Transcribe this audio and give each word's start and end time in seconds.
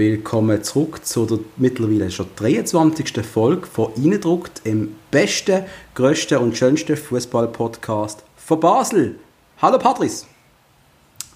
Willkommen 0.00 0.62
zurück 0.64 1.04
zu 1.04 1.26
der 1.26 1.40
mittlerweile 1.58 2.10
schon 2.10 2.24
23. 2.34 3.22
Folge 3.22 3.66
von 3.66 3.92
Eindruckt, 3.98 4.62
im 4.64 4.94
besten, 5.10 5.64
grössten 5.94 6.38
und 6.38 6.56
schönsten 6.56 6.96
Fußball-Podcast 6.96 8.24
von 8.34 8.60
Basel. 8.60 9.16
Hallo 9.60 9.76
Patrice. 9.76 10.24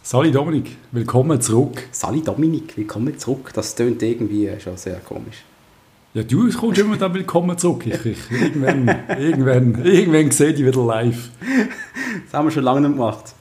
Sali 0.03 0.33
Dominik, 0.33 0.79
willkommen 0.93 1.43
zurück. 1.43 1.87
Sali 1.93 2.23
Dominik, 2.23 2.75
willkommen 2.75 3.19
zurück. 3.19 3.51
Das 3.53 3.77
klingt 3.77 4.03
irgendwie 4.03 4.51
schon 4.59 4.79
sehr 4.79 4.99
komisch. 5.01 5.45
Ja, 6.15 6.23
du 6.23 6.51
kommst 6.53 6.81
immer 6.81 6.97
dann 6.97 7.13
willkommen 7.13 7.59
zurück. 7.59 7.87
Ich, 7.87 8.07
ich, 8.07 8.31
irgendwann, 8.31 8.89
irgendwann, 9.19 9.85
irgendwann 9.85 10.31
sehe 10.31 10.55
ich 10.55 10.65
wieder 10.65 10.83
live. 10.83 11.29
Das 12.25 12.33
haben 12.33 12.47
wir 12.47 12.51
schon 12.51 12.65
lange 12.65 12.81
nicht 12.81 12.93
gemacht. 12.93 13.35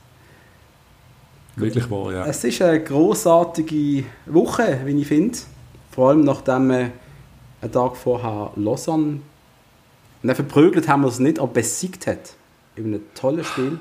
Wirklich 1.56 1.90
wahr, 1.90 2.12
ja. 2.12 2.26
Es 2.26 2.44
ist 2.44 2.62
eine 2.62 2.82
großartige 2.82 4.06
Woche, 4.26 4.80
wie 4.86 5.02
ich 5.02 5.08
finde. 5.08 5.38
Vor 5.92 6.10
allem 6.10 6.22
nachdem 6.22 6.70
wir 6.70 6.92
einen 7.62 7.72
Tag 7.72 7.96
vorher 7.96 8.52
Lausanne 8.56 9.20
nicht 10.24 10.36
verprügelt 10.36 10.88
haben 10.88 11.02
wir 11.02 11.10
es 11.10 11.20
nicht, 11.20 11.38
aber 11.38 11.52
besiegt 11.52 12.08
hat. 12.08 12.36
In 12.76 12.86
einem 12.86 13.02
tollen 13.14 13.44
Spiel. 13.44 13.80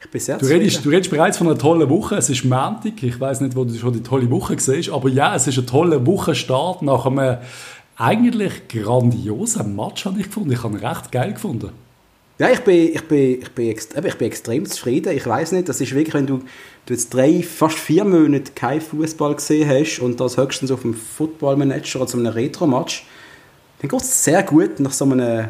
Ich 0.00 0.10
bin 0.10 0.20
sehr 0.20 0.36
du 0.36 0.44
redest, 0.44 0.84
du 0.84 0.90
redest 0.90 1.10
bereits 1.10 1.38
von 1.38 1.46
einer 1.46 1.58
tollen 1.58 1.88
Woche. 1.88 2.16
Es 2.16 2.28
ist 2.28 2.44
Montag. 2.44 3.02
Ich 3.02 3.18
weiß 3.18 3.40
nicht, 3.40 3.56
wo 3.56 3.64
du 3.64 3.74
schon 3.74 3.94
die 3.94 4.02
tolle 4.02 4.30
Woche 4.30 4.58
siehst, 4.58 4.90
aber 4.90 5.08
ja, 5.08 5.34
es 5.34 5.46
ist 5.46 5.58
ein 5.58 5.66
toller 5.66 6.06
Wochenstart 6.06 6.82
nach 6.82 7.06
einem 7.06 7.38
eigentlich 7.96 8.68
grandiosen 8.68 9.74
Match, 9.74 10.04
habe 10.04 10.20
ich 10.20 10.26
gefunden. 10.26 10.52
Ich 10.52 10.62
habe 10.62 10.76
ihn 10.76 10.84
recht 10.84 11.10
geil 11.10 11.32
gefunden. 11.32 11.70
Ja, 12.36 12.50
ich 12.50 12.60
bin, 12.60 12.92
ich 12.92 13.06
bin, 13.06 13.40
ich 13.42 13.52
bin, 13.52 13.68
ich 13.68 14.18
bin 14.18 14.26
extrem 14.26 14.66
zufrieden. 14.66 15.16
Ich 15.16 15.24
weiß 15.24 15.52
nicht, 15.52 15.68
das 15.68 15.80
ist 15.80 15.94
wirklich, 15.94 16.14
wenn 16.14 16.26
du, 16.26 16.38
du 16.84 16.92
jetzt 16.92 17.14
drei, 17.14 17.44
fast 17.44 17.78
vier 17.78 18.04
Monate 18.04 18.50
keinen 18.52 18.80
Fußball 18.80 19.36
gesehen 19.36 19.68
hast 19.68 20.00
und 20.00 20.18
das 20.18 20.36
höchstens 20.36 20.72
auf 20.72 20.84
einem 20.84 20.94
Football 20.94 21.56
Manager 21.56 22.00
oder 22.00 22.10
so 22.10 22.18
einem 22.18 22.26
Retro-Match, 22.32 23.06
dann 23.78 23.88
geht 23.88 24.00
es 24.00 24.24
sehr 24.24 24.42
gut 24.42 24.80
nach 24.80 24.92
so 24.92 25.04
einem 25.04 25.48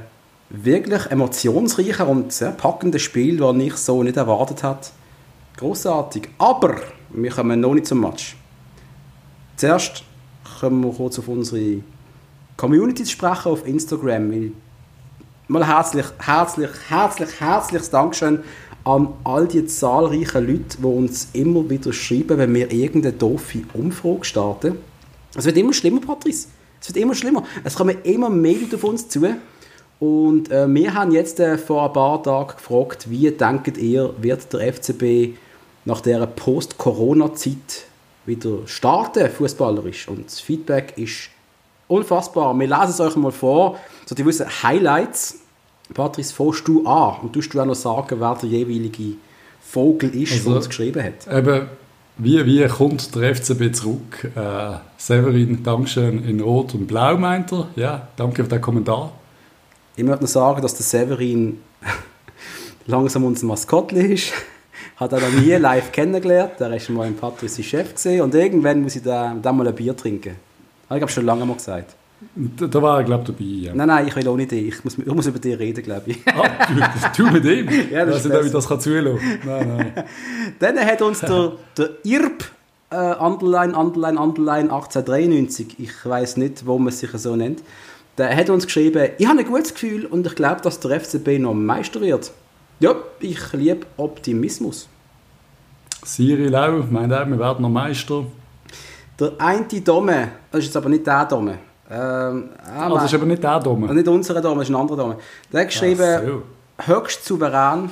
wirklich 0.51 1.07
emotionsreichen 1.07 2.07
und 2.07 2.33
sehr 2.35 2.51
packenden 2.51 3.01
Spiel, 3.01 3.39
das 3.39 3.57
ich 3.57 3.77
so 3.77 4.03
nicht 4.03 4.19
erwartet 4.19 4.63
hat. 4.63 4.93
Großartig. 5.57 6.29
Aber 6.37 6.77
wir 7.09 7.31
kommen 7.31 7.61
noch 7.61 7.73
nicht 7.73 7.87
zum 7.87 8.01
Match. 8.01 8.37
Zuerst 9.57 10.05
kommen 10.61 10.85
wir 10.85 10.93
kurz 10.93 11.19
auf 11.19 11.29
unsere 11.29 11.81
Community 12.59 13.05
zu 13.05 13.13
sprechen 13.13 13.53
auf 13.53 13.67
Instagram, 13.67 14.31
weil 14.31 14.53
mal 15.49 15.67
herzlich, 15.67 16.07
herzlich, 16.19 16.71
herzlich, 16.89 17.41
herzliches 17.41 17.91
Dankeschön 17.91 18.43
an 18.85 19.09
all 19.25 19.47
die 19.47 19.67
zahlreichen 19.67 20.47
Leute, 20.47 20.79
die 20.79 20.87
uns 20.87 21.29
immer 21.33 21.69
wieder 21.69 21.93
schreiben, 21.93 22.39
wenn 22.39 22.55
wir 22.55 22.71
irgendeine 22.71 23.15
doofe 23.15 23.63
Umfrage 23.75 24.25
starten. 24.25 24.79
Es 25.37 25.45
wird 25.45 25.57
immer 25.57 25.73
schlimmer, 25.73 26.01
Patrice. 26.01 26.49
Es 26.81 26.89
wird 26.89 26.99
immer 26.99 27.15
schlimmer. 27.15 27.45
Es 27.63 27.75
kommen 27.75 27.97
immer 28.05 28.31
mehr 28.31 28.55
Leute 28.55 28.77
auf 28.77 28.85
uns 28.85 29.09
zu. 29.09 29.21
Und 30.01 30.51
äh, 30.51 30.67
wir 30.69 30.95
haben 30.95 31.13
jetzt 31.13 31.41
äh, 31.41 31.57
vor 31.57 31.87
ein 31.87 31.93
paar 31.93 32.23
Tagen 32.23 32.57
gefragt, 32.57 33.11
wie 33.11 33.31
denkt 33.31 33.79
ihr, 33.79 34.15
wird 34.19 34.53
der 34.53 34.73
FCB 34.73 35.37
nach 35.85 36.01
dieser 36.01 36.27
Post-Corona-Zeit 36.27 37.87
wieder 38.27 38.59
starten, 38.67 39.31
fußballerisch? 39.31 40.09
Und 40.09 40.27
das 40.27 40.41
Feedback 40.41 40.95
ist 40.97 41.31
unfassbar. 41.95 42.59
Wir 42.59 42.67
lesen 42.67 42.91
es 42.91 43.01
euch 43.01 43.17
mal 43.17 43.33
vor, 43.33 43.79
so 44.07 44.15
die 44.15 44.25
wissen 44.25 44.47
Highlights. 44.63 45.41
Patrice, 45.93 46.33
fährst 46.33 46.67
du 46.67 46.87
an 46.87 47.17
und 47.23 47.33
tust 47.33 47.53
du 47.53 47.61
auch 47.61 47.67
noch 47.67 47.75
sagen, 47.75 48.17
wer 48.19 48.35
der 48.35 48.49
jeweilige 48.49 49.17
Vogel 49.61 50.15
ist, 50.15 50.33
also, 50.33 50.51
der 50.51 50.57
uns 50.57 50.69
geschrieben 50.69 51.03
hat? 51.03 51.27
Eben, 51.31 51.67
wie, 52.17 52.47
wie 52.47 52.67
kommt 52.69 53.15
der 53.15 53.35
FCB 53.35 53.75
zurück? 53.75 54.31
Äh, 54.37 54.77
Severin, 54.97 55.63
Dankeschön 55.63 56.25
in 56.25 56.41
Rot 56.41 56.75
und 56.75 56.87
Blau, 56.87 57.17
meint 57.17 57.53
er. 57.53 57.69
Ja, 57.77 58.09
danke 58.17 58.45
für 58.45 58.49
den 58.49 58.61
Kommentar. 58.61 59.13
Ich 59.97 60.05
möchte 60.05 60.23
noch 60.23 60.31
sagen, 60.31 60.63
dass 60.63 60.75
der 60.75 60.85
Severin 60.85 61.61
langsam 62.87 63.25
unser 63.25 63.47
Maskottli 63.47 64.15
ist. 64.15 64.33
Hat 64.97 65.13
er 65.13 65.21
noch 65.21 65.41
nie 65.41 65.53
live 65.53 65.91
kennengelernt. 65.91 66.53
Er 66.61 66.71
war 66.71 66.97
mal 66.97 67.09
im 67.09 67.17
Patrice 67.17 67.63
Chef 67.63 67.95
gesehen 67.95 68.23
und 68.23 68.35
irgendwann 68.35 68.81
muss 68.83 68.97
ich 68.97 69.03
da, 69.03 69.35
da 69.41 69.53
mal 69.53 69.67
ein 69.67 69.75
Bier 69.75 69.97
trinken. 69.97 70.37
Habe 70.89 70.97
ich 70.97 71.01
glaube 71.01 71.13
schon 71.13 71.25
lange 71.25 71.47
mal 71.47 71.55
gesagt. 71.55 71.95
Da, 72.35 72.67
da 72.67 72.83
war 72.83 72.99
er, 72.99 73.05
glaube 73.05 73.25
ich, 73.25 73.29
dabei. 73.29 73.45
Ja. 73.45 73.75
Nein, 73.75 73.89
nein, 73.89 74.09
ich 74.09 74.17
will 74.17 74.27
auch 74.29 74.37
nicht 74.37 74.51
dich. 74.51 74.69
Ich 74.69 74.85
muss, 74.85 74.97
ich 74.99 75.07
muss 75.07 75.27
über 75.27 75.39
dich 75.39 75.59
reden, 75.59 75.83
glaube 75.83 76.11
ich. 76.11 76.19
Ah, 76.27 77.11
du, 77.17 77.25
du 77.25 77.31
mit 77.31 77.45
ihm? 77.45 77.69
ja, 77.93 78.05
das 78.05 78.17
weiß 78.17 78.25
nicht, 78.25 78.37
ob 78.37 78.45
ich 78.45 78.53
das 78.53 78.69
kann 78.69 78.81
zulassen 78.81 79.21
Nein, 79.45 79.77
nein. 79.77 79.93
Dann 80.59 80.79
hat 80.79 81.03
uns 81.03 81.21
der, 81.21 81.53
der 81.77 81.91
Irb, 82.05 82.45
äh, 82.91 83.15
Underline, 83.17 83.77
Underline, 83.77 84.19
Underline 84.19 84.71
1893, 84.71 85.79
ich 85.79 85.93
weiß 86.05 86.37
nicht, 86.39 86.67
wo 86.67 86.79
man 86.79 86.93
sich 86.93 87.11
so 87.13 87.37
nennt, 87.37 87.63
der 88.17 88.35
hat 88.35 88.49
uns 88.49 88.67
geschrieben, 88.67 89.11
ich 89.19 89.27
habe 89.27 89.41
ein 89.41 89.47
gutes 89.47 89.75
Gefühl 89.75 90.07
und 90.07 90.27
ich 90.27 90.35
glaube, 90.35 90.61
dass 90.63 90.81
der 90.81 91.01
FCB 91.01 91.41
noch 91.41 91.55
Meister 91.55 92.01
wird. 92.01 92.31
Ja, 92.81 92.95
ich 93.21 93.53
liebe 93.53 93.87
Optimismus. 93.97 94.89
Siri 96.05 96.49
Lau 96.49 96.85
meint 96.91 97.13
auch, 97.13 97.27
wir 97.27 97.39
werden 97.39 97.63
noch 97.63 97.71
Meister. 97.71 98.25
Der 99.19 99.33
eine 99.39 99.65
Dome, 99.65 100.29
das 100.51 100.61
ist 100.61 100.67
jetzt 100.67 100.77
aber 100.77 100.89
nicht 100.89 101.07
der 101.07 101.25
Dome. 101.25 101.59
Ähm, 101.91 102.51
also 102.77 102.97
das 102.97 103.05
ist 103.05 103.15
aber 103.15 103.27
nicht 103.27 103.43
der 103.43 103.61
Dome? 103.61 103.95
Nicht 103.95 104.09
unser 104.09 104.41
Dome, 104.41 104.57
das 104.57 104.69
ist 104.69 104.75
ein 104.75 104.81
anderer 104.81 104.97
Dome. 104.97 105.17
Der 105.53 105.61
hat 105.61 105.69
geschrieben, 105.69 106.27
so. 106.27 106.43
höchst 106.87 107.25
souverän, 107.25 107.91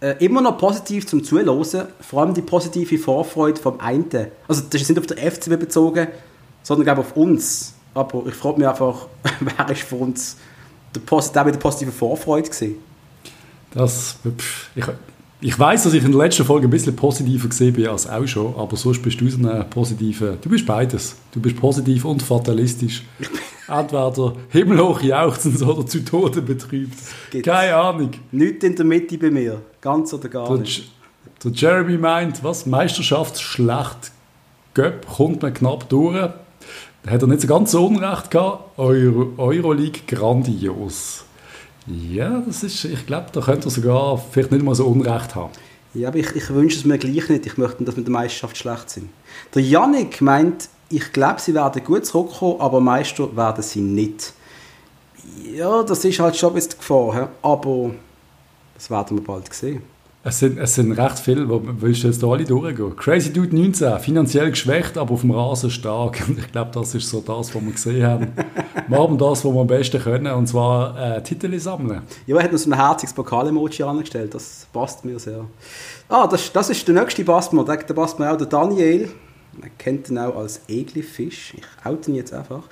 äh, 0.00 0.24
immer 0.24 0.40
noch 0.40 0.58
positiv 0.58 1.06
zum 1.06 1.22
Zuhören, 1.22 1.86
vor 2.00 2.20
allem 2.20 2.34
die 2.34 2.42
positive 2.42 2.98
Vorfreude 2.98 3.60
vom 3.60 3.80
einen. 3.80 4.10
Also 4.48 4.62
das 4.68 4.82
ist 4.82 4.88
nicht 4.88 4.98
auf 4.98 5.06
der 5.06 5.18
FCB 5.18 5.58
bezogen, 5.58 6.08
sondern 6.62 6.84
glaube 6.84 7.00
auf 7.00 7.16
uns. 7.16 7.74
Aber 7.94 8.26
ich 8.26 8.34
frage 8.34 8.58
mich 8.58 8.68
einfach, 8.68 9.06
wer 9.40 9.70
ist 9.70 9.82
für 9.82 9.96
uns 9.96 10.36
der, 10.94 11.02
der 11.02 11.44
mit 11.44 11.54
der 11.54 11.60
positiven 11.60 11.92
Vorfreude 11.92 12.48
gewesen? 12.48 12.76
Das, 13.72 14.16
ich, 14.74 14.84
ich 15.46 15.56
weiß, 15.56 15.84
dass 15.84 15.92
ich 15.92 16.02
in 16.02 16.10
der 16.10 16.22
letzten 16.22 16.44
Folge 16.44 16.66
ein 16.66 16.70
bisschen 16.70 16.96
positiver 16.96 17.46
gesehen 17.46 17.72
bin 17.72 17.86
als 17.86 18.08
auch 18.08 18.26
schon, 18.26 18.52
aber 18.56 18.76
sonst 18.76 19.00
bist 19.00 19.20
du 19.20 19.30
so 19.30 19.38
eine 19.38 19.64
positive. 19.70 20.36
Du 20.40 20.48
bist 20.48 20.66
beides. 20.66 21.14
Du 21.30 21.40
bist 21.40 21.56
positiv 21.56 22.04
und 22.04 22.20
fatalistisch. 22.20 23.04
Entweder 23.68 24.34
himmelhoch 24.48 25.02
jauchzend 25.02 25.62
oder 25.62 25.86
zu 25.86 26.04
Tode 26.04 26.42
betrübt. 26.42 26.98
Keine 27.44 27.76
Ahnung. 27.76 28.10
Nicht 28.32 28.64
in 28.64 28.74
der 28.74 28.84
Mitte 28.84 29.18
bei 29.18 29.30
mir. 29.30 29.62
Ganz 29.80 30.12
oder 30.12 30.28
gar 30.28 30.48
der, 30.48 30.58
nicht. 30.58 30.90
Der 31.44 31.52
Jeremy 31.52 31.96
meint, 31.96 32.42
was? 32.42 32.66
Meisterschaftsschlacht 32.66 34.10
Göpp 34.74 35.06
kommt 35.06 35.42
man 35.42 35.54
knapp 35.54 35.88
durch. 35.88 36.28
Da 37.04 37.10
hat 37.12 37.22
er 37.22 37.28
nicht 37.28 37.42
so 37.42 37.46
ganz 37.46 37.70
so 37.70 37.86
Unrecht 37.86 38.32
gehabt. 38.32 38.76
Euro, 38.80 39.32
Euroleague 39.36 40.00
grandios. 40.08 41.25
Ja, 41.86 42.42
das 42.44 42.62
ist, 42.62 42.84
ich 42.84 43.06
glaube, 43.06 43.28
da 43.32 43.40
könnte 43.40 43.68
er 43.68 43.70
sogar 43.70 44.18
vielleicht 44.18 44.50
nicht 44.50 44.64
mal 44.64 44.74
so 44.74 44.86
Unrecht 44.86 45.34
haben. 45.34 45.52
Ja, 45.94 46.08
aber 46.08 46.18
ich, 46.18 46.34
ich 46.34 46.50
wünsche 46.50 46.78
es 46.78 46.84
mir 46.84 46.98
gleich 46.98 47.28
nicht. 47.28 47.46
Ich 47.46 47.56
möchte, 47.56 47.84
dass 47.84 47.96
wir 47.96 48.02
der 48.02 48.12
Meisterschaft 48.12 48.56
schlecht 48.56 48.90
sind. 48.90 49.08
Der 49.54 49.62
Yannick 49.62 50.20
meint, 50.20 50.68
ich 50.90 51.12
glaube, 51.12 51.40
sie 51.40 51.54
werden 51.54 51.82
gut 51.84 52.04
zurückkommen, 52.04 52.60
aber 52.60 52.80
Meister 52.80 53.34
werden 53.36 53.62
sie 53.62 53.80
nicht. 53.80 54.32
Ja, 55.54 55.82
das 55.82 56.04
ist 56.04 56.18
halt 56.18 56.36
schon 56.36 56.50
ein 56.50 56.54
bisschen 56.54 56.72
die 56.72 56.78
Gefahr, 56.78 57.30
aber 57.42 57.90
das 58.74 58.90
werden 58.90 59.18
wir 59.18 59.24
bald 59.24 59.52
sehen. 59.52 59.82
Es 60.28 60.40
sind, 60.40 60.58
es 60.58 60.74
sind 60.74 60.90
recht 60.90 61.20
viele, 61.20 61.48
wo 61.48 61.62
willst 61.64 62.02
du 62.02 62.08
jetzt 62.08 62.24
alle 62.24 62.42
durchgehen? 62.42 62.96
Crazy 62.96 63.32
Dude 63.32 63.54
19, 63.54 64.00
finanziell 64.00 64.50
geschwächt, 64.50 64.98
aber 64.98 65.12
auf 65.12 65.20
dem 65.20 65.30
Rasen 65.30 65.70
stark. 65.70 66.20
ich 66.36 66.50
glaube, 66.50 66.72
das 66.74 66.96
ist 66.96 67.08
so 67.08 67.20
das, 67.20 67.54
was 67.54 67.62
wir 67.62 67.70
gesehen 67.70 68.04
haben. 68.04 68.32
wir 68.88 68.98
haben 68.98 69.16
das, 69.18 69.44
was 69.44 69.54
wir 69.54 69.60
am 69.60 69.68
besten 69.68 70.02
können, 70.02 70.32
und 70.34 70.48
zwar 70.48 71.18
äh, 71.18 71.22
Titel 71.22 71.56
sammeln. 71.60 72.02
Ja, 72.26 72.38
er 72.38 72.42
hat 72.42 72.50
uns 72.50 72.66
ein 72.66 72.74
herziges 72.74 73.14
Pokal-Emoji 73.14 73.84
angestellt, 73.84 74.34
das 74.34 74.66
passt 74.72 75.04
mir 75.04 75.20
sehr. 75.20 75.44
Ah, 76.08 76.26
das, 76.26 76.52
das 76.52 76.70
ist 76.70 76.88
der 76.88 76.96
nächste 76.96 77.22
mir, 77.22 77.64
der, 77.64 77.76
der 77.76 77.94
passt 77.94 78.18
mir 78.18 78.28
auch 78.28 78.36
der 78.36 78.48
Daniel. 78.48 79.08
Man 79.52 79.70
kennt 79.78 80.10
ihn 80.10 80.18
auch 80.18 80.36
als 80.36 80.60
Eglifisch. 80.66 81.54
Ich 81.56 81.86
oute 81.86 82.10
ihn 82.10 82.16
jetzt 82.16 82.34
einfach. 82.34 82.64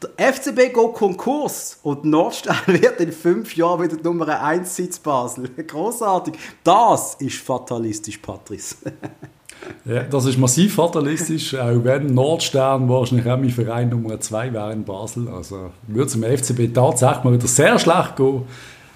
Der 0.00 0.32
FCB 0.32 0.72
geht 0.72 0.92
Konkurs 0.94 1.80
und 1.82 2.04
Nordstern 2.04 2.56
wird 2.66 3.00
in 3.00 3.10
fünf 3.10 3.56
Jahren 3.56 3.82
wieder 3.82 4.00
Nummer 4.02 4.40
1 4.40 4.76
Sitz 4.76 4.98
Basel. 4.98 5.48
Großartig. 5.66 6.34
Das 6.62 7.16
ist 7.16 7.38
fatalistisch, 7.38 8.18
Patrice. 8.18 8.76
ja, 9.84 10.04
das 10.04 10.26
ist 10.26 10.38
massiv 10.38 10.76
fatalistisch, 10.76 11.54
auch 11.56 11.82
wenn 11.82 12.14
Nordstern 12.14 12.88
wahrscheinlich 12.88 13.26
auch 13.26 13.38
mein 13.38 13.50
Verein 13.50 13.88
Nummer 13.88 14.20
2 14.20 14.52
wäre 14.52 14.72
in 14.72 14.84
Basel. 14.84 15.28
Also 15.28 15.70
würde 15.88 16.06
es 16.06 16.14
im 16.14 16.22
FCB 16.22 16.72
tatsächlich 16.72 17.24
mal 17.24 17.32
wieder 17.32 17.48
sehr 17.48 17.76
schlecht 17.80 18.16
gehen. 18.16 18.42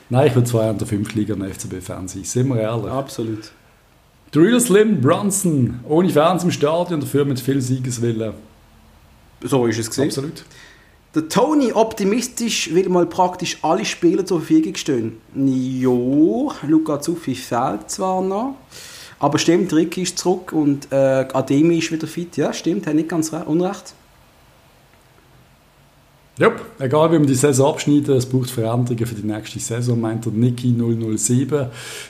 Nein, 0.08 0.28
ich 0.28 0.34
würde 0.36 0.48
zwar 0.48 0.70
in 0.70 0.78
der 0.78 0.86
5. 0.86 1.14
Liga 1.14 1.34
ein 1.34 1.52
FCB-Fan 1.52 2.06
sein, 2.06 2.22
sind 2.22 2.48
wir 2.48 2.60
ehrlich. 2.60 2.90
Absolut. 2.90 3.50
Drill 4.30 4.60
Slim 4.60 5.00
Brunson, 5.00 5.80
ohne 5.88 6.10
Fans 6.10 6.44
im 6.44 6.52
Stadion, 6.52 7.00
dafür 7.00 7.24
mit 7.24 7.40
viel 7.40 7.60
Siegeswillen. 7.60 8.34
So 9.42 9.66
ist 9.66 9.78
es 9.78 9.88
gesehen. 9.88 10.04
Absolut. 10.04 10.44
Der 11.14 11.28
Tony 11.28 11.72
optimistisch 11.74 12.72
will 12.72 12.88
mal 12.88 13.04
praktisch 13.04 13.58
alle 13.60 13.84
Spieler 13.84 14.24
zur 14.24 14.38
Verfügung 14.38 14.74
stehen. 14.76 15.20
Jo, 15.34 16.50
Luca 16.66 17.00
Zuffi 17.00 17.34
fehlt 17.34 17.90
zwar 17.90 18.22
noch, 18.22 18.54
aber 19.18 19.38
stimmt, 19.38 19.74
Rick 19.74 19.98
ist 19.98 20.16
zurück 20.16 20.54
und 20.54 20.90
äh, 20.90 21.28
Ademi 21.34 21.78
ist 21.78 21.92
wieder 21.92 22.06
fit. 22.06 22.38
Ja, 22.38 22.54
stimmt, 22.54 22.86
hat 22.86 22.94
nicht 22.94 23.10
ganz 23.10 23.30
unrecht. 23.30 23.92
Ja, 26.38 26.50
egal 26.78 27.12
wie 27.12 27.18
wir 27.18 27.26
die 27.26 27.34
Saison 27.34 27.74
abschneiden, 27.74 28.16
es 28.16 28.24
braucht 28.24 28.50
Veränderungen 28.50 29.04
für 29.04 29.14
die 29.14 29.26
nächste 29.26 29.58
Saison, 29.58 30.00
meint 30.00 30.24
der 30.24 30.32
Niki 30.32 30.72
007. 30.72 31.66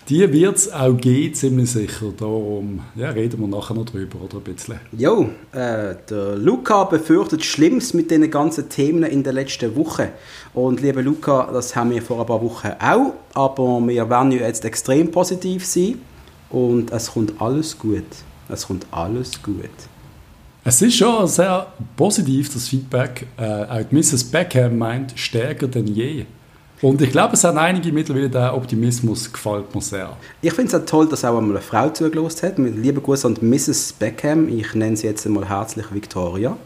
Die 0.08 0.32
wird 0.32 0.56
es 0.56 0.72
auch 0.72 0.96
geben, 0.96 1.34
ziemlich 1.34 1.72
sicher. 1.72 2.12
Darum 2.16 2.82
ja, 2.94 3.10
reden 3.10 3.40
wir 3.40 3.48
nachher 3.48 3.74
noch 3.74 3.84
drüber, 3.84 4.18
oder 4.22 4.36
ein 4.36 4.44
bisschen. 4.44 4.78
Jo, 4.96 5.28
äh, 5.50 5.96
der 6.08 6.36
Luca 6.36 6.84
befürchtet 6.84 7.44
Schlimmes 7.44 7.94
mit 7.94 8.12
den 8.12 8.30
ganzen 8.30 8.68
Themen 8.68 9.02
in 9.02 9.24
der 9.24 9.32
letzten 9.32 9.74
Woche. 9.74 10.12
Und 10.54 10.80
lieber 10.80 11.02
Luca, 11.02 11.50
das 11.52 11.74
haben 11.74 11.90
wir 11.90 12.00
vor 12.00 12.20
ein 12.20 12.26
paar 12.26 12.42
Wochen 12.42 12.70
auch, 12.78 13.14
aber 13.34 13.80
wir 13.88 14.08
werden 14.08 14.30
ja 14.30 14.46
jetzt 14.46 14.64
extrem 14.64 15.10
positiv 15.10 15.66
sein 15.66 15.98
und 16.48 16.92
es 16.92 17.10
kommt 17.10 17.40
alles 17.40 17.76
gut. 17.76 18.04
Es 18.48 18.68
kommt 18.68 18.86
alles 18.92 19.42
gut. 19.42 19.68
Es 20.64 20.80
ist 20.80 20.94
schon 20.94 21.26
sehr 21.26 21.66
positiv, 21.96 22.52
das 22.52 22.68
Feedback. 22.68 23.26
Äh, 23.36 23.42
auch 23.44 23.90
Mrs. 23.90 24.22
Beckham 24.24 24.78
meint, 24.78 25.12
stärker 25.16 25.66
denn 25.66 25.88
je. 25.88 26.24
Und 26.80 27.00
ich 27.02 27.10
glaube, 27.10 27.34
es 27.34 27.42
haben 27.42 27.58
einige 27.58 27.92
mittlerweile 27.92 28.30
der 28.30 28.54
Optimismus 28.54 29.32
gefällt 29.32 29.74
mir 29.74 29.80
sehr. 29.80 30.16
Ich 30.40 30.52
finde 30.52 30.68
es 30.68 30.80
auch 30.80 30.86
toll, 30.86 31.08
dass 31.08 31.24
auch 31.24 31.36
einmal 31.36 31.56
eine 31.56 31.60
Frau 31.60 31.88
zugelost 31.90 32.44
hat. 32.44 32.58
Mit 32.58 32.76
lieben 32.76 33.02
Gruß 33.02 33.24
an 33.24 33.36
Mrs. 33.40 33.92
Beckham. 33.94 34.48
Ich 34.48 34.74
nenne 34.74 34.96
sie 34.96 35.08
jetzt 35.08 35.26
einmal 35.26 35.48
herzlich 35.48 35.86
Victoria. 35.92 36.56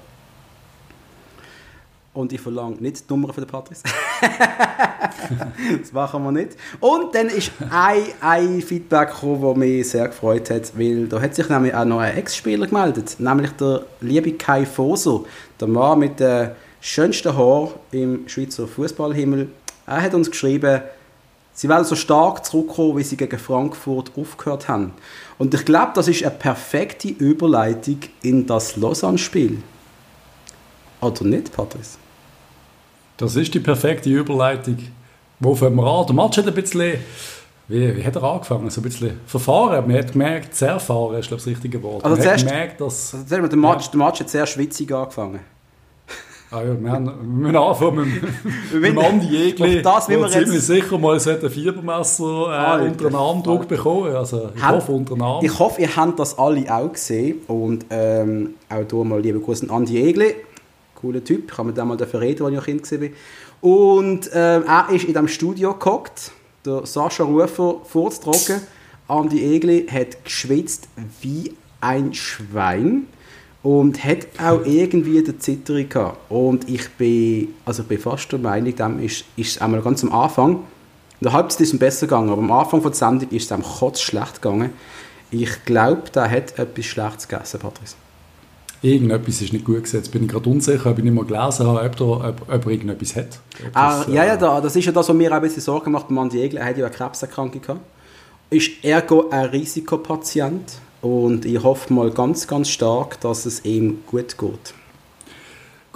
Und 2.13 2.33
ich 2.33 2.41
verlange 2.41 2.77
nicht 2.77 3.09
die 3.09 3.13
Nummer 3.13 3.33
von 3.33 3.45
der 3.45 3.51
Patrice. 3.51 3.83
das 5.81 5.93
machen 5.93 6.23
wir 6.25 6.33
nicht. 6.33 6.57
Und 6.81 7.15
dann 7.15 7.29
ist 7.29 7.53
ein, 7.71 8.03
ein 8.21 8.63
Feedback 8.63 9.11
gekommen, 9.11 9.43
das 9.43 9.57
mich 9.57 9.91
sehr 9.91 10.09
gefreut 10.09 10.51
hat, 10.51 10.79
weil 10.79 11.07
da 11.07 11.21
hat 11.21 11.35
sich 11.35 11.49
nämlich 11.49 11.75
auch 11.75 11.85
noch 11.85 12.01
ein 12.01 12.17
Ex-Spieler 12.17 12.67
gemeldet, 12.67 13.17
nämlich 13.19 13.51
der 13.53 13.85
liebe 14.01 14.33
Kai 14.33 14.67
Foser, 14.67 15.21
der 15.61 15.69
Mann 15.69 15.99
mit 15.99 16.21
dem 16.21 16.51
schönsten 16.81 17.37
Haar 17.37 17.71
im 17.91 18.29
Schweizer 18.29 18.67
Fußballhimmel. 18.67 19.49
Er 19.87 20.03
hat 20.03 20.15
uns 20.15 20.31
geschrieben, 20.31 20.83
sie 21.53 21.69
werden 21.69 21.85
so 21.85 21.95
stark 21.95 22.45
zurückkommen, 22.45 22.99
wie 22.99 23.03
sie 23.03 23.17
gegen 23.17 23.39
Frankfurt 23.39 24.13
aufgehört 24.17 24.69
haben. 24.69 24.93
Und 25.39 25.55
ich 25.55 25.65
glaube, 25.65 25.93
das 25.95 26.09
ist 26.09 26.23
eine 26.23 26.35
perfekte 26.35 27.09
Überleitung 27.09 28.01
in 28.23 28.47
das 28.47 28.77
Lausanne-Spiel. 28.77 29.63
Oder 31.01 31.25
nicht, 31.25 31.53
Patrice? 31.53 31.99
Das 33.17 33.37
ist 33.37 33.53
die 33.55 33.61
perfekte 33.61 34.11
Überleitung. 34.11 34.79
Wo 35.41 35.55
fangen 35.55 35.77
wir 35.77 35.85
an? 35.87 36.07
Der 36.07 36.15
Match 36.15 36.37
hat 36.39 36.47
ein 36.47 36.55
bisschen, 36.55 36.95
wie, 37.69 37.97
wie 37.97 38.05
hat 38.05 38.17
er 38.17 38.23
angefangen? 38.23 38.69
So 38.71 38.81
ein 38.81 38.85
bisschen 38.85 39.21
verfahren. 39.27 39.87
Man 39.87 39.99
hat 39.99 40.13
gemerkt, 40.13 40.55
sehr 40.55 40.71
erfahren 40.71 41.15
ist 41.19 41.29
glaube 41.29 41.41
ich, 41.41 41.45
das 41.45 41.47
richtige 41.47 41.83
Wort. 41.83 42.05
Also 42.05 42.17
Man 42.17 42.23
zuerst, 42.25 42.45
hat 42.45 42.53
gemerkt, 42.53 42.81
dass... 42.81 43.15
also 43.15 43.27
zuerst, 43.27 43.53
der, 43.53 43.59
Match, 43.59 43.85
ja. 43.87 43.91
der 43.93 43.99
Match 43.99 44.21
hat 44.21 44.31
sehr 44.31 44.47
schwitzig 44.47 44.93
angefangen. 44.93 45.41
Ah 46.49 46.63
ja, 46.63 46.81
wir, 46.81 46.91
haben, 46.93 47.07
wir 47.07 47.13
müssen 47.25 47.57
anfangen 47.57 48.21
mit, 48.73 48.73
mit 48.81 48.85
dem 48.93 48.99
Andi 49.01 49.27
Jägli, 49.27 49.83
das, 49.83 50.09
wir 50.09 50.29
ziemlich 50.29 50.53
jetzt- 50.55 50.67
sicher 50.69 50.97
mal 50.97 51.19
so 51.19 51.31
ein 51.31 51.51
Fiebermesser 51.51 52.25
äh, 52.25 52.55
Alter 52.55 52.85
unter 52.85 53.05
den 53.11 53.15
Armdruck 53.17 53.59
Falter. 53.65 53.77
bekommen. 53.77 54.15
Also 54.15 54.51
ich 54.55 54.63
Haben- 54.63 54.77
hoffe 54.77 54.93
unter 54.93 55.15
den 55.15 55.23
Arm. 55.23 55.45
Ich 55.45 55.59
hoffe, 55.59 55.81
ihr 55.83 55.97
habt 55.97 56.19
das 56.21 56.39
alle 56.39 56.65
auch 56.73 56.93
gesehen. 56.93 57.39
Und 57.49 57.87
ähm, 57.91 58.55
auch 58.69 58.77
hier 58.89 59.05
mal 59.05 59.21
liebe 59.21 59.41
Grüße 59.41 59.65
an 59.69 59.71
Andi 59.77 60.01
Egli. 60.09 60.37
Cooler 60.97 61.23
Typ. 61.23 61.51
Ich 61.51 61.59
habe 61.59 61.69
mit 61.69 61.77
dem 61.77 61.89
mal 61.89 61.97
reden, 61.97 62.45
als 62.45 62.53
ich 62.53 62.57
noch 62.57 62.65
Kind 62.65 62.91
war. 62.91 63.09
Und 63.61 64.31
ähm, 64.33 64.65
er 64.67 64.89
ist 64.91 65.05
in 65.05 65.13
diesem 65.13 65.29
Studio 65.29 65.75
gehockt, 65.75 66.33
der 66.65 66.85
Sascha 66.85 67.25
Rufer 67.25 67.77
vorzutragen. 67.85 68.63
Andi 69.09 69.55
Egli 69.55 69.87
hat 69.87 70.25
geschwitzt 70.25 70.89
wie 71.21 71.55
ein 71.81 72.13
Schwein 72.13 73.07
und 73.63 74.05
hat 74.05 74.27
auch 74.39 74.65
irgendwie 74.65 75.19
eine 75.19 75.39
Zitterung 75.39 75.89
gehabt. 75.89 76.31
Und 76.31 76.69
ich 76.69 76.89
bin, 76.91 77.55
also 77.65 77.83
ich 77.83 77.89
bin 77.89 77.99
fast 77.99 78.31
der 78.33 78.39
Meinung, 78.39 78.75
dem 78.75 79.01
ist, 79.01 79.25
ist 79.37 79.63
einmal 79.63 79.83
ganz 79.83 80.03
am 80.03 80.13
Anfang, 80.13 80.65
in 81.19 81.25
der 81.25 81.33
Halbzeit 81.33 81.63
ist 81.63 81.73
es 81.73 81.79
besser 81.79 82.07
gegangen, 82.07 82.29
aber 82.29 82.43
am 82.43 82.53
Anfang 82.53 82.83
der 82.83 82.93
Sendung 82.93 83.31
ist 83.31 83.51
es 83.51 83.57
ihm 83.57 83.63
kurz 83.63 84.03
schlecht 84.03 84.43
gegangen. 84.43 84.71
Ich 85.31 85.65
glaube, 85.65 86.03
der 86.15 86.31
hat 86.31 86.59
etwas 86.59 86.85
Schlechtes 86.85 87.27
gegessen, 87.27 87.59
Patrice. 87.59 87.97
Irgendetwas 88.83 89.41
ist 89.41 89.53
nicht 89.53 89.65
gut 89.65 89.77
gewesen. 89.77 89.97
Jetzt 89.97 90.13
bin 90.13 90.25
ich 90.25 90.29
gerade 90.29 90.49
unsicher, 90.49 90.91
ob 90.91 90.99
ich 90.99 91.05
nicht 91.05 91.15
mal 91.15 91.25
gelesen 91.25 91.67
habe, 91.67 91.81
ob, 91.83 91.97
da, 91.97 92.05
ob, 92.05 92.43
ob 92.43 92.67
er 92.67 92.71
irgendetwas 92.71 93.17
hat. 93.17 93.39
Ah, 93.73 94.05
das, 94.05 94.15
ja, 94.15 94.25
äh, 94.25 94.27
ja, 94.29 94.37
da, 94.37 94.61
das 94.61 94.77
ist 94.77 94.85
ja 94.85 94.93
das, 94.93 95.09
was 95.09 95.17
mir 95.17 95.31
auch 95.31 95.37
ein 95.37 95.43
bisschen 95.43 95.63
Sorgen 95.63 95.93
macht. 95.93 96.09
Beim 96.09 96.19
Andi 96.19 96.43
Egli, 96.43 96.59
er 96.59 96.67
hat 96.67 96.79
ja 96.79 96.87
eine 96.87 96.95
Krebserkrankung 96.95 97.61
gehabt. 97.61 97.81
Ist 98.51 98.71
ergo 98.83 99.29
ein 99.31 99.47
Risikopatient 99.47 100.79
und 101.03 101.45
ich 101.45 101.63
hoffe 101.63 101.93
mal 101.93 102.11
ganz, 102.11 102.47
ganz 102.47 102.69
stark, 102.69 103.21
dass 103.21 103.47
es 103.47 103.65
ihm 103.65 103.99
gut 104.07 104.39
geht. 104.39 104.75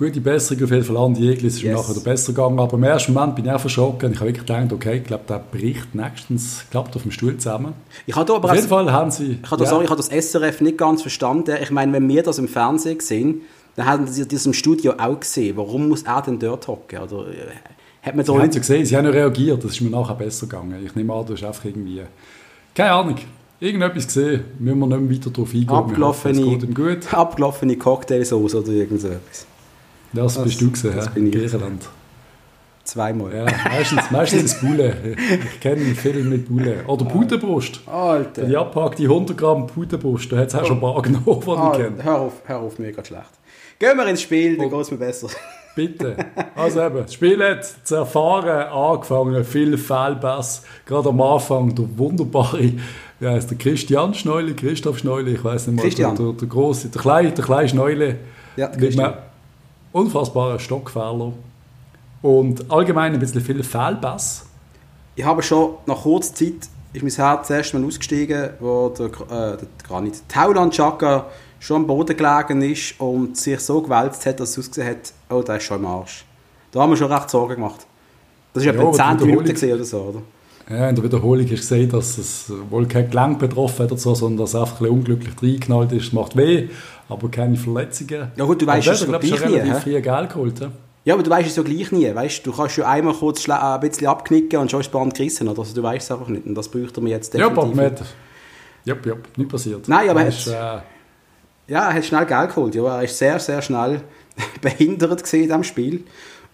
Gute 0.00 0.22
Besserung 0.22 0.64
auf 0.64 0.70
jeden 0.70 0.82
Fall 0.82 0.96
an 0.96 1.12
die 1.12 1.26
Jägli, 1.26 1.48
es 1.48 1.56
ist 1.56 1.62
Yes. 1.62 1.76
nachher 1.76 2.00
besser 2.00 2.32
gegangen. 2.32 2.58
Aber 2.58 2.78
im 2.78 2.82
ersten 2.84 3.12
Moment 3.12 3.36
bin 3.36 3.44
ich 3.44 3.50
auch 3.50 3.60
verschrocken. 3.60 4.12
Ich 4.12 4.18
habe 4.18 4.30
wirklich 4.30 4.46
gedacht, 4.46 4.72
okay, 4.72 4.96
ich 4.96 5.04
glaube, 5.04 5.24
der 5.28 5.44
bricht 5.52 5.94
nächstens 5.94 6.64
klappt 6.70 6.96
auf 6.96 7.02
dem 7.02 7.10
Stuhl 7.10 7.36
zusammen. 7.36 7.74
Ich 8.06 8.16
habe 8.16 8.34
aber 8.34 8.48
Auf 8.48 8.54
jeden 8.54 8.66
Fall 8.66 8.90
haben 8.90 9.10
sie... 9.10 9.38
Ich 9.42 9.50
habe 9.50 9.60
das, 9.60 9.68
sorry, 9.68 9.84
ich 9.84 9.90
habe 9.90 10.02
das 10.02 10.08
SRF 10.08 10.62
nicht 10.62 10.78
ganz 10.78 11.02
verstanden. 11.02 11.54
Ich 11.62 11.70
meine, 11.70 11.92
wenn 11.92 12.08
wir 12.08 12.22
das 12.22 12.38
im 12.38 12.48
Fernsehen 12.48 12.98
sehen, 13.00 13.42
dann 13.76 13.84
haben 13.84 14.06
sie 14.06 14.26
das 14.26 14.46
im 14.46 14.54
Studio 14.54 14.94
auch 14.96 15.20
gesehen. 15.20 15.58
Warum 15.58 15.90
muss 15.90 16.04
er 16.04 16.22
denn 16.22 16.38
dort 16.38 16.66
hocken? 16.66 16.98
Oder 17.00 17.28
äh, 17.28 17.34
hat 18.00 18.16
man 18.16 18.24
Sie 18.24 18.32
haben 18.32 18.48
es 18.48 18.54
ja 18.54 18.60
gesehen, 18.60 18.86
sie 18.86 18.96
haben 18.96 19.04
ja 19.04 19.10
reagiert, 19.10 19.62
das 19.62 19.72
ist 19.72 19.82
mir 19.82 19.90
nachher 19.90 20.14
besser 20.14 20.46
gegangen. 20.46 20.82
Ich 20.82 20.94
nehme 20.94 21.12
an, 21.12 21.26
du 21.26 21.34
hast 21.34 21.44
einfach 21.44 21.66
irgendwie... 21.66 22.00
Keine 22.74 22.92
Ahnung, 22.92 23.16
irgendetwas 23.60 24.06
gesehen, 24.06 24.44
müssen 24.58 24.78
wir 24.78 24.86
nicht 24.86 25.00
mehr 25.00 25.18
weiter 25.18 25.28
darauf 25.28 25.52
eingehen. 25.52 25.68
Abgelaufene, 25.68 26.58
gut. 26.72 27.12
abgelaufene 27.12 27.76
Cocktailsauce 27.76 28.54
oder 28.54 28.68
irgend 28.72 29.02
so 29.02 29.08
etwas. 29.08 29.46
Das, 30.12 30.34
Das- 30.34 30.44
bist 30.44 30.60
du 30.60 30.70
gesehen, 30.70 30.96
das 30.96 31.06
ja? 31.06 31.10
bin 31.12 31.26
ich. 31.26 31.32
Griechenland. 31.32 31.88
Zweimal. 32.84 33.32
Ja, 33.34 33.44
meistens, 33.70 34.10
meistens 34.10 34.54
Bulle. 34.60 34.96
Ich 35.54 35.60
kenne 35.60 35.80
viel 35.94 36.24
mit 36.24 36.48
Bulle. 36.48 36.82
Oder 36.86 37.04
Putenbrust. 37.04 37.80
Alter. 37.86 38.46
Die 38.46 38.56
abgepackte 38.56 39.02
100 39.04 39.36
Gramm 39.36 39.66
Putenbrust, 39.66 40.32
da 40.32 40.38
hat 40.38 40.48
es 40.48 40.54
auch 40.56 40.64
schon 40.64 40.78
ein 40.78 40.80
paar 40.80 41.00
genommen, 41.02 41.24
die 41.26 41.40
ich 41.40 41.48
Ah, 41.48 41.72
kenne. 41.76 42.02
hör 42.02 42.18
auf, 42.20 42.32
hör 42.46 42.58
auf, 42.60 42.78
mir 42.78 42.90
geht 42.92 43.06
schlecht. 43.06 43.30
Gehen 43.78 43.96
wir 43.96 44.06
ins 44.08 44.22
Spiel, 44.22 44.56
dann 44.56 44.70
geht 44.70 44.80
es 44.80 44.90
mir 44.90 44.96
besser. 44.96 45.28
Bitte. 45.76 46.16
Also 46.56 46.82
eben, 46.82 46.96
das 46.96 47.14
Spiel 47.14 47.40
hat 47.44 47.64
zu 47.84 47.94
erfahren 47.94 48.48
angefangen, 48.72 49.44
viel 49.44 49.78
Fehlpass. 49.78 50.64
Gerade 50.84 51.10
am 51.10 51.20
Anfang 51.20 51.72
der 51.74 51.84
wunderbare, 51.96 52.72
wie 53.20 53.26
heißt 53.26 53.50
der 53.52 53.58
Christian 53.58 54.12
Schneule, 54.14 54.54
Christoph 54.54 54.98
Schneule, 54.98 55.30
ich 55.30 55.44
weiß 55.44 55.68
nicht 55.68 55.76
mal, 55.76 55.82
Christian. 55.82 56.16
der, 56.16 56.26
der, 56.26 56.34
der 56.34 56.48
große, 56.48 56.88
der 56.88 57.00
kleine, 57.00 57.30
der 57.30 57.44
kleine 57.44 57.68
Schneule. 57.68 58.16
Ja, 58.56 58.66
Christian. 58.66 59.14
Einem 59.92 60.04
unfassbaren 60.04 60.58
Stockfehler. 60.58 61.32
Und 62.22 62.70
allgemein 62.70 63.14
ein 63.14 63.18
bisschen 63.18 63.40
viel 63.40 63.62
Fehlpass. 63.62 64.46
Ich 65.16 65.24
habe 65.24 65.42
schon 65.42 65.74
nach 65.86 66.02
kurzer 66.02 66.34
Zeit 66.34 66.68
ist 66.92 67.02
mein 67.02 67.12
Herz 67.12 67.48
das 67.48 67.56
erste 67.56 67.78
Mal 67.78 67.86
ausgestiegen, 67.86 68.50
wo 68.58 68.88
der, 68.88 69.06
äh, 69.06 69.56
der, 69.56 69.58
gar 69.88 70.00
nicht, 70.00 70.28
Tauland 70.28 70.74
Chaka 70.74 71.26
schon 71.60 71.76
am 71.76 71.86
Boden 71.86 72.16
gelegen 72.16 72.62
ist 72.62 72.98
und 73.00 73.36
sich 73.36 73.60
so 73.60 73.80
gewälzt 73.82 74.26
hat, 74.26 74.40
dass 74.40 74.50
es 74.50 74.58
ausgesehen 74.58 74.88
hat, 74.88 75.12
oh, 75.30 75.42
der 75.42 75.56
ist 75.56 75.64
schon 75.64 75.78
im 75.78 75.86
Arsch. 75.86 76.24
Da 76.72 76.80
haben 76.80 76.90
wir 76.90 76.96
schon 76.96 77.12
recht 77.12 77.30
Sorgen 77.30 77.56
gemacht. 77.56 77.86
Das 78.52 78.64
war 78.64 78.72
Ja, 78.74 78.80
etwa 78.80 78.88
aber 78.88 79.14
die 79.14 79.18
10 79.18 79.26
Minuten 79.28 79.72
oder 79.72 79.84
so, 79.84 79.98
oder? 80.00 80.22
Ja, 80.70 80.88
in 80.88 80.94
der 80.94 81.02
Wiederholung 81.04 81.44
du 81.46 81.50
gesehen, 81.56 81.88
dass 81.90 82.16
es 82.16 82.52
wohl 82.70 82.86
kein 82.86 83.10
Gelenk 83.10 83.40
betroffen 83.40 83.82
hat 83.84 83.90
oder 83.92 84.00
so, 84.00 84.14
sondern 84.14 84.44
dass 84.44 84.54
er 84.54 84.60
einfach 84.60 84.80
ein 84.80 84.88
unglücklich 84.88 85.34
reingeknallt 85.42 85.90
ist. 85.92 86.06
Es 86.08 86.12
macht 86.12 86.36
weh, 86.36 86.68
aber 87.08 87.28
keine 87.28 87.56
Verletzungen. 87.56 88.30
Ja 88.36 88.44
gut, 88.44 88.62
du 88.62 88.66
weißt 88.66 88.86
es 88.86 89.00
ja 89.00 89.06
gleich 89.18 89.22
nie, 89.22 89.36
relativ 89.56 89.78
früh 89.82 90.00
Geld 90.00 90.30
geholt. 90.30 90.60
Ja? 90.60 90.70
Ja, 91.04 91.14
aber 91.14 91.22
du 91.24 91.30
weißt 91.30 91.48
es 91.48 91.56
ja 91.56 91.62
gleich 91.64 91.90
nie, 91.90 92.14
weißt 92.14 92.46
du? 92.46 92.52
kannst 92.52 92.76
ja 92.76 92.86
einmal 92.88 93.14
kurz 93.14 93.48
äh, 93.48 93.52
ein 93.52 93.80
bisschen 93.80 94.06
abknicken 94.06 94.60
und 94.60 94.70
schon 94.70 94.80
ist 94.80 94.92
Band 94.92 95.12
gerissen, 95.14 95.48
oder? 95.48 95.58
Also 95.58 95.74
du 95.74 95.82
weißt 95.82 96.04
es 96.04 96.10
einfach 96.12 96.28
nicht 96.28 96.46
und 96.46 96.54
das 96.54 96.68
bräuchte 96.68 97.00
man 97.00 97.10
jetzt 97.10 97.34
Ja, 97.34 97.46
aber 97.46 97.64
definitiv. 97.66 98.00
hat... 98.00 98.06
Ja, 98.84 98.94
ja, 99.04 99.14
nicht 99.36 99.50
passiert. 99.50 99.88
Nein, 99.88 100.08
aber 100.08 100.20
Er 100.20 100.26
hat- 100.26 100.34
ist, 100.34 100.46
äh, 100.46 100.52
Ja, 100.52 101.88
er 101.88 101.94
hat 101.94 102.04
schnell 102.04 102.26
Geld 102.26 102.48
geholt. 102.54 102.74
Ja, 102.76 102.96
er 102.98 103.02
ist 103.02 103.18
sehr, 103.18 103.40
sehr 103.40 103.60
schnell 103.60 104.02
behindert 104.60 105.22
gesehen 105.22 105.42
in 105.42 105.48
diesem 105.48 105.64
Spiel 105.64 106.04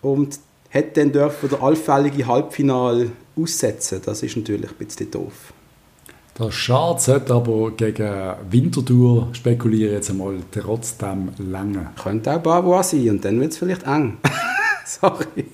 und 0.01 0.39
hat 0.76 0.97
dann 0.97 1.12
dürfen 1.12 1.49
der 1.49 1.62
allfällige 1.62 2.26
Halbfinal 2.26 3.11
aussetzen. 3.37 4.00
Das 4.04 4.23
ist 4.23 4.37
natürlich 4.37 4.71
ein 4.71 4.87
bisschen 4.87 5.11
doof. 5.11 5.52
Der 6.38 6.50
Schatz 6.50 7.09
hat 7.09 7.30
aber 7.30 7.71
gegen 7.71 8.12
Winterthur 8.50 9.28
spekulieren 9.33 9.95
jetzt 9.95 10.11
einmal 10.11 10.35
trotzdem 10.52 11.30
länger. 11.38 11.92
Könnte 12.02 12.35
auch 12.35 12.40
Bavois 12.40 12.83
sein 12.83 13.09
und 13.09 13.25
dann 13.25 13.40
wird 13.40 13.52
es 13.52 13.59
vielleicht 13.59 13.85
eng. 13.85 14.18
Sorry. 14.85 15.47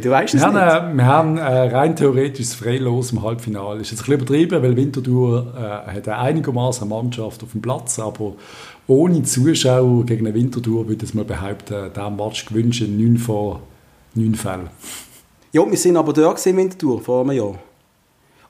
Du 0.00 0.10
weißt 0.10 0.34
es 0.34 0.40
Wir 0.40 0.48
nicht. 0.48 0.58
haben, 0.58 0.94
äh, 0.94 0.96
wir 0.96 1.06
haben 1.06 1.38
äh, 1.38 1.42
rein 1.42 1.94
theoretisch 1.94 2.48
das 2.48 2.54
Freilos 2.54 3.12
im 3.12 3.22
Halbfinale. 3.22 3.80
Ist 3.80 3.90
jetzt 3.90 4.00
ein 4.00 4.04
bisschen 4.06 4.14
übertrieben, 4.14 4.62
weil 4.62 4.74
Winterthur 4.76 5.52
äh, 5.54 5.96
hat 5.96 6.08
eine 6.08 6.18
einigermaßen 6.18 6.88
Mannschaft 6.88 7.42
auf 7.44 7.52
dem 7.52 7.60
Platz, 7.62 7.98
aber 7.98 8.32
ohne 8.88 9.22
Zuschauer 9.22 10.04
gegen 10.06 10.26
eine 10.26 10.34
Winterthur 10.34 10.88
würde 10.88 11.04
ich 11.04 11.14
mal 11.14 11.24
behaupten, 11.24 11.90
der 11.94 12.10
Match 12.10 12.46
gewünscht 12.46 12.82
in 12.82 12.96
9 12.96 13.18
von 13.18 13.58
9 14.14 14.34
Fällen. 14.34 14.70
Ja, 15.52 15.68
wir 15.70 15.76
sind 15.76 15.96
aber 15.96 16.12
dort 16.12 16.44
in 16.46 16.56
Winterthur 16.56 17.00
vor 17.00 17.22
einem 17.22 17.32
Jahr. 17.32 17.54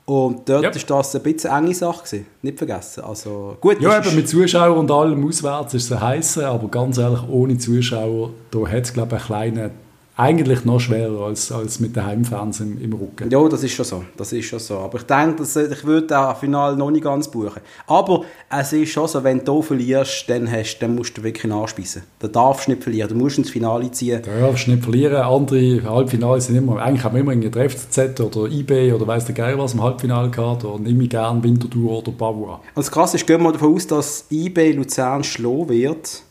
Und 0.05 0.47
dort 0.49 0.63
Yep. 0.63 0.75
ist 0.75 0.89
das 0.89 1.15
ein 1.15 1.23
bisschen 1.23 1.49
eine 1.49 1.65
enge 1.67 1.75
Sache 1.75 2.03
gewesen. 2.03 2.25
Nicht 2.41 2.57
vergessen. 2.57 3.03
Also, 3.05 3.55
gut, 3.61 3.79
Ja, 3.79 3.97
eben 3.99 4.15
mit 4.15 4.27
Zuschauern 4.27 4.77
und 4.77 4.91
allem 4.91 5.25
auswärts 5.25 5.73
ist 5.75 5.89
es 5.89 5.99
heiß, 5.99 6.39
aber 6.39 6.67
ganz 6.67 6.97
ehrlich, 6.97 7.21
ohne 7.29 7.57
Zuschauer, 7.57 8.31
da 8.51 8.67
hat 8.67 8.83
es, 8.83 8.93
glaube 8.93 9.15
ich, 9.15 9.29
einen 9.29 9.53
kleinen 9.53 9.71
eigentlich 10.15 10.63
noch 10.63 10.79
schwerer 10.79 11.25
als, 11.25 11.51
als 11.51 11.79
mit 11.79 11.95
den 11.95 12.05
Heimfans 12.05 12.59
im, 12.59 12.79
im 12.79 12.93
Rücken. 12.93 13.31
Ja, 13.31 13.47
das 13.49 13.63
ist 13.63 13.73
schon 13.73 13.85
so. 13.85 14.03
Das 14.15 14.31
ist 14.31 14.45
schon 14.45 14.59
so. 14.59 14.77
Aber 14.77 14.99
ich 14.99 15.05
denke, 15.05 15.37
dass, 15.37 15.55
ich 15.55 15.83
würde 15.83 16.07
das 16.07 16.37
Final 16.39 16.75
noch 16.75 16.91
nicht 16.91 17.03
ganz 17.03 17.27
buchen. 17.27 17.61
Aber 17.87 18.23
es 18.49 18.73
ist 18.73 18.91
schon 18.91 19.07
so, 19.07 19.23
wenn 19.23 19.43
du 19.43 19.63
verlierst, 19.63 20.29
dann, 20.29 20.51
hast, 20.51 20.77
dann 20.79 20.93
musst 20.93 21.17
du 21.17 21.23
wirklich 21.23 21.51
nachspeisen. 21.51 22.03
Da 22.19 22.27
darfst 22.27 22.67
du 22.67 22.71
nicht 22.71 22.83
verlieren. 22.83 23.09
Du 23.09 23.15
musst 23.15 23.39
ins 23.39 23.49
Finale 23.49 23.89
ziehen. 23.89 24.21
Da 24.23 24.47
darfst 24.47 24.67
du 24.67 24.71
nicht 24.71 24.83
verlieren. 24.83 25.15
Andere 25.15 25.81
Halbfinale 25.83 26.41
sind 26.41 26.57
immer, 26.57 26.79
eigentlich 26.79 27.03
haben 27.03 27.15
wir 27.15 27.21
immer 27.21 27.33
in 27.33 27.49
der 27.49 27.69
FCZ 27.69 28.19
oder 28.21 28.51
IB 28.51 28.93
oder 28.93 29.07
weiss 29.07 29.25
der 29.25 29.33
Geil 29.33 29.57
was 29.57 29.73
im 29.73 29.81
Halbfinale 29.81 30.29
gehabt. 30.29 30.63
Oder 30.63 30.79
nehme 30.79 31.03
ich 31.03 31.09
gerne 31.09 31.41
Winterthur 31.43 31.99
oder 31.99 32.11
Bavua. 32.11 32.61
Also 32.75 32.91
krass 32.91 33.15
ist, 33.15 33.25
gehen 33.25 33.41
wir 33.41 33.51
davon 33.51 33.73
aus, 33.73 33.87
dass 33.87 34.25
IB 34.29 34.73
Luzern 34.73 35.23
schlagen 35.23 35.69
wird 35.69 36.23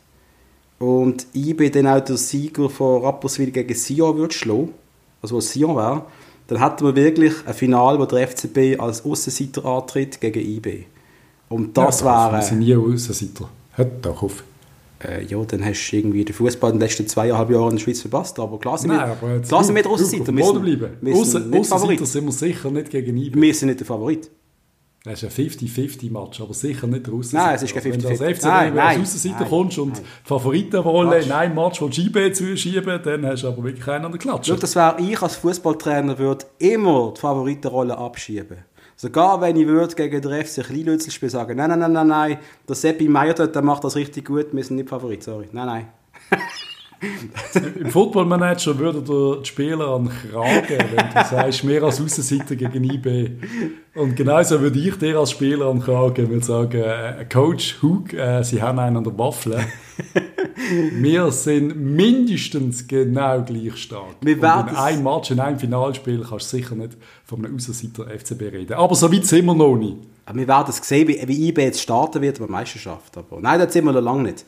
und 0.83 1.27
IB 1.33 1.69
dann 1.69 1.87
auch 1.87 2.01
der 2.01 2.17
Sieger 2.17 2.69
von 2.69 3.03
Rapperswil 3.03 3.51
gegen 3.51 3.73
Sion 3.73 4.17
wird 4.17 4.33
schlagen, 4.33 4.73
also 5.21 5.37
was 5.37 5.51
Sion 5.51 5.77
wäre, 5.77 6.03
dann 6.47 6.61
hätten 6.61 6.85
wir 6.85 6.95
wirklich 6.95 7.33
ein 7.45 7.53
Finale, 7.53 7.97
wo 7.97 8.05
der 8.05 8.27
FCB 8.27 8.79
als 8.79 9.05
Aussenseiter 9.05 9.63
antritt 9.63 10.19
gegen 10.19 10.41
IB. 10.41 10.85
Und 11.47 11.77
das 11.77 12.01
ja, 12.01 12.05
wäre... 12.07 12.39
Wir 12.39 12.41
sind 12.41 12.59
nie 12.59 12.75
Aussenseiter. 12.75 13.49
Hört 13.71 14.05
doch 14.05 14.23
auf. 14.23 14.43
Äh, 15.01 15.23
ja, 15.23 15.41
dann 15.45 15.63
hast 15.63 15.89
du 15.89 15.95
irgendwie 15.95 16.25
den 16.25 16.35
Fußball 16.35 16.71
in 16.71 16.77
den 16.79 16.81
letzten 16.81 17.07
zweieinhalb 17.07 17.49
Jahren 17.49 17.71
in 17.71 17.75
der 17.77 17.83
Schweiz 17.83 18.01
verpasst. 18.01 18.37
Aber 18.39 18.59
klar 18.59 18.77
sind 18.77 18.89
Nein, 18.89 19.09
wir, 19.21 19.39
klar 19.39 19.63
sind 19.63 19.75
wir 19.75 19.83
der 19.83 19.91
dem 19.91 20.37
Wir 20.37 20.45
sind, 20.45 20.61
bleiben. 20.61 20.97
wir 21.01 21.25
sind 21.25 21.49
nicht 21.49 21.67
Favorit. 21.67 22.07
sind 22.07 22.25
wir 22.25 22.31
sicher 22.31 22.71
nicht 22.71 22.89
gegen 22.89 23.15
IB. 23.15 23.39
Wir 23.39 23.53
sind 23.53 23.69
nicht 23.69 23.79
der 23.79 23.87
Favorit. 23.87 24.29
Das 25.05 25.21
ist 25.21 25.37
ein 25.37 25.49
50-50-Match, 25.49 26.39
aber 26.39 26.53
sicher 26.53 26.87
nicht 26.87 27.05
der 27.05 27.13
Aussenseiter. 27.13 27.45
Nein, 27.45 27.55
es 27.55 27.63
ist 27.63 27.73
kein 27.73 27.83
Wenn 27.83 27.99
du 27.99 28.07
als 28.07 28.21
50-50. 28.21 28.35
FCB 28.35 28.45
Nein, 28.45 28.65
als 28.67 28.75
nein, 28.75 29.01
Aussenseiter 29.01 29.39
nein, 29.41 29.49
kommst 29.49 29.77
und 29.79 29.93
nein. 29.93 30.01
die 30.01 30.27
Favoritenrolle 30.27 31.09
Quatsch. 31.09 31.25
in 31.25 31.31
einem 31.33 31.55
Match 31.55 31.79
von 31.79 31.91
IB 31.91 32.33
zuschieben, 32.33 33.01
dann 33.03 33.25
hast 33.25 33.43
du 33.43 33.47
aber 33.49 33.63
wirklich 33.65 33.83
keinen 33.83 34.05
an 34.05 34.11
der 34.13 34.19
Klatsche. 34.19 34.55
Das 34.55 34.75
wäre 34.77 34.95
ich 35.01 35.21
als 35.21 35.35
Fußballtrainer 35.35 36.17
würde 36.17 36.45
immer 36.57 37.13
die 37.13 37.19
Favoritenrolle 37.19 37.97
abschieben. 37.97 38.59
Sogar 38.95 39.41
wenn 39.41 39.57
ich 39.57 39.67
würde 39.67 39.93
gegen 39.93 40.21
den 40.21 40.45
FC 40.45 40.63
Kleinlützel 40.63 41.11
spielen 41.11 41.31
sagen, 41.31 41.57
nein, 41.57 41.69
nein, 41.71 41.79
nein, 41.79 41.91
nein, 41.91 42.07
nein, 42.07 42.37
der 42.65 42.75
Seppi 42.75 43.09
Meier 43.09 43.33
dort, 43.33 43.53
der 43.53 43.61
macht 43.61 43.83
das 43.83 43.97
richtig 43.97 44.23
gut, 44.23 44.53
wir 44.53 44.63
sind 44.63 44.77
nicht 44.77 44.87
Favorit, 44.87 45.21
sorry. 45.21 45.49
Nein, 45.51 45.65
nein. 45.65 45.87
Im 47.79 47.89
Footballmanager 47.89 48.77
würde 48.77 49.01
der 49.01 49.41
die 49.41 49.45
Spieler 49.47 49.87
an 49.89 50.05
den 50.05 50.31
Kragen, 50.31 50.85
wenn 50.95 51.09
du 51.13 51.29
sagst, 51.29 51.63
mehr 51.63 51.83
als 51.83 52.01
Aussenseiter 52.01 52.55
gegen 52.55 52.83
IB. 52.83 53.31
Und 53.95 54.15
genauso 54.15 54.59
würde 54.61 54.79
ich 54.79 54.95
dir 54.97 55.19
als 55.19 55.31
Spieler 55.31 55.67
an 55.67 55.79
den 55.79 55.85
Kragen 55.85 56.29
würde 56.29 56.45
sagen, 56.45 56.81
äh, 56.81 57.25
Coach 57.31 57.81
Hug, 57.81 58.13
äh, 58.13 58.43
Sie 58.43 58.61
haben 58.61 58.79
einen 58.79 58.97
an 58.97 59.03
der 59.03 59.17
Waffel. 59.17 59.57
Wir 60.93 61.31
sind 61.31 61.75
mindestens 61.75 62.87
genau 62.87 63.41
gleich 63.41 63.77
stark. 63.77 64.15
Wir 64.21 64.41
werden 64.41 64.69
in 64.69 64.75
einem 64.75 65.03
Match, 65.03 65.31
in 65.31 65.39
einem 65.39 65.59
Finalspiel, 65.59 66.25
kannst 66.27 66.53
du 66.53 66.57
sicher 66.57 66.75
nicht 66.75 66.97
von 67.25 67.43
einem 67.43 67.55
Aussenseiter 67.55 68.07
FCB 68.07 68.41
reden. 68.41 68.73
Aber 68.73 68.95
so 68.95 69.11
weit 69.11 69.25
sind 69.25 69.45
wir 69.45 69.53
noch 69.53 69.75
nicht. 69.75 69.97
Aber 70.25 70.39
wir 70.39 70.47
werden 70.47 70.69
es 70.69 70.77
sehen, 70.77 71.07
wie, 71.07 71.21
wie 71.27 71.49
IB 71.49 71.61
jetzt 71.61 71.81
starten 71.81 72.21
wird 72.21 72.39
bei 72.39 72.45
der 72.45 72.51
Meisterschaft. 72.51 73.17
Aber 73.17 73.39
nein, 73.41 73.59
das 73.59 73.73
sind 73.73 73.85
wir 73.85 73.91
noch 73.91 74.01
lange 74.01 74.23
nicht. 74.23 74.45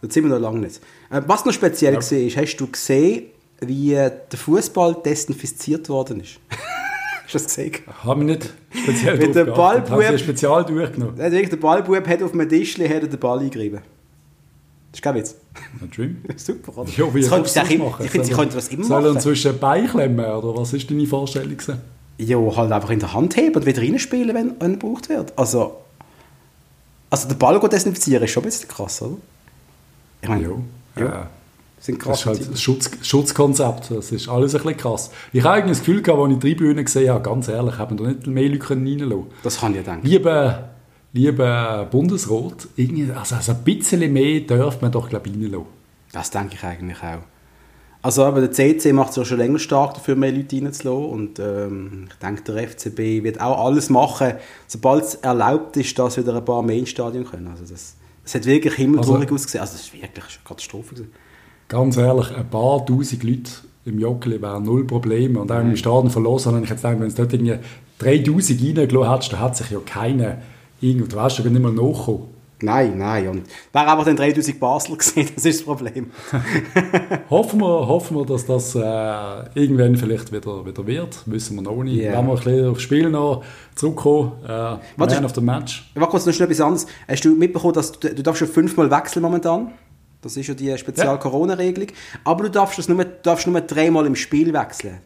Das 0.00 0.14
sind 0.14 0.24
wir 0.24 0.30
noch 0.30 0.38
lange 0.40 0.60
nicht. 0.60 0.80
Äh, 1.10 1.22
was 1.26 1.44
noch 1.44 1.52
speziell 1.52 1.92
Ja. 1.94 1.98
gesehen 1.98 2.28
ist, 2.28 2.36
hast 2.36 2.56
du 2.56 2.66
gesehen, 2.68 3.24
wie 3.60 3.90
der 3.90 4.20
Fußball 4.36 4.96
desinfiziert 5.04 5.88
worden 5.88 6.20
ist? 6.20 6.38
hast 7.24 7.34
du 7.34 7.38
das 7.38 7.44
gesehen? 7.46 7.72
Haben 8.04 8.20
wir 8.26 8.36
nicht 8.36 8.52
speziell 8.70 9.16
Mit 9.18 9.34
dem 9.34 9.48
Ballbub- 9.48 10.18
spezial 10.18 10.64
durchgenommen. 10.64 11.16
Der, 11.16 11.30
Ballbub 11.58 12.06
hat 12.06 12.22
auf 12.22 12.32
einem 12.32 12.48
Tischli 12.48 12.84
er 12.86 13.00
den 13.00 13.18
Ball 13.18 13.40
eingerieben. 13.40 13.80
Das 14.90 15.00
ist 15.00 15.02
kein 15.02 15.14
Witz. 15.16 15.34
Ein 15.82 15.90
Dream. 15.90 16.16
Super, 16.36 16.78
oder? 16.78 16.90
Ja, 16.96 17.12
wie 17.14 17.20
das 17.20 17.28
du 17.52 17.78
machen? 17.78 18.04
Ich 18.04 18.10
finde, 18.10 18.26
sie 18.26 18.32
er- 18.32 18.38
könnten 18.38 18.54
das 18.54 18.68
immer 18.68 18.84
er 18.90 19.00
machen. 19.02 19.20
zwischen 19.20 19.58
Bein 19.58 19.86
klemmen, 19.88 20.24
oder 20.24 20.56
was 20.56 20.72
ist 20.72 20.88
deine 20.90 21.06
Vorstellung? 21.06 21.50
gewesen? 21.56 21.80
Ja, 22.18 22.38
halt 22.56 22.72
einfach 22.72 22.90
in 22.90 22.98
der 23.00 23.12
Hand 23.12 23.36
heben 23.36 23.54
und 23.56 23.66
wieder 23.66 23.82
reinspielen, 23.82 24.34
wenn, 24.34 24.52
wenn 24.60 24.72
gebraucht 24.78 25.08
wird. 25.08 25.32
Also, 25.36 25.76
also 27.10 27.28
der 27.28 27.34
Ball 27.36 27.60
desinfizieren 27.68 28.24
ist 28.24 28.30
schon 28.30 28.42
ein 28.42 28.46
bisschen 28.46 28.68
krass, 28.68 29.02
oder? 29.02 29.16
Ich 30.22 30.28
meine, 30.28 30.42
Ja. 30.96 31.02
ja. 31.04 31.30
Das 31.76 31.86
sind 31.86 31.98
das 32.00 32.04
krass. 32.06 32.20
ist 32.20 32.26
halt 32.26 32.52
das 32.52 32.60
Schutz, 32.60 32.90
Schutzkonzept. 33.02 33.92
Das 33.92 34.10
ist 34.10 34.28
alles 34.28 34.54
ein 34.56 34.62
bisschen 34.62 34.76
krass. 34.78 35.10
Ich 35.32 35.44
habe 35.44 35.54
eigentlich 35.54 35.78
das 35.78 35.86
Gefühl 35.86 36.02
gehabt, 36.02 36.20
als 36.20 36.32
ich 36.32 36.38
die 36.40 36.54
Tribüne 36.54 36.82
gesehen 36.84 37.10
habe, 37.10 37.22
ganz 37.22 37.46
ehrlich, 37.46 37.78
haben 37.78 37.96
da 37.96 38.04
nicht 38.04 38.26
mehr 38.26 38.48
Leute 38.48 38.70
reinlassen. 38.70 39.26
Das 39.44 39.60
kann 39.60 39.70
ich 39.72 39.76
ja 39.78 39.82
denken. 39.84 40.06
Lieber, 40.06 40.70
lieber 41.12 41.86
Bundesrat, 41.88 42.66
irgendwie, 42.74 43.12
also, 43.12 43.36
also 43.36 43.52
ein 43.52 43.62
bisschen 43.62 44.12
mehr 44.12 44.40
dürfte 44.40 44.82
man 44.82 44.90
doch, 44.90 45.08
glaube 45.08 45.28
ich, 45.28 45.34
reinlassen. 45.34 45.66
Das 46.10 46.30
denke 46.30 46.54
ich 46.56 46.64
eigentlich 46.64 46.98
auch. 46.98 47.22
Also 48.00 48.24
aber 48.24 48.40
der 48.40 48.52
CC 48.52 48.92
macht 48.92 49.10
es 49.10 49.16
ja 49.16 49.24
schon 49.24 49.38
länger 49.38 49.58
stark 49.58 49.94
dafür, 49.94 50.16
mehr 50.16 50.32
Leute 50.32 50.56
reinzulassen. 50.56 51.10
Und 51.10 51.38
ähm, 51.38 52.06
ich 52.10 52.14
denke, 52.16 52.42
der 52.42 52.68
FCB 52.68 53.24
wird 53.24 53.40
auch 53.40 53.64
alles 53.66 53.90
machen, 53.90 54.34
sobald 54.66 55.04
es 55.04 55.14
erlaubt 55.16 55.76
ist, 55.76 55.96
dass 55.98 56.16
wieder 56.16 56.34
ein 56.34 56.44
paar 56.44 56.62
mehr 56.62 56.76
ins 56.76 56.90
Stadion 56.90 57.24
können. 57.24 57.48
Also 57.48 57.64
das, 57.64 57.94
das 58.28 58.34
hat 58.34 58.46
wirklich 58.46 58.74
himmeltraurig 58.74 59.22
Also- 59.22 59.34
ausgesehen. 59.36 59.60
Also 59.62 59.72
das 59.72 59.82
ist 59.82 59.92
wirklich 59.94 60.12
eine 60.14 60.44
Katastrophe. 60.44 60.94
Gewesen. 60.94 61.12
Ganz 61.68 61.96
ehrlich, 61.96 62.30
ein 62.36 62.48
paar 62.50 62.84
tausend 62.84 63.22
Leute 63.24 63.50
im 63.86 63.98
Joggeli 63.98 64.40
wären 64.42 64.64
null 64.64 64.86
Probleme. 64.86 65.40
Und 65.40 65.50
auch 65.50 65.60
im 65.60 65.76
Stadion 65.76 66.10
verloren, 66.10 66.44
habe 66.56 66.64
ich 66.64 66.70
jetzt 66.70 66.82
gedacht, 66.82 67.00
wenn 67.00 67.06
es 67.08 67.14
dort 67.14 67.32
irgendwie 67.32 67.58
3000 67.98 68.60
reingelassen 68.78 69.10
hättest, 69.12 69.32
dann 69.32 69.40
hat 69.40 69.56
sich 69.56 69.70
ja 69.70 69.78
keiner 69.80 70.38
irgendwo, 70.80 71.06
du 71.06 71.16
weißt 71.16 71.38
ja 71.38 71.44
nicht 71.48 71.60
mehr 71.62 71.70
nachgekommen. 71.72 72.24
Nein, 72.60 72.98
nein. 72.98 73.28
Und 73.28 73.42
wäre 73.72 73.88
einfach 73.90 74.04
dann 74.04 74.16
3000 74.16 74.58
Basler 74.58 74.96
gesehen, 74.96 75.28
das 75.34 75.44
ist 75.44 75.60
das 75.60 75.64
Problem. 75.64 76.10
Hoffen 77.30 77.60
wir, 77.60 77.86
hoffen 77.86 78.16
wir, 78.16 78.26
dass 78.26 78.46
das 78.46 78.74
äh, 78.74 78.80
irgendwann 79.60 79.94
vielleicht 79.96 80.32
wieder, 80.32 80.64
wieder 80.66 80.86
wird. 80.86 81.18
Wissen 81.26 81.56
wir 81.56 81.62
noch 81.62 81.82
nicht. 81.84 81.96
Ja. 82.02 82.18
Wenn 82.18 82.26
wir 82.26 82.32
ein 82.32 82.36
bisschen 82.36 82.68
aufs 82.70 82.82
Spiel 82.82 83.10
noch 83.10 83.44
zurückkommen, 83.74 84.32
äh, 84.44 84.48
Warte, 84.48 84.80
Man 84.96 85.08
ich- 85.10 85.24
of 85.24 85.34
the 85.34 85.40
Match. 85.40 85.90
Ich 85.94 86.00
war 86.00 86.08
kurz 86.08 86.26
noch 86.26 86.32
schnell 86.32 86.48
etwas 86.50 86.60
anderes. 86.60 86.86
Hast 87.06 87.24
du 87.24 87.30
mitbekommen, 87.34 87.74
dass 87.74 87.92
du, 87.92 88.12
du 88.14 88.22
darfst 88.22 88.40
schon 88.40 88.48
fünfmal 88.48 88.90
wechseln 88.90 89.22
momentan? 89.22 89.72
Das 90.20 90.36
ist 90.36 90.48
ja 90.48 90.54
die 90.54 90.76
Spezial-Corona-Regelung. 90.76 91.88
Aber 92.24 92.42
du 92.44 92.50
darfst, 92.50 92.76
das 92.78 92.88
nur, 92.88 93.04
du 93.04 93.10
darfst 93.22 93.46
nur 93.46 93.60
dreimal 93.60 94.04
im 94.04 94.16
Spiel 94.16 94.52
wechseln. 94.52 94.98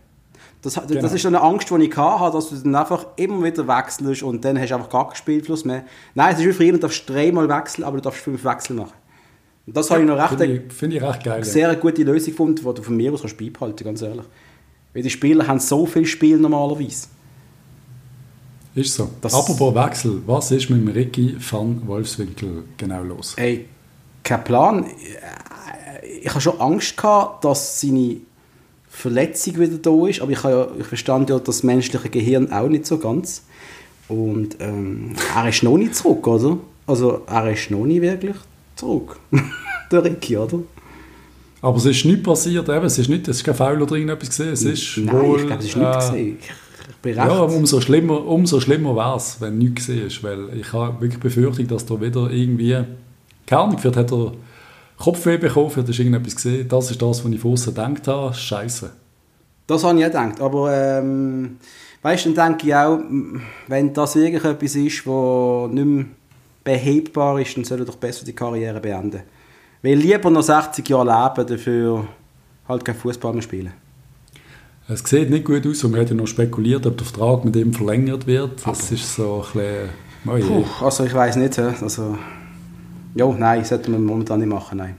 Das, 0.62 0.74
das 0.74 0.86
Genau. 0.86 1.06
ist 1.12 1.22
so 1.22 1.28
eine 1.28 1.40
Angst, 1.40 1.70
die 1.70 1.74
ich 1.82 1.96
hatte, 1.96 2.36
dass 2.36 2.50
du 2.50 2.54
dann 2.56 2.74
einfach 2.76 3.04
immer 3.16 3.42
wieder 3.44 3.66
wechselst 3.66 4.22
und 4.22 4.44
dann 4.44 4.58
hast 4.60 4.70
du 4.70 4.76
einfach 4.76 4.88
gar 4.90 5.06
keinen 5.08 5.16
Spielfluss 5.16 5.64
mehr. 5.64 5.84
Nein, 6.14 6.34
es 6.34 6.40
ist 6.40 6.46
wie 6.46 6.52
früher, 6.52 6.72
du 6.72 6.78
darfst 6.78 7.08
dreimal 7.10 7.48
wechseln, 7.48 7.82
aber 7.84 7.96
du 7.96 8.02
darfst 8.04 8.22
fünf 8.22 8.44
Wechsel 8.44 8.76
machen. 8.76 8.92
Und 9.66 9.76
das 9.76 9.90
habe 9.90 10.00
ich 10.02 10.06
noch 10.06 10.16
recht 10.16 10.28
Finde 10.40 10.46
ich, 10.46 10.72
finde 10.72 10.96
ich 10.96 11.02
recht 11.02 11.24
geil. 11.24 11.38
ja. 11.38 11.44
sehr 11.44 11.68
eine 11.68 11.78
gute 11.78 12.02
Lösung 12.04 12.30
gefunden, 12.32 12.56
die 12.56 12.62
du 12.74 12.82
von 12.82 12.96
mir 12.96 13.12
aus 13.12 13.22
kannst 13.22 13.36
beibehalten 13.38 13.84
ganz 13.84 14.02
ehrlich. 14.02 14.24
Weil 14.94 15.02
die 15.02 15.10
Spieler 15.10 15.46
haben 15.48 15.58
so 15.58 15.84
viel 15.86 16.06
Spiel 16.06 16.38
normalerweise. 16.38 17.08
Ist 18.74 18.94
so. 18.94 19.08
Das- 19.20 19.34
Apropos 19.34 19.74
Wechsel, 19.74 20.22
was 20.26 20.50
ist 20.50 20.70
mit 20.70 20.80
dem 20.80 20.88
Ricky 20.88 21.36
van 21.50 21.82
Wolfswinkel 21.86 22.64
genau 22.76 23.02
los? 23.02 23.34
Ey, 23.36 23.68
kein 24.22 24.42
Plan. 24.44 24.86
Ich 26.22 26.28
habe 26.30 26.40
schon 26.40 26.60
Angst 26.60 26.96
gehabt, 26.96 27.44
dass 27.44 27.80
seine 27.80 28.18
Verletzung 28.94 29.58
wieder 29.58 29.78
da 29.78 30.06
ist, 30.06 30.20
aber 30.20 30.30
ich, 30.30 30.42
ja, 30.44 30.68
ich 30.78 30.86
verstand 30.86 31.30
ja 31.30 31.38
das 31.38 31.62
menschliche 31.62 32.10
Gehirn 32.10 32.52
auch 32.52 32.68
nicht 32.68 32.86
so 32.86 32.98
ganz. 32.98 33.42
Und 34.06 34.56
ähm, 34.60 35.16
er 35.34 35.48
ist 35.48 35.62
noch 35.62 35.78
nicht 35.78 35.96
zurück, 35.96 36.26
oder? 36.26 36.58
Also 36.86 37.22
er 37.26 37.50
ist 37.50 37.70
noch 37.70 37.86
nicht 37.86 38.02
wirklich 38.02 38.36
zurück. 38.76 39.18
Der 39.90 40.04
Ricky, 40.04 40.36
oder? 40.36 40.58
Aber 41.62 41.76
es 41.78 41.86
ist 41.86 42.04
nichts 42.04 42.22
passiert, 42.22 42.68
eben, 42.68 42.84
es 42.84 42.98
ist 42.98 43.08
nicht, 43.08 43.26
es 43.28 43.38
ist 43.38 43.44
kein 43.44 43.54
Fauler 43.54 43.86
drin 43.86 44.08
etwas 44.08 44.28
gesehen, 44.28 44.52
es 44.52 44.62
ist 44.62 44.98
Nein, 44.98 45.20
wohl, 45.20 45.40
ich 45.40 45.46
glaube, 45.46 45.62
es 45.62 45.68
ist 45.68 45.76
äh, 45.76 45.78
nicht 45.78 45.98
gesehen. 45.98 46.38
Ich, 46.40 46.50
ich 46.88 46.96
bin 46.96 47.18
recht. 47.18 47.28
Ja, 47.28 47.40
umso 47.40 47.80
schlimmer, 47.80 48.26
umso 48.26 48.60
schlimmer 48.60 48.94
wäre 48.94 49.16
es, 49.16 49.40
wenn 49.40 49.58
nichts 49.58 49.86
gesehen 49.86 50.06
ist, 50.06 50.22
weil 50.22 50.48
ich 50.60 50.72
habe 50.72 51.00
wirklich 51.00 51.20
Befürchtung, 51.20 51.66
dass 51.68 51.86
da 51.86 52.00
wieder 52.00 52.30
irgendwie, 52.30 52.78
keine 53.46 53.62
Ahnung, 53.62 53.78
vielleicht 53.78 53.96
hat 53.96 54.12
er 54.12 54.32
Kopfweh 55.02 55.36
bekommen, 55.36 55.68
vielleicht 55.68 55.88
ist 55.88 55.98
irgendetwas 55.98 56.36
gesehen, 56.36 56.68
das 56.68 56.92
ist 56.92 57.02
das, 57.02 57.24
was 57.24 57.32
ich 57.32 57.40
von 57.40 57.52
außen 57.52 57.74
gedacht 57.74 58.06
habe, 58.06 58.32
scheiße. 58.32 58.92
Das 59.66 59.82
habe 59.82 59.98
ich 59.98 60.04
auch 60.04 60.08
gedacht. 60.08 60.40
Aber 60.40 60.72
ähm, 60.72 61.56
weißt 62.02 62.26
du, 62.26 62.32
dann 62.34 62.50
denke 62.52 62.68
ich 62.68 62.74
auch, 62.74 63.00
wenn 63.66 63.92
das 63.92 64.14
wirklich 64.14 64.44
etwas 64.44 64.76
ist, 64.76 65.04
was 65.04 65.70
nicht 65.72 65.84
mehr 65.84 66.04
behebbar 66.62 67.40
ist, 67.40 67.56
dann 67.56 67.64
soll 67.64 67.80
er 67.80 67.84
doch 67.84 67.96
besser 67.96 68.24
die 68.24 68.32
Karriere 68.32 68.78
beenden. 68.78 69.22
Weil 69.82 69.94
lieber 69.94 70.30
noch 70.30 70.42
60 70.42 70.88
Jahre 70.88 71.32
leben, 71.34 71.48
dafür 71.48 72.06
halt 72.68 72.84
kein 72.84 72.94
Fußball 72.94 73.32
mehr 73.32 73.42
spielen. 73.42 73.72
Es 74.86 75.00
sieht 75.00 75.30
nicht 75.30 75.44
gut 75.44 75.66
aus 75.66 75.82
und 75.82 75.90
man 75.90 76.02
hat 76.02 76.10
ja 76.10 76.14
noch 76.14 76.28
spekuliert, 76.28 76.86
ob 76.86 76.96
der 76.96 77.06
Vertrag 77.06 77.44
mit 77.44 77.56
ihm 77.56 77.72
verlängert 77.72 78.28
wird. 78.28 78.64
Das 78.64 78.92
ist 78.92 79.16
so 79.16 79.44
ein 79.54 79.90
bisschen, 80.24 80.52
oh. 80.52 80.62
Puh, 80.62 80.84
also 80.84 81.04
ich 81.04 81.14
weiß 81.14 81.36
nicht. 81.36 81.58
Also, 81.58 82.16
ja, 83.14 83.26
nein, 83.26 83.64
sollte 83.64 83.90
man 83.90 84.04
momentan 84.04 84.38
nicht 84.40 84.48
machen, 84.48 84.78
nein. 84.78 84.96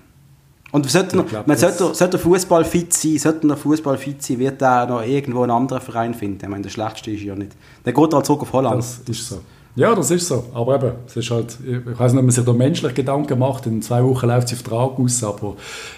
Und 0.72 0.89
sollte, 0.89 1.24
glaub, 1.24 1.46
man 1.48 1.58
das- 1.60 1.77
sollte, 1.77 1.93
sollte 1.96 2.17
Fußball 2.17 2.65
fit 2.65 2.91
sein, 2.93 3.17
sollte 3.20 3.48
er 3.48 3.58
Fußball 3.58 3.98
fit 3.98 4.24
sein, 4.24 4.39
wird 4.39 4.60
er 4.62 4.88
noch 4.88 5.03
irgendwo 5.03 5.43
einen 5.43 5.51
anderen 5.51 5.82
Verein 5.82 6.13
finden. 6.15 6.39
Ich 6.43 6.50
meine, 6.50 6.63
der 6.63 6.70
schlechteste 6.72 7.12
ist 7.12 7.22
ja 7.22 7.36
nicht. 7.36 7.51
Der 7.86 7.93
geht 7.93 8.13
halt 8.13 8.25
zurück 8.25 8.41
auf 8.41 8.53
Holland. 8.53 8.77
Das 8.79 9.01
ist 9.08 9.29
so. 9.29 9.39
Ja, 9.75 9.93
das 9.96 10.12
ist 10.12 10.27
so. 10.27 10.46
Aber 10.53 10.75
eben, 10.75 10.91
es 11.08 11.15
ist 11.15 11.29
halt, 11.32 11.58
ich 11.65 12.00
weiß 12.00 12.13
nicht, 12.13 12.20
ob 12.20 12.25
man 12.25 12.32
sich 12.32 12.46
da 12.46 12.53
menschlich 12.53 12.93
Gedanken 12.93 13.39
macht. 13.39 13.65
In 13.67 13.82
zwei 13.82 14.03
Wochen 14.03 14.27
läuft 14.27 14.50
der 14.51 14.58
Vertrag 14.58 15.00
aus, 15.00 15.24
aber 15.24 15.55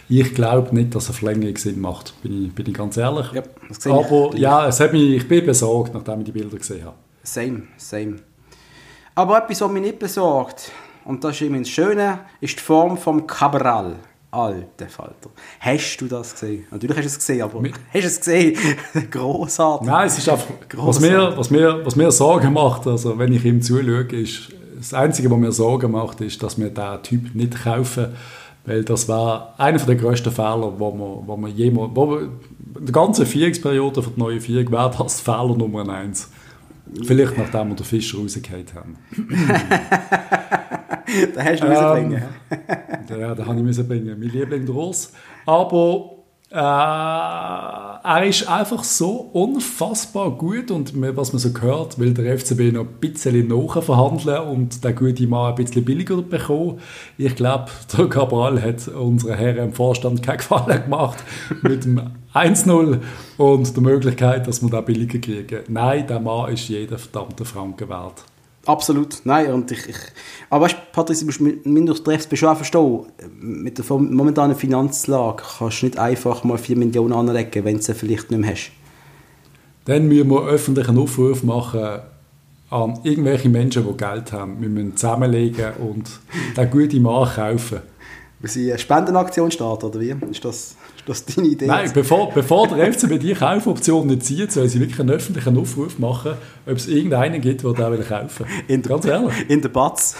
ich 0.09 0.33
glaube 0.33 0.73
nicht, 0.75 0.95
dass 0.95 1.07
eine 1.07 1.13
Verlängerung 1.17 1.57
Sinn 1.57 1.79
macht. 1.81 2.13
Bin 2.21 2.45
ich, 2.45 2.53
bin 2.55 2.65
ich 2.67 2.73
ganz 2.73 2.95
ehrlich. 2.97 3.27
Ja, 3.33 3.43
aber 3.91 4.29
ich. 4.33 4.39
ja, 4.39 4.67
es 4.67 4.79
hat 4.79 4.91
mich, 4.93 5.03
ich 5.17 5.27
bin 5.27 5.45
besorgt, 5.45 5.93
nachdem 5.93 6.19
ich 6.19 6.25
die 6.25 6.31
Bilder 6.31 6.57
gesehen 6.57 6.85
habe. 6.85 6.95
Same, 7.23 7.63
same. 7.77 8.15
Aber 9.13 9.37
etwas, 9.43 9.61
was 9.61 9.71
mich 9.71 9.81
nicht 9.81 9.99
besorgt, 9.99 10.71
und 11.05 11.23
das 11.23 11.35
ist 11.35 11.41
immer 11.41 11.59
das 11.59 11.69
Schöne, 11.69 12.19
ist 12.41 12.57
die 12.57 12.63
Form 12.63 12.97
vom 12.97 13.25
Cabral. 13.25 13.95
Alter 14.31 14.89
Falter. 14.89 15.29
Hast 15.61 15.97
du 16.01 16.07
das 16.07 16.33
gesehen? 16.33 16.65
Natürlich 16.69 16.97
hast 16.97 17.05
du 17.05 17.07
es 17.07 17.17
gesehen, 17.19 17.41
aber 17.41 17.61
Mi 17.61 17.71
hast 17.71 17.93
du 17.93 17.99
es 17.99 18.19
gesehen? 18.19 18.57
Großartig. 19.11 19.87
Nein, 19.87 20.07
es 20.07 20.17
ist 20.17 20.27
einfach, 20.27 20.47
was 20.73 20.99
mir, 20.99 21.37
was, 21.37 21.49
mir, 21.49 21.85
was 21.85 21.95
mir 21.95 22.11
Sorgen 22.11 22.51
macht, 22.51 22.85
also 22.85 23.17
wenn 23.17 23.31
ich 23.31 23.45
ihm 23.45 23.61
zuschaue, 23.61 24.03
ist, 24.11 24.49
das 24.77 24.93
Einzige, 24.93 25.31
was 25.31 25.37
mir 25.37 25.51
Sorgen 25.53 25.91
macht, 25.91 26.19
ist, 26.19 26.43
dass 26.43 26.59
wir 26.59 26.69
diesen 26.69 27.03
Typ 27.03 27.33
nicht 27.35 27.63
kaufen, 27.63 28.07
weil 28.65 28.83
das 28.83 29.07
war 29.07 29.53
einer 29.57 29.77
der 29.77 29.95
grössten 29.95 30.31
Fehler, 30.31 30.73
wo 30.77 30.91
man, 30.91 31.27
wo 31.27 31.37
man 31.37 31.55
jemals, 31.55 31.91
wo 31.93 32.11
wir, 32.11 32.21
in 32.77 32.85
der 32.85 32.91
ganzen 32.91 33.25
Vierungsperiode 33.25 34.03
für 34.03 34.09
die 34.09 34.19
neue 34.19 34.41
Vierung 34.41 34.69
wäre 34.71 34.91
das 34.97 35.21
Fehler 35.21 35.55
Nummer 35.55 35.87
eins. 35.87 36.29
Vielleicht 37.03 37.37
nachdem 37.37 37.69
wir 37.69 37.75
den 37.75 37.85
Fischer 37.85 38.17
rausgehört 38.19 38.73
haben. 38.73 38.97
da 41.35 41.43
hast 41.43 41.63
du 41.63 41.67
ähm, 41.67 41.93
bringen. 41.93 42.23
ja, 43.09 43.35
da 43.35 43.45
habe 43.45 43.57
ich 43.57 43.63
müssen 43.63 43.87
bringen. 43.87 44.19
Mein 44.19 44.29
Liebling 44.29 44.65
der 44.65 44.75
Urs. 44.75 45.11
Aber 45.45 46.14
äh, 46.55 46.57
er 46.57 48.23
ist 48.25 48.47
einfach 48.47 48.85
so 48.85 49.29
unfassbar 49.33 50.31
gut 50.31 50.71
und 50.71 50.93
was 51.17 51.33
man 51.33 51.39
so 51.39 51.49
hört, 51.59 51.99
will 51.99 52.13
der 52.13 52.39
FCB 52.39 52.71
noch 52.71 52.85
ein 52.85 52.93
bisschen 53.01 53.49
nachverhandeln 53.49 54.47
und 54.47 54.81
der 54.81 54.93
gute 54.93 55.27
Mann 55.27 55.49
ein 55.49 55.55
bisschen 55.55 55.83
billiger 55.83 56.21
bekommen. 56.21 56.79
Ich 57.17 57.35
glaube, 57.35 57.65
der 57.97 58.07
Cabral 58.07 58.61
hat 58.61 58.87
unseren 58.87 59.37
Herren 59.37 59.65
im 59.65 59.73
Vorstand 59.73 60.23
keinen 60.23 60.37
Gefallen 60.37 60.83
gemacht 60.83 61.21
mit 61.61 61.83
dem 61.83 61.99
1-0 62.33 63.01
und 63.37 63.75
der 63.75 63.83
Möglichkeit, 63.83 64.47
dass 64.47 64.61
wir 64.61 64.69
da 64.69 64.79
billiger 64.79 65.19
kriegen. 65.19 65.63
Nein, 65.67 66.07
der 66.07 66.21
Mann 66.21 66.53
ist 66.53 66.69
jeden 66.69 66.97
verdammten 66.97 67.45
Franken 67.45 67.89
wert. 67.89 68.23
Absolut, 68.65 69.21
nein. 69.25 69.53
Und 69.53 69.71
ich, 69.71 69.87
ich, 69.87 69.95
aber 70.49 70.65
weißt 70.65 70.75
du, 70.75 70.79
Patrick, 70.91 71.19
du 71.19 71.25
musst 71.25 71.41
mindestens 71.41 72.03
treffst 72.03 72.37
schon 72.37 72.55
verstehen, 72.55 73.05
mit 73.39 73.77
der 73.77 73.85
momentanen 73.97 74.55
Finanzlage 74.55 75.43
kannst 75.57 75.81
du 75.81 75.85
nicht 75.85 75.99
einfach 75.99 76.43
mal 76.43 76.57
4 76.57 76.77
Millionen 76.77 77.13
anlegen, 77.13 77.63
wenn 77.63 77.77
du 77.77 77.81
sie 77.83 77.93
vielleicht 77.93 78.31
nicht 78.31 78.39
mehr 78.39 78.51
hast. 78.51 78.71
Dann 79.85 80.07
müssen 80.07 80.29
wir 80.29 80.43
öffentlichen 80.45 80.97
Aufruf 80.97 81.43
machen 81.43 81.99
an 82.71 82.99
irgendwelche 83.03 83.49
Menschen, 83.49 83.85
die 83.87 83.97
Geld 83.97 84.31
haben. 84.31 84.59
Wir 84.59 84.69
müssen 84.69 84.97
zusammenlegen 84.97 85.73
und 85.75 86.09
den 86.57 86.69
guten 86.71 87.03
Mann 87.03 87.29
kaufen. 87.29 87.81
Wir 88.45 88.51
sie 88.51 88.69
eine 88.69 88.77
Spendenaktion 88.77 89.49
starten, 89.49 89.87
oder 89.87 89.99
wie? 89.99 90.15
Ist 90.29 90.45
das... 90.45 90.75
Das 91.07 91.19
ist 91.19 91.37
deine 91.37 91.47
Idee? 91.47 91.65
Nein, 91.67 91.91
bevor, 91.93 92.31
bevor 92.31 92.67
der 92.67 92.91
FCB 92.91 93.19
die 93.19 93.33
Kaufoption 93.33 94.07
nicht 94.07 94.23
zieht, 94.23 94.51
soll 94.51 94.67
sie 94.67 94.79
wirklich 94.79 94.99
einen 94.99 95.11
öffentlichen 95.11 95.57
Aufruf 95.57 95.99
machen, 95.99 96.33
ob 96.65 96.75
es 96.75 96.87
irgendeinen 96.87 97.41
gibt, 97.41 97.63
der 97.63 97.73
den 97.73 98.07
kaufen 98.07 98.45
will. 98.67 98.81
Ganz 98.81 99.05
ehrlich. 99.05 99.49
In 99.49 99.61
der 99.61 99.69
Batz. 99.69 100.15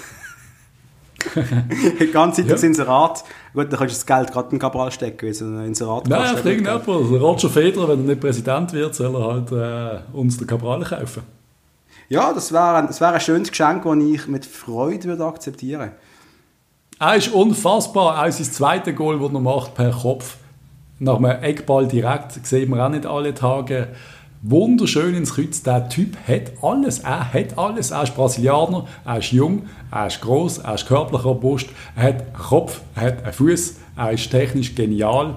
Die 2.00 2.08
ganze 2.08 2.42
Zeit 2.42 2.50
ja. 2.50 2.54
das 2.54 2.64
Inserat. 2.64 3.24
Gut, 3.54 3.72
dann 3.72 3.80
kannst 3.80 3.96
du 3.96 3.98
das 3.98 4.06
Geld 4.06 4.32
gerade 4.32 4.52
in 4.52 4.60
Cabral 4.60 4.92
stecken, 4.92 5.28
weil 5.28 5.60
ein 5.60 5.68
Inserat 5.68 6.08
Nein, 6.08 6.36
auf 6.36 6.46
irgendjemand. 6.46 6.88
Also 6.88 7.18
Roger 7.18 7.50
Federer, 7.50 7.90
wenn 7.90 8.00
er 8.02 8.06
nicht 8.06 8.22
Präsident 8.22 8.74
wird, 8.74 8.94
soll 8.94 9.16
er 9.16 9.24
halt 9.24 9.52
äh, 10.14 10.18
uns 10.18 10.38
den 10.38 10.48
Cabral 10.48 10.84
kaufen. 10.84 11.24
Ja, 12.10 12.32
das 12.34 12.52
wäre 12.52 12.76
ein, 12.76 12.90
wär 12.90 13.14
ein 13.14 13.22
schönes 13.22 13.50
Geschenk, 13.50 13.84
das 13.84 13.98
ich 13.98 14.28
mit 14.28 14.46
Freude 14.46 15.06
würde 15.06 15.26
akzeptieren 15.26 15.82
würde. 15.82 15.92
Er 17.00 17.16
ist 17.16 17.34
unfassbar. 17.34 18.26
Auch 18.26 18.32
sein 18.32 18.46
zweites 18.46 18.96
Goal, 18.96 19.20
das 19.20 19.34
er 19.34 19.40
macht, 19.40 19.76
per 19.76 19.92
Kopf 19.92 20.38
nach 21.00 21.18
einem 21.18 21.44
Eckball 21.44 21.88
direkt, 21.88 22.46
sehen 22.46 22.70
wir 22.70 22.86
auch 22.86 22.90
nicht 22.90 23.06
alle 23.06 23.34
Tage. 23.34 23.90
Wunderschön 24.42 25.16
ins 25.16 25.34
Kreuz. 25.34 25.62
Der 25.64 25.90
Typ 25.90 26.16
hat 26.28 26.54
alles. 26.62 27.00
Er 27.00 27.34
hat 27.34 27.58
alles. 27.58 27.92
Er 27.92 28.04
ist 28.04 28.16
Brasilianer, 28.16 28.86
er 29.04 29.18
ist 29.18 29.32
jung, 29.32 29.64
er 29.92 30.08
ist 30.08 30.22
groß, 30.22 30.60
er 30.60 30.76
ist 30.76 30.88
körperlich 30.88 31.26
robust, 31.26 31.68
er 31.96 32.04
hat 32.04 32.22
einen 32.22 32.34
Kopf, 32.34 32.82
er 32.96 33.08
hat 33.08 33.24
einen 33.24 33.34
Fuß, 33.34 33.76
er 33.98 34.12
ist 34.12 34.30
technisch 34.30 34.76
genial. 34.76 35.36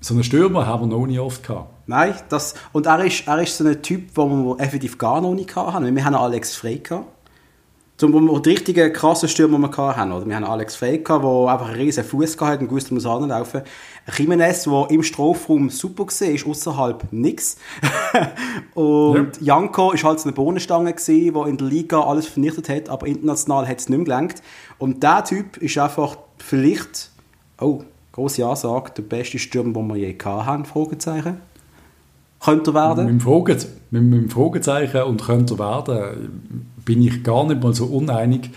So 0.00 0.14
einen 0.14 0.24
Stürmer 0.24 0.66
haben 0.66 0.90
wir 0.90 0.96
noch 0.96 1.06
nie 1.06 1.18
oft 1.18 1.42
gehabt. 1.42 1.70
Nein, 1.86 2.14
das, 2.28 2.54
und 2.72 2.86
er 2.86 3.04
ist, 3.04 3.26
er 3.26 3.40
ist 3.42 3.56
so 3.56 3.64
ein 3.64 3.82
Typ, 3.82 4.14
den 4.14 4.44
wir 4.44 4.60
effektiv 4.60 4.98
gar 4.98 5.20
noch 5.20 5.34
nicht 5.34 5.56
hatten. 5.56 5.94
Wir 5.94 6.04
haben 6.04 6.14
Alex 6.14 6.54
Frey 6.54 6.78
gehabt. 6.78 7.15
Zum 7.96 8.12
wo 8.28 8.38
die 8.38 8.50
richtigen 8.50 8.92
krassen 8.92 9.26
Stürmer 9.26 9.58
wir 9.58 9.74
hatten. 9.96 10.12
Oder 10.12 10.26
wir 10.26 10.36
haben 10.36 10.44
Alex 10.44 10.76
Frey 10.76 10.98
der 10.98 11.14
einfach 11.14 11.68
einen 11.68 11.80
riesen 11.80 12.04
Fuß 12.04 12.36
hatte 12.40 12.64
und 12.64 12.70
wusste, 12.70 12.92
muss 12.92 13.06
anlaufen. 13.06 13.62
Jimenez, 14.14 14.64
der 14.64 14.86
im 14.90 15.02
Strafraum 15.02 15.70
super 15.70 16.04
war, 16.04 16.28
ist 16.28 16.46
außerhalb 16.46 17.10
nichts. 17.10 17.56
und 18.74 19.40
ja. 19.40 19.56
Janko 19.58 19.92
ist 19.92 20.04
halt 20.04 20.20
so 20.20 20.28
eine 20.28 20.34
Bohnenstange 20.34 20.94
der 20.94 21.46
in 21.46 21.56
der 21.56 21.66
Liga 21.66 22.02
alles 22.02 22.26
vernichtet 22.26 22.68
hat, 22.68 22.90
aber 22.90 23.06
international 23.06 23.66
hat 23.66 23.80
es 23.80 23.88
nicht 23.88 23.96
mehr 23.96 24.04
gelangt. 24.04 24.42
Und 24.76 25.02
der 25.02 25.24
Typ 25.24 25.56
ist 25.56 25.78
einfach 25.78 26.18
vielleicht, 26.36 27.10
oh, 27.62 27.82
große 28.12 28.44
Ansage, 28.44 28.92
der 28.94 29.02
beste 29.04 29.38
Stürmer, 29.38 29.72
den 29.72 29.88
wir 29.88 29.96
je 29.96 30.18
hatten, 30.22 30.66
Fragezeichen. 30.66 31.40
Könnte 32.46 32.70
er 32.70 32.74
werden? 32.74 33.04
Mit 33.06 33.24
dem, 34.00 34.10
mit 34.10 34.20
dem 34.22 34.30
Fragezeichen 34.30 35.02
und 35.02 35.20
könnte 35.20 35.54
er 35.54 35.58
werden, 35.58 36.70
bin 36.84 37.02
ich 37.02 37.24
gar 37.24 37.44
nicht 37.44 37.60
mal 37.60 37.74
so 37.74 37.86
uneinig. 37.86 38.50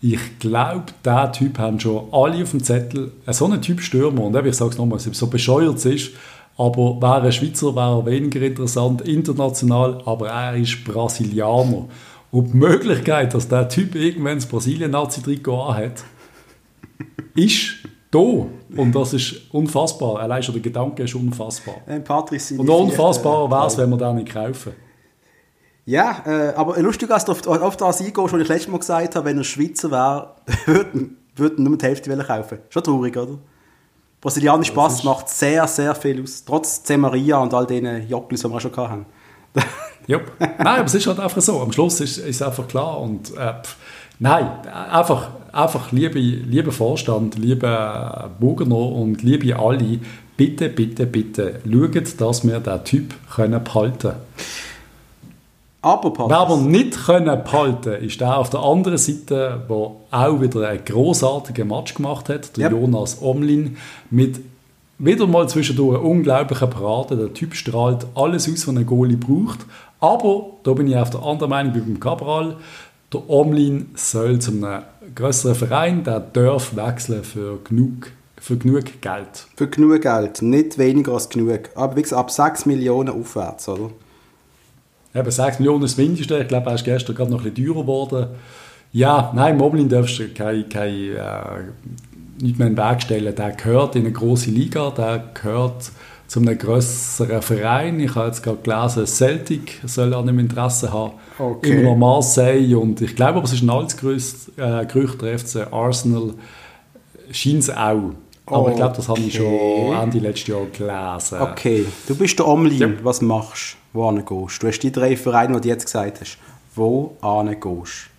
Ich 0.00 0.38
glaube, 0.38 0.86
diesen 1.04 1.32
Typ 1.32 1.58
haben 1.58 1.78
schon 1.78 2.04
alle 2.12 2.42
auf 2.42 2.52
dem 2.52 2.62
Zettel. 2.62 3.12
So 3.28 3.44
ein 3.46 3.60
Typ 3.60 3.82
Stürmer, 3.82 4.22
und 4.24 4.34
ich 4.34 4.54
sage 4.54 4.70
es 4.70 4.78
nochmal, 4.78 4.98
so 4.98 5.26
bescheuert 5.26 5.76
es 5.76 5.84
ist, 5.84 6.10
aber 6.56 7.00
wäre 7.02 7.26
ein 7.26 7.32
Schweizer, 7.32 7.76
wäre 7.76 7.98
er 7.98 8.06
weniger 8.06 8.40
interessant, 8.40 9.02
international, 9.02 10.00
aber 10.06 10.30
er 10.30 10.56
ist 10.56 10.82
Brasilianer. 10.84 11.86
Und 12.30 12.52
die 12.52 12.56
Möglichkeit, 12.56 13.34
dass 13.34 13.48
der 13.48 13.68
Typ 13.68 13.94
irgendwann 13.94 14.36
das 14.36 14.46
Brasilien-Nazi-Trikot 14.46 15.62
anhat, 15.62 16.04
ist 17.34 17.85
da. 18.16 18.80
Und 18.80 18.94
das 18.94 19.12
ist 19.12 19.52
unfassbar. 19.52 20.20
Allein 20.20 20.42
schon 20.42 20.54
der 20.54 20.62
Gedanke 20.62 21.02
ist 21.04 21.14
unfassbar. 21.14 21.76
Äh, 21.86 22.00
Und 22.58 22.68
unfassbar 22.68 23.50
wäre 23.50 23.66
es, 23.66 23.78
wenn 23.78 23.90
wir 23.90 23.96
den 23.96 24.16
nicht 24.16 24.32
kaufen. 24.32 24.72
Ja, 25.84 26.22
äh, 26.26 26.54
aber 26.56 26.80
lustig, 26.80 27.08
dass 27.08 27.24
du 27.24 27.32
auf, 27.32 27.46
auf 27.46 27.76
das 27.76 28.00
eingehst, 28.00 28.16
was 28.18 28.32
ich 28.32 28.48
letztes 28.48 28.68
Mal 28.68 28.78
gesagt 28.78 29.14
habe, 29.14 29.24
wenn 29.26 29.38
er 29.38 29.44
Schweizer 29.44 29.90
wäre, 29.90 30.34
würden, 30.66 31.16
würden 31.36 31.64
nur 31.64 31.78
die 31.78 31.84
Hälfte 31.84 32.16
kaufen. 32.16 32.58
Schon 32.70 32.82
traurig, 32.82 33.16
oder? 33.16 33.38
Brasilianischer 34.20 34.74
Pass 34.74 35.04
macht 35.04 35.28
sehr, 35.28 35.66
sehr 35.68 35.94
viel 35.94 36.22
aus. 36.22 36.44
Trotz 36.44 36.82
C. 36.82 36.96
Maria 36.96 37.38
und 37.38 37.54
all 37.54 37.66
den 37.66 38.08
Jockels, 38.08 38.42
die 38.42 38.48
wir 38.48 38.56
auch 38.56 38.60
schon 38.60 38.76
hatten. 38.76 39.06
ja, 40.06 40.18
nein, 40.40 40.66
aber 40.66 40.84
es 40.84 40.94
ist 40.94 41.06
halt 41.06 41.20
einfach 41.20 41.40
so. 41.40 41.60
Am 41.60 41.70
Schluss 41.70 42.00
ist 42.00 42.18
es 42.18 42.42
einfach 42.42 42.66
klar. 42.66 43.00
Und 43.00 43.36
äh, 43.36 43.54
nein, 44.18 44.48
einfach, 44.90 45.28
einfach 45.52 45.92
liebe, 45.92 46.18
liebe 46.18 46.72
Vorstand, 46.72 47.38
liebe 47.38 48.30
Bugner 48.38 48.76
und 48.76 49.22
liebe 49.22 49.58
alle, 49.58 50.00
bitte, 50.36 50.68
bitte, 50.68 51.06
bitte, 51.06 51.60
schaut, 51.64 52.20
dass 52.20 52.46
wir 52.46 52.60
diesen 52.60 52.84
Typ 52.84 53.14
können 53.34 53.62
behalten 53.62 53.98
können. 53.98 54.16
Aber 55.82 56.28
Wer 56.28 56.38
aber 56.38 56.56
nicht 56.56 57.04
können 57.04 57.44
behalten 57.44 58.02
ist 58.02 58.20
der 58.20 58.38
auf 58.38 58.50
der 58.50 58.58
anderen 58.58 58.98
Seite, 58.98 59.62
der 59.68 59.76
auch 60.10 60.40
wieder 60.40 60.68
einen 60.68 60.84
großartigen 60.84 61.68
Match 61.68 61.94
gemacht 61.94 62.28
hat, 62.28 62.56
der 62.56 62.64
yep. 62.64 62.72
Jonas 62.72 63.22
Omlin, 63.22 63.76
mit 64.10 64.40
wieder 64.98 65.28
mal 65.28 65.48
zwischendurch 65.48 66.02
unglaublichen 66.02 66.70
Parade. 66.70 67.16
Der 67.16 67.32
Typ 67.32 67.54
strahlt 67.54 68.04
alles 68.16 68.48
aus, 68.48 68.66
was 68.66 68.76
ein 68.76 68.84
Goalie 68.84 69.16
braucht. 69.16 69.60
Aber, 70.00 70.46
da 70.64 70.72
bin 70.72 70.88
ich 70.88 70.96
auf 70.96 71.10
der 71.10 71.22
anderen 71.22 71.50
Meinung 71.50 71.74
wie 71.74 71.80
beim 71.80 72.00
Cabral, 72.00 72.56
der 73.12 73.28
Omlin 73.30 73.90
soll 73.94 74.38
zu 74.38 74.50
einem 74.50 74.82
größeren 75.14 75.54
Verein, 75.54 76.04
der 76.04 76.20
darf 76.20 76.74
wechseln 76.74 77.24
für 77.24 77.58
genug, 77.62 78.10
für 78.36 78.56
genug 78.56 79.00
Geld. 79.00 79.46
Für 79.56 79.68
genug 79.68 80.02
Geld, 80.02 80.42
nicht 80.42 80.78
weniger 80.78 81.12
als 81.12 81.28
genug. 81.28 81.70
Aber 81.74 81.96
wie 81.96 82.02
gesagt, 82.02 82.20
ab 82.20 82.30
6 82.30 82.66
Millionen 82.66 83.10
aufwärts, 83.10 83.68
oder? 83.68 83.90
Eben 85.14 85.30
6 85.30 85.60
Millionen 85.60 85.84
ist 85.84 85.98
das 85.98 86.04
Mindeste. 86.04 86.38
Ich 86.38 86.48
glaube, 86.48 86.68
er 86.68 86.74
ist 86.74 86.84
gestern 86.84 87.14
gerade 87.14 87.30
noch 87.30 87.44
ein 87.44 87.52
bisschen 87.52 87.66
teurer 87.66 87.82
geworden. 87.82 88.26
Ja, 88.92 89.32
nein, 89.34 89.56
Moblin 89.56 89.88
darfst 89.88 90.18
du 90.18 90.28
kein, 90.28 90.68
kein, 90.68 90.92
äh, 90.92 91.62
nicht 92.40 92.58
mehr 92.58 92.68
in 92.68 92.76
den 92.76 92.84
Weg 92.84 93.02
stellen. 93.02 93.34
Der 93.34 93.52
gehört 93.52 93.96
in 93.96 94.02
eine 94.02 94.12
große 94.12 94.50
Liga, 94.50 94.90
der 94.90 95.30
gehört 95.32 95.90
zu 96.26 96.40
einem 96.40 96.58
größeren 96.58 97.42
Verein. 97.42 98.00
Ich 98.00 98.14
habe 98.14 98.26
jetzt 98.26 98.42
gerade 98.42 98.58
gelesen, 98.62 99.06
Celtic 99.06 99.80
soll 99.84 100.12
an 100.14 100.26
dem 100.26 100.38
Interesse 100.38 100.92
haben. 100.92 101.12
Okay. 101.38 101.72
Immer 101.72 101.90
noch 101.90 101.96
Marseille 101.96 102.74
und 102.74 103.00
ich 103.00 103.14
glaube, 103.14 103.34
aber 103.34 103.44
es 103.44 103.52
ist 103.52 103.62
ein 103.62 103.70
altes 103.70 103.96
Gerücht, 103.96 104.34
äh, 104.56 104.84
Gerücht 104.86 105.22
der 105.22 105.38
FC 105.38 105.72
Arsenal. 105.72 106.34
Scheint 107.30 107.60
es 107.60 107.70
auch. 107.70 108.12
Aber 108.46 108.58
okay. 108.58 108.70
ich 108.70 108.76
glaube, 108.76 108.96
das 108.96 109.08
habe 109.08 109.20
ich 109.20 109.34
schon 109.34 109.92
Ende 109.92 110.18
letztes 110.18 110.46
Jahr 110.46 110.66
gelesen. 110.66 111.40
Okay, 111.40 111.84
du 112.06 112.14
bist 112.14 112.38
der 112.38 112.46
Omlin. 112.46 112.78
Ja. 112.78 112.88
Was 113.02 113.20
machst 113.20 113.76
du? 113.92 113.98
Wohin 113.98 114.24
gehst 114.24 114.62
du? 114.62 114.68
hast 114.68 114.78
die 114.80 114.92
drei 114.92 115.16
Vereine, 115.16 115.54
die 115.54 115.62
du 115.62 115.68
jetzt 115.68 115.84
gesagt 115.84 116.20
hast. 116.20 116.38
wo 116.74 117.16
gehst. 117.20 118.10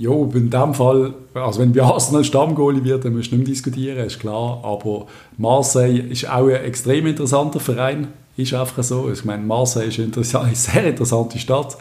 Ja, 0.00 0.12
in 0.12 0.48
dem 0.48 0.72
Fall, 0.72 1.12
also 1.34 1.60
wenn 1.60 1.78
Arsenal 1.78 2.24
Stammgoalie 2.24 2.82
wird, 2.82 3.04
dann 3.04 3.14
musst 3.14 3.32
du 3.32 3.36
nicht 3.36 3.46
mehr 3.46 3.52
diskutieren, 3.52 3.98
ist 3.98 4.18
klar. 4.18 4.58
Aber 4.64 5.08
Marseille 5.36 5.98
ist 5.98 6.26
auch 6.26 6.46
ein 6.46 6.64
extrem 6.64 7.06
interessanter 7.06 7.60
Verein, 7.60 8.08
ist 8.34 8.54
einfach 8.54 8.82
so. 8.82 9.10
Ich 9.12 9.26
meine, 9.26 9.42
Marseille 9.42 9.88
ist 9.88 10.00
eine 10.34 10.54
sehr 10.54 10.86
interessante 10.86 11.38
Stadt. 11.38 11.76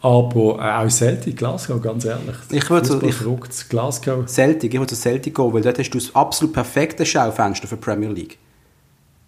Aber 0.00 0.58
äh, 0.58 0.86
auch 0.86 0.88
Celtic, 0.88 1.36
Glasgow, 1.36 1.82
ganz 1.82 2.06
ehrlich. 2.06 2.34
Ich 2.50 2.70
würde 2.70 2.86
so, 2.86 3.02
ich, 3.02 3.68
Glasgow. 3.68 4.26
Celtic, 4.26 4.72
ich 4.72 4.80
würde 4.80 4.94
zu 4.94 5.02
Celtic 5.02 5.34
gehen, 5.34 5.52
weil 5.52 5.60
dort 5.60 5.78
hast 5.78 5.90
du 5.90 5.98
das 5.98 6.14
absolut 6.14 6.54
perfekte 6.54 7.04
Schaufenster 7.04 7.68
für 7.68 7.76
die 7.76 7.82
Premier 7.82 8.08
League. 8.08 8.38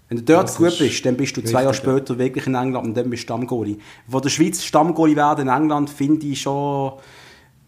Wenn 0.08 0.16
du 0.16 0.24
dort 0.24 0.48
das 0.48 0.56
gut 0.56 0.78
bist, 0.78 1.04
dann 1.04 1.18
bist 1.18 1.36
du 1.36 1.42
zwei 1.42 1.64
Jahre 1.64 1.74
später 1.74 2.16
wirklich 2.16 2.46
in 2.46 2.54
England 2.54 2.86
und 2.86 2.96
dann 2.96 3.10
bist 3.10 3.24
du 3.24 3.26
Stammgoalie. 3.26 3.76
Von 4.08 4.22
der 4.22 4.30
Schweiz 4.30 4.64
Stammgoalie 4.64 5.16
werden 5.16 5.48
in 5.48 5.54
England 5.54 5.90
finde 5.90 6.26
ich 6.26 6.40
schon 6.40 6.92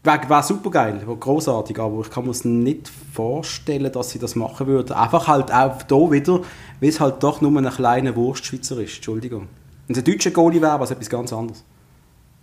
wäre 0.09 0.29
wär 0.29 0.42
super 0.42 0.71
geil, 0.71 1.01
großartig, 1.21 1.79
aber 1.79 2.01
ich 2.01 2.11
kann 2.11 2.27
mir 2.27 2.35
nicht 2.44 2.90
vorstellen, 3.12 3.92
dass 3.92 4.11
sie 4.11 4.18
das 4.18 4.35
machen 4.35 4.66
würden. 4.66 4.92
Einfach 4.92 5.29
halt 5.29 5.53
auch 5.53 5.75
hier 5.88 6.11
wieder, 6.11 6.40
weil 6.81 6.88
es 6.88 7.01
halt 7.01 7.23
doch 7.23 7.40
nur 7.40 7.57
ein 7.57 7.68
kleiner 7.71 8.16
Wurstschweizer 8.16 8.79
ist. 8.81 8.97
Entschuldigung. 8.97 9.49
Wenn 9.87 9.97
es 9.97 10.03
ein 10.03 10.05
deutscher 10.05 10.31
Goalie 10.31 10.61
wäre, 10.61 10.73
wäre 10.73 10.85
es 10.85 10.90
etwas 10.90 11.09
ganz 11.09 11.33
anderes. 11.33 11.64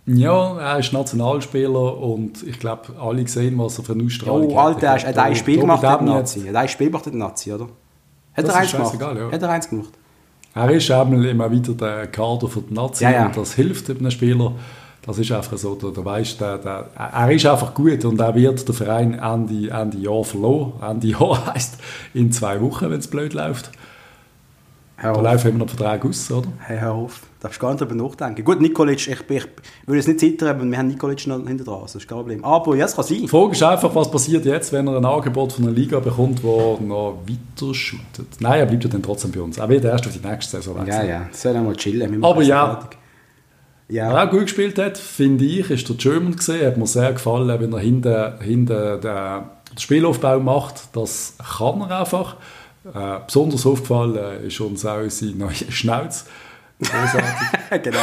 Ja, 0.06 0.58
er 0.58 0.78
ist 0.78 0.92
Nationalspieler 0.92 1.98
und 1.98 2.42
ich 2.44 2.60
glaube, 2.60 2.94
alle 3.00 3.26
sehen, 3.26 3.58
was 3.58 3.78
er 3.78 3.84
für 3.84 3.92
eine 3.92 4.04
Ausstrahlung 4.04 4.52
oh, 4.52 4.56
hat. 4.56 4.84
Alter, 4.84 4.86
er 4.86 5.08
hat 5.08 5.18
ein 5.18 5.34
Spiel 5.34 5.58
gemacht 5.58 5.82
der 5.82 6.00
Nazi. 6.00 6.42
Er 6.46 6.50
hat 6.50 6.56
ein 6.56 6.68
Spiel 6.68 6.86
gemacht 6.86 7.06
der 7.06 7.14
Nazi, 7.14 7.52
oder? 7.52 7.68
Hat 8.34 8.46
das 8.46 8.54
er 8.54 8.60
eins 8.60 8.72
gemacht? 8.72 9.00
Ja. 9.00 9.32
Hat 9.32 9.42
er 9.42 9.50
eins 9.50 9.68
gemacht? 9.68 9.92
Er 10.54 10.70
ist 10.70 10.88
eben 10.88 11.24
immer 11.24 11.50
wieder 11.50 11.74
der 11.74 12.06
Kader 12.06 12.48
für 12.48 12.60
die 12.60 12.72
Nazi 12.72 13.04
ja, 13.04 13.10
ja. 13.10 13.26
und 13.26 13.36
das 13.36 13.54
hilft 13.54 13.90
einem 13.90 14.10
Spieler. 14.10 14.52
Das 15.06 15.18
ist 15.18 15.30
einfach 15.30 15.56
so, 15.56 15.76
der, 15.76 15.90
der 15.90 16.04
weißt, 16.04 16.40
der, 16.40 16.58
der, 16.58 16.90
er 16.96 17.30
ist 17.30 17.46
einfach 17.46 17.72
gut 17.72 18.04
und 18.04 18.20
er 18.20 18.34
wird 18.34 18.66
der 18.66 18.74
Verein 18.74 19.14
Ende, 19.14 19.70
Ende 19.70 19.98
Jahr 19.98 20.24
verloren. 20.24 20.72
Ende 20.82 21.06
Jahr 21.08 21.54
heisst 21.54 21.78
in 22.12 22.32
zwei 22.32 22.60
Wochen, 22.60 22.90
wenn 22.90 22.98
es 22.98 23.06
blöd 23.06 23.32
läuft. 23.32 23.70
Hör 24.98 25.12
da 25.12 25.20
läuft 25.20 25.44
immer 25.44 25.58
noch 25.58 25.68
Vertrag 25.68 26.04
aus, 26.06 26.30
oder? 26.30 26.48
Hey, 26.58 26.80
auf. 26.80 27.20
Da 27.38 27.48
darfst 27.48 27.60
gar 27.60 27.70
nicht 27.70 27.82
darüber 27.82 27.94
nachdenken. 27.94 28.42
Gut, 28.42 28.62
Nikolic, 28.62 29.06
ich, 29.06 29.20
ich, 29.28 29.46
will 29.86 29.98
es 29.98 30.06
nicht 30.06 30.20
zittern, 30.20 30.48
aber 30.48 30.64
wir 30.64 30.78
haben 30.78 30.88
Nikolic 30.88 31.26
noch 31.26 31.46
hinter 31.46 31.64
dran. 31.64 31.80
Das 31.82 31.94
ist 31.94 32.08
kein 32.08 32.16
Problem. 32.16 32.42
Aber 32.42 32.74
ja, 32.74 32.86
es 32.86 32.96
kann 32.96 33.04
sein. 33.04 33.18
Die 33.18 33.28
Frage 33.28 33.52
ist 33.52 33.62
einfach, 33.62 33.94
was 33.94 34.10
passiert 34.10 34.46
jetzt, 34.46 34.72
wenn 34.72 34.88
er 34.88 34.96
ein 34.96 35.04
Angebot 35.04 35.52
von 35.52 35.66
einer 35.66 35.74
Liga 35.74 36.00
bekommt, 36.00 36.42
wo 36.42 36.78
noch 36.80 37.18
weiter 37.26 37.74
shootet. 37.74 38.40
Nein, 38.40 38.60
er 38.60 38.66
bleibt 38.66 38.84
ja 38.84 38.90
dann 38.90 39.02
trotzdem 39.02 39.32
bei 39.32 39.40
uns. 39.42 39.58
Er 39.58 39.68
wird 39.68 39.84
erst 39.84 40.06
auf 40.06 40.14
die 40.14 40.26
nächste 40.26 40.56
Saison 40.56 40.76
wechseln. 40.76 41.06
Ja, 41.06 41.20
ja. 41.20 41.26
Soll 41.30 41.54
er 41.54 41.60
mal 41.60 41.76
chillen. 41.76 42.24
Aber 42.24 42.42
ja. 42.42 42.76
Fertig. 42.80 42.98
Ja. 43.88 44.12
Wer 44.12 44.24
auch 44.24 44.30
gut 44.30 44.42
gespielt 44.42 44.78
hat, 44.78 44.98
finde 44.98 45.44
ich, 45.44 45.70
ist 45.70 45.88
der 45.88 45.96
German 45.96 46.34
gesehen. 46.34 46.66
Hat 46.66 46.76
mir 46.76 46.86
sehr 46.86 47.12
gefallen, 47.12 47.60
wenn 47.60 47.72
er 47.72 47.78
hinten, 47.78 48.40
hinten 48.40 49.00
den, 49.00 49.42
Spielaufbau 49.78 50.40
macht. 50.40 50.96
Das 50.96 51.34
kann 51.58 51.80
er 51.82 52.00
einfach. 52.00 52.36
Äh, 52.84 53.20
besonders 53.26 53.66
aufgefallen 53.66 54.44
ist 54.44 54.60
uns 54.60 54.84
auch 54.86 55.08
seine 55.08 55.32
neue 55.32 55.54
Schnauz. 55.70 56.26
Großartig. 56.78 57.82
genau, 57.82 57.98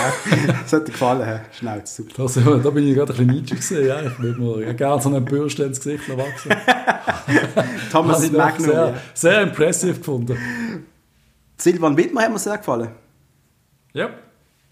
das 0.64 0.74
hat 0.74 0.88
dir 0.88 0.92
gefallen, 0.92 1.42
Schnauz. 1.58 1.96
Super. 1.96 2.24
Das, 2.24 2.34
da 2.34 2.70
bin 2.72 2.88
ich 2.88 2.96
gerade 2.96 3.14
ein 3.14 3.28
bisschen 3.28 3.58
gesehen. 3.58 3.88
Ja. 3.88 4.02
Ich 4.02 4.20
würde 4.20 4.42
mir 4.42 4.74
gerne 4.74 5.02
so 5.02 5.10
einen 5.10 5.24
Bürste 5.24 5.64
ins 5.64 5.80
Gesicht 5.80 6.10
wachsen. 6.18 6.52
Thomas 7.92 8.32
Magnum. 8.32 8.66
Sehr, 8.66 8.88
ja. 8.88 8.94
sehr 9.14 9.42
impressive 9.42 9.94
gefunden. 9.94 10.38
Silvan 11.58 11.96
Wittmer 11.96 12.24
hat 12.24 12.32
mir 12.32 12.40
sehr 12.40 12.58
gefallen. 12.58 12.90
Ja. 13.94 14.10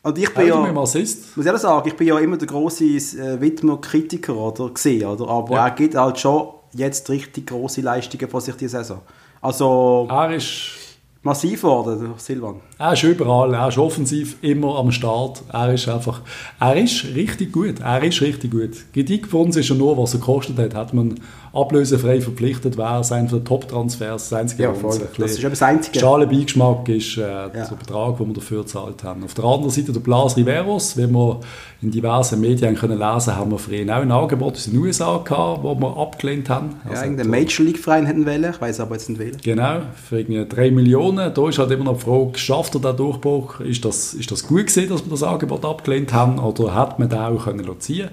Und 0.03 0.17
ich 0.17 0.33
bin 0.33 0.47
ja, 0.47 0.71
muss 0.71 0.95
ich 0.95 1.09
sagen, 1.09 1.87
ich 1.87 1.95
bin 1.95 2.07
ja 2.07 2.17
immer 2.17 2.37
der 2.37 2.47
große 2.47 2.83
äh, 2.85 3.39
Widmer-Kritiker 3.39 4.35
oder 4.35 4.69
gesehen, 4.69 5.05
oder? 5.05 5.27
Aber 5.27 5.55
ja. 5.55 5.67
er 5.67 5.71
gibt 5.75 5.95
halt 5.95 6.19
schon 6.19 6.47
jetzt 6.73 7.07
richtig 7.09 7.47
große 7.47 7.81
Leistungen 7.81 8.27
vor 8.27 8.41
sich 8.41 8.55
diese 8.55 8.77
Saison. 8.77 9.01
Also 9.41 10.07
er 10.09 10.33
ist 10.35 10.81
massiv 11.21 11.61
geworden, 11.61 12.13
Silvan. 12.17 12.55
Er 12.79 12.93
ist 12.93 13.03
überall, 13.03 13.53
er 13.53 13.67
ist 13.67 13.77
offensiv 13.77 14.37
immer 14.41 14.77
am 14.77 14.91
Start. 14.91 15.43
Er 15.51 15.71
ist 15.73 15.87
einfach, 15.87 16.21
er 16.59 16.75
ist 16.77 17.05
richtig 17.15 17.51
gut. 17.51 17.79
Er 17.79 18.03
ist 18.03 18.21
richtig 18.21 18.51
gut. 18.51 18.71
Kritik 18.93 19.27
von 19.27 19.41
uns 19.45 19.55
ist 19.55 19.69
ja 19.69 19.75
nur, 19.75 19.97
was 19.97 20.13
er 20.15 20.19
gekostet 20.19 20.57
hat. 20.57 20.73
Hat 20.73 20.93
man 20.93 21.19
ablösefrei 21.53 22.21
verpflichtet, 22.21 22.77
wäre 22.77 23.01
es 23.01 23.11
einer 23.11 23.27
der 23.27 23.43
Top-Transfers. 23.43 24.29
Das 24.29 24.33
einzige, 24.39 24.63
ja, 24.63 24.73
voll. 24.73 24.99
Das 25.17 25.31
ist 25.31 25.43
das 25.43 25.61
Einzige. 25.61 25.99
Schale 25.99 26.25
Beigeschmack 26.25 26.87
ist 26.87 27.17
äh, 27.17 27.21
ja. 27.21 27.49
der 27.49 27.75
Betrag, 27.75 28.17
den 28.17 28.27
wir 28.27 28.33
dafür 28.35 28.61
gezahlt 28.61 29.03
haben. 29.03 29.23
Auf 29.23 29.33
der 29.33 29.43
anderen 29.43 29.69
Seite 29.69 29.91
der 29.91 29.99
Blas 29.99 30.37
Riveros, 30.37 30.95
wenn 30.95 31.11
wir 31.11 31.41
in 31.81 31.91
diversen 31.91 32.39
Medien 32.39 32.75
können 32.75 32.97
lesen 32.97 33.35
haben 33.35 33.51
wir 33.51 33.57
für 33.57 33.75
ihn 33.75 33.89
auch 33.89 34.01
ein 34.01 34.11
Angebot 34.11 34.53
aus 34.53 34.65
den 34.65 34.77
USA 34.77 35.17
gehabt, 35.17 35.65
das 35.65 35.79
wir 35.79 35.97
abgelehnt 35.97 36.49
haben. 36.49 36.75
Ja, 36.85 36.91
also, 36.91 37.03
irgendein 37.03 37.29
Major 37.29 37.65
League-Verein 37.65 38.05
hätten 38.05 38.25
wollen, 38.25 38.51
ich 38.51 38.61
weiß 38.61 38.79
aber 38.79 38.95
jetzt 38.95 39.09
nicht 39.09 39.19
wählen. 39.19 39.37
Genau, 39.43 39.81
für 39.95 40.19
irgendwie 40.19 40.45
3 40.47 40.71
Millionen. 40.71 41.33
Da 41.33 41.49
ist 41.49 41.57
halt 41.57 41.71
immer 41.71 41.85
noch 41.85 41.97
die 41.97 42.03
Frage, 42.03 42.37
schafft 42.37 42.75
er 42.75 42.81
den 42.81 42.95
Durchbruch? 42.95 43.59
Ist 43.61 43.83
das, 43.83 44.13
ist 44.13 44.31
das 44.31 44.47
gut 44.47 44.67
gewesen, 44.67 44.89
dass 44.89 45.03
wir 45.03 45.09
das 45.09 45.23
Angebot 45.23 45.65
abgelehnt 45.65 46.13
haben 46.13 46.39
oder 46.39 46.79
hätte 46.79 46.95
man 46.99 47.09
den 47.09 47.19
auch 47.19 47.43
können 47.43 47.79
ziehen 47.79 48.09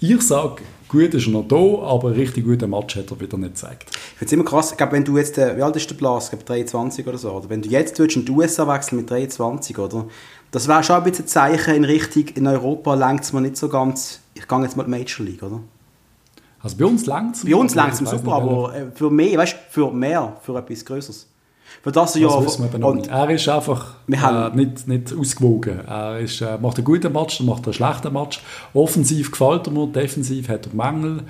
Ich 0.00 0.20
sage, 0.22 0.62
Gut 0.92 1.14
ist 1.14 1.26
er 1.26 1.32
noch 1.32 1.48
da, 1.48 1.56
aber 1.56 2.08
einen 2.08 2.18
richtig 2.18 2.44
guten 2.44 2.68
Match 2.68 2.96
hat 2.96 3.10
er 3.10 3.18
wieder 3.18 3.38
nicht 3.38 3.54
gezeigt. 3.54 3.86
Ich 3.90 4.18
finde 4.18 4.24
es 4.26 4.32
immer 4.32 4.44
krass, 4.44 4.72
ich 4.72 4.76
glaube, 4.76 4.92
wenn 4.92 5.04
du 5.04 5.16
jetzt, 5.16 5.38
äh, 5.38 5.56
wie 5.56 5.62
alt 5.62 5.74
ist 5.74 5.88
der 5.88 5.94
Blas? 5.94 6.24
Ich 6.24 6.30
glaube 6.32 6.44
23 6.44 7.06
oder 7.06 7.16
so, 7.16 7.32
oder? 7.32 7.48
Wenn 7.48 7.62
du 7.62 7.70
jetzt 7.70 7.98
in 7.98 8.26
die 8.26 8.30
USA 8.30 8.68
wechseln 8.68 8.98
mit 8.98 9.10
23, 9.10 9.78
oder? 9.78 10.04
Das 10.50 10.68
wäre 10.68 10.82
schon 10.84 10.96
ein 10.96 11.04
bisschen 11.04 11.24
ein 11.24 11.28
Zeichen 11.28 11.76
in 11.76 11.84
Richtung, 11.84 12.24
in 12.34 12.46
Europa 12.46 12.92
längt 12.92 13.22
es 13.22 13.32
mir 13.32 13.40
nicht 13.40 13.56
so 13.56 13.70
ganz, 13.70 14.20
ich 14.34 14.46
gehe 14.46 14.60
jetzt 14.60 14.76
mal 14.76 14.84
in 14.84 14.92
die 14.92 14.98
Major 14.98 15.24
League, 15.24 15.42
oder? 15.42 15.60
Also 16.60 16.76
bei 16.76 16.84
uns 16.84 17.06
längt 17.06 17.36
es 17.36 17.44
Bei 17.46 17.56
uns 17.56 17.74
längt 17.74 17.94
es 17.94 18.10
super, 18.10 18.32
aber 18.32 18.76
äh, 18.76 18.90
für 18.94 19.10
mehr, 19.10 19.38
weißt 19.38 19.54
du, 19.54 19.58
für 19.70 19.90
mehr, 19.90 20.36
für 20.42 20.58
etwas 20.58 20.84
Größeres. 20.84 21.26
Für 21.82 21.92
das, 21.92 22.12
das 22.12 22.22
ja, 22.22 22.44
wissen 22.44 22.70
wir 22.70 22.78
noch 22.78 22.94
nicht. 22.94 23.08
Er 23.08 23.30
ist 23.30 23.48
einfach 23.48 23.94
äh, 24.10 24.56
nicht, 24.56 24.86
nicht 24.88 25.14
ausgewogen. 25.16 25.80
Er 25.86 26.18
ist, 26.20 26.40
äh, 26.40 26.58
macht 26.58 26.76
einen 26.76 26.84
guten 26.84 27.12
Match, 27.12 27.38
dann 27.38 27.46
macht 27.46 27.64
einen 27.64 27.72
schlechten 27.72 28.12
Match. 28.12 28.40
Offensiv 28.74 29.30
gefällt 29.30 29.66
er 29.66 29.72
mir, 29.72 29.86
defensiv 29.86 30.48
hat 30.48 30.66
er 30.66 30.74
Mängel. 30.74 31.22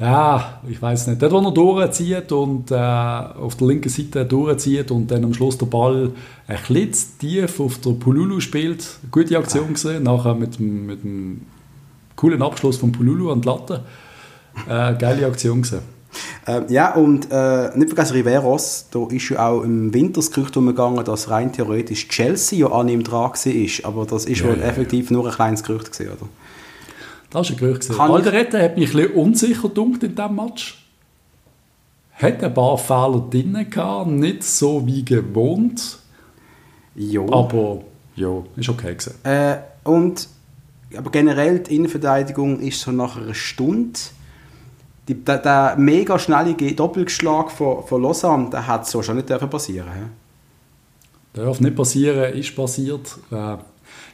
Ja, 0.00 0.60
ich 0.66 0.80
weiß 0.80 1.08
nicht. 1.08 1.20
Dort, 1.20 1.32
wo 1.32 1.40
er 1.40 1.52
durchzieht 1.52 2.32
und 2.32 2.70
äh, 2.70 2.74
auf 2.74 3.56
der 3.56 3.66
linken 3.66 3.90
Seite 3.90 4.24
durchzieht 4.24 4.90
und 4.90 5.10
dann 5.10 5.24
am 5.24 5.34
Schluss 5.34 5.58
der 5.58 5.66
Ball 5.66 6.12
ein 6.48 6.58
bisschen 6.66 7.18
tief 7.18 7.60
auf 7.60 7.78
der 7.80 7.90
Pululu 7.90 8.40
spielt. 8.40 8.86
Gute 9.10 9.36
Aktion 9.36 9.66
ja. 9.66 9.72
gesehen. 9.72 10.02
Nachher 10.04 10.34
mit, 10.34 10.58
mit 10.58 11.04
einem 11.04 11.42
coolen 12.16 12.40
Abschluss 12.40 12.78
von 12.78 12.92
Pululu 12.92 13.30
an 13.30 13.42
die 13.42 13.48
Latte. 13.48 13.84
Äh, 14.66 14.94
geile 14.94 15.26
Aktion 15.26 15.60
gesehen. 15.60 15.99
Äh, 16.46 16.62
ja, 16.72 16.94
und 16.94 17.28
äh, 17.30 17.76
nicht 17.76 17.88
vergessen 17.88 18.14
Riveros, 18.14 18.86
da 18.90 19.06
ist 19.10 19.28
ja 19.28 19.48
auch 19.48 19.62
im 19.62 19.94
Winter 19.94 20.20
das 20.20 20.30
Gerücht 20.30 20.56
umgegangen, 20.56 21.04
dass 21.04 21.30
rein 21.30 21.52
theoretisch 21.52 22.08
Chelsea 22.08 22.58
ja 22.58 22.72
an 22.72 22.88
ihm 22.88 23.04
dran 23.04 23.30
war, 23.30 23.88
aber 23.88 24.06
das 24.06 24.24
ist 24.24 24.40
ja, 24.40 24.48
wohl 24.48 24.58
ja, 24.58 24.64
effektiv 24.64 25.10
nur 25.10 25.26
ein 25.26 25.32
kleines 25.32 25.62
Gerücht 25.62 25.92
gewesen, 25.92 26.12
oder? 26.12 26.28
Das 27.30 27.48
ist 27.48 27.56
ein 27.56 27.58
Gerücht. 27.58 27.90
Alderete 27.98 28.60
hat 28.60 28.76
mich 28.76 28.90
ein 28.90 28.96
bisschen 28.96 29.14
unsicher 29.14 29.68
gedunkt 29.68 30.02
in 30.02 30.14
diesem 30.14 30.34
Match. 30.34 30.84
Hat 32.14 32.42
ein 32.42 32.54
paar 32.54 32.76
Fehler 32.76 33.24
drin 33.30 33.66
gehabt, 33.70 34.10
nicht 34.10 34.42
so 34.42 34.84
wie 34.86 35.04
gewohnt. 35.04 35.98
Ja. 36.96 37.22
Aber 37.30 37.82
ja, 38.16 38.42
ist 38.56 38.68
okay 38.68 38.94
gewesen. 38.94 39.14
Äh, 39.24 39.58
und 39.84 40.28
aber 40.96 41.10
generell 41.10 41.60
die 41.60 41.76
Innenverteidigung 41.76 42.58
ist 42.60 42.80
so 42.80 42.90
nach 42.90 43.16
einer 43.16 43.32
Stunde 43.32 43.98
die, 45.08 45.14
der, 45.14 45.38
der, 45.38 45.76
mega 45.76 46.18
schnelle 46.18 46.54
Doppelschlag 46.54 47.50
von, 47.50 47.84
von 47.84 48.02
Lausanne, 48.02 48.50
der 48.50 48.66
hat 48.66 48.86
so 48.86 49.02
schon 49.02 49.16
nicht 49.16 49.28
passieren 49.28 49.86
dürfen. 49.86 50.20
Darf 51.32 51.60
nicht 51.60 51.76
passieren, 51.76 52.34
ist 52.34 52.54
passiert. 52.54 53.18
Äh, 53.30 53.56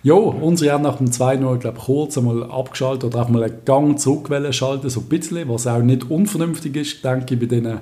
ja, 0.02 0.14
unsere 0.14 0.72
haben 0.72 0.84
nach 0.84 0.98
dem 0.98 1.08
2-0 1.08 1.56
glaube 1.58 1.80
kurz 1.84 2.16
einmal 2.16 2.44
abgeschaltet 2.44 3.04
oder 3.04 3.22
auch 3.22 3.28
mal 3.28 3.42
einen 3.42 3.64
Gang 3.64 3.98
zurück 3.98 4.30
schalten, 4.52 4.88
so 4.88 5.00
ein 5.00 5.06
bisschen, 5.06 5.48
was 5.48 5.66
auch 5.66 5.80
nicht 5.80 6.10
unvernünftig 6.10 6.76
ist, 6.76 7.04
denke 7.04 7.34
ich, 7.34 7.40
bei 7.40 7.46
diesen 7.46 7.80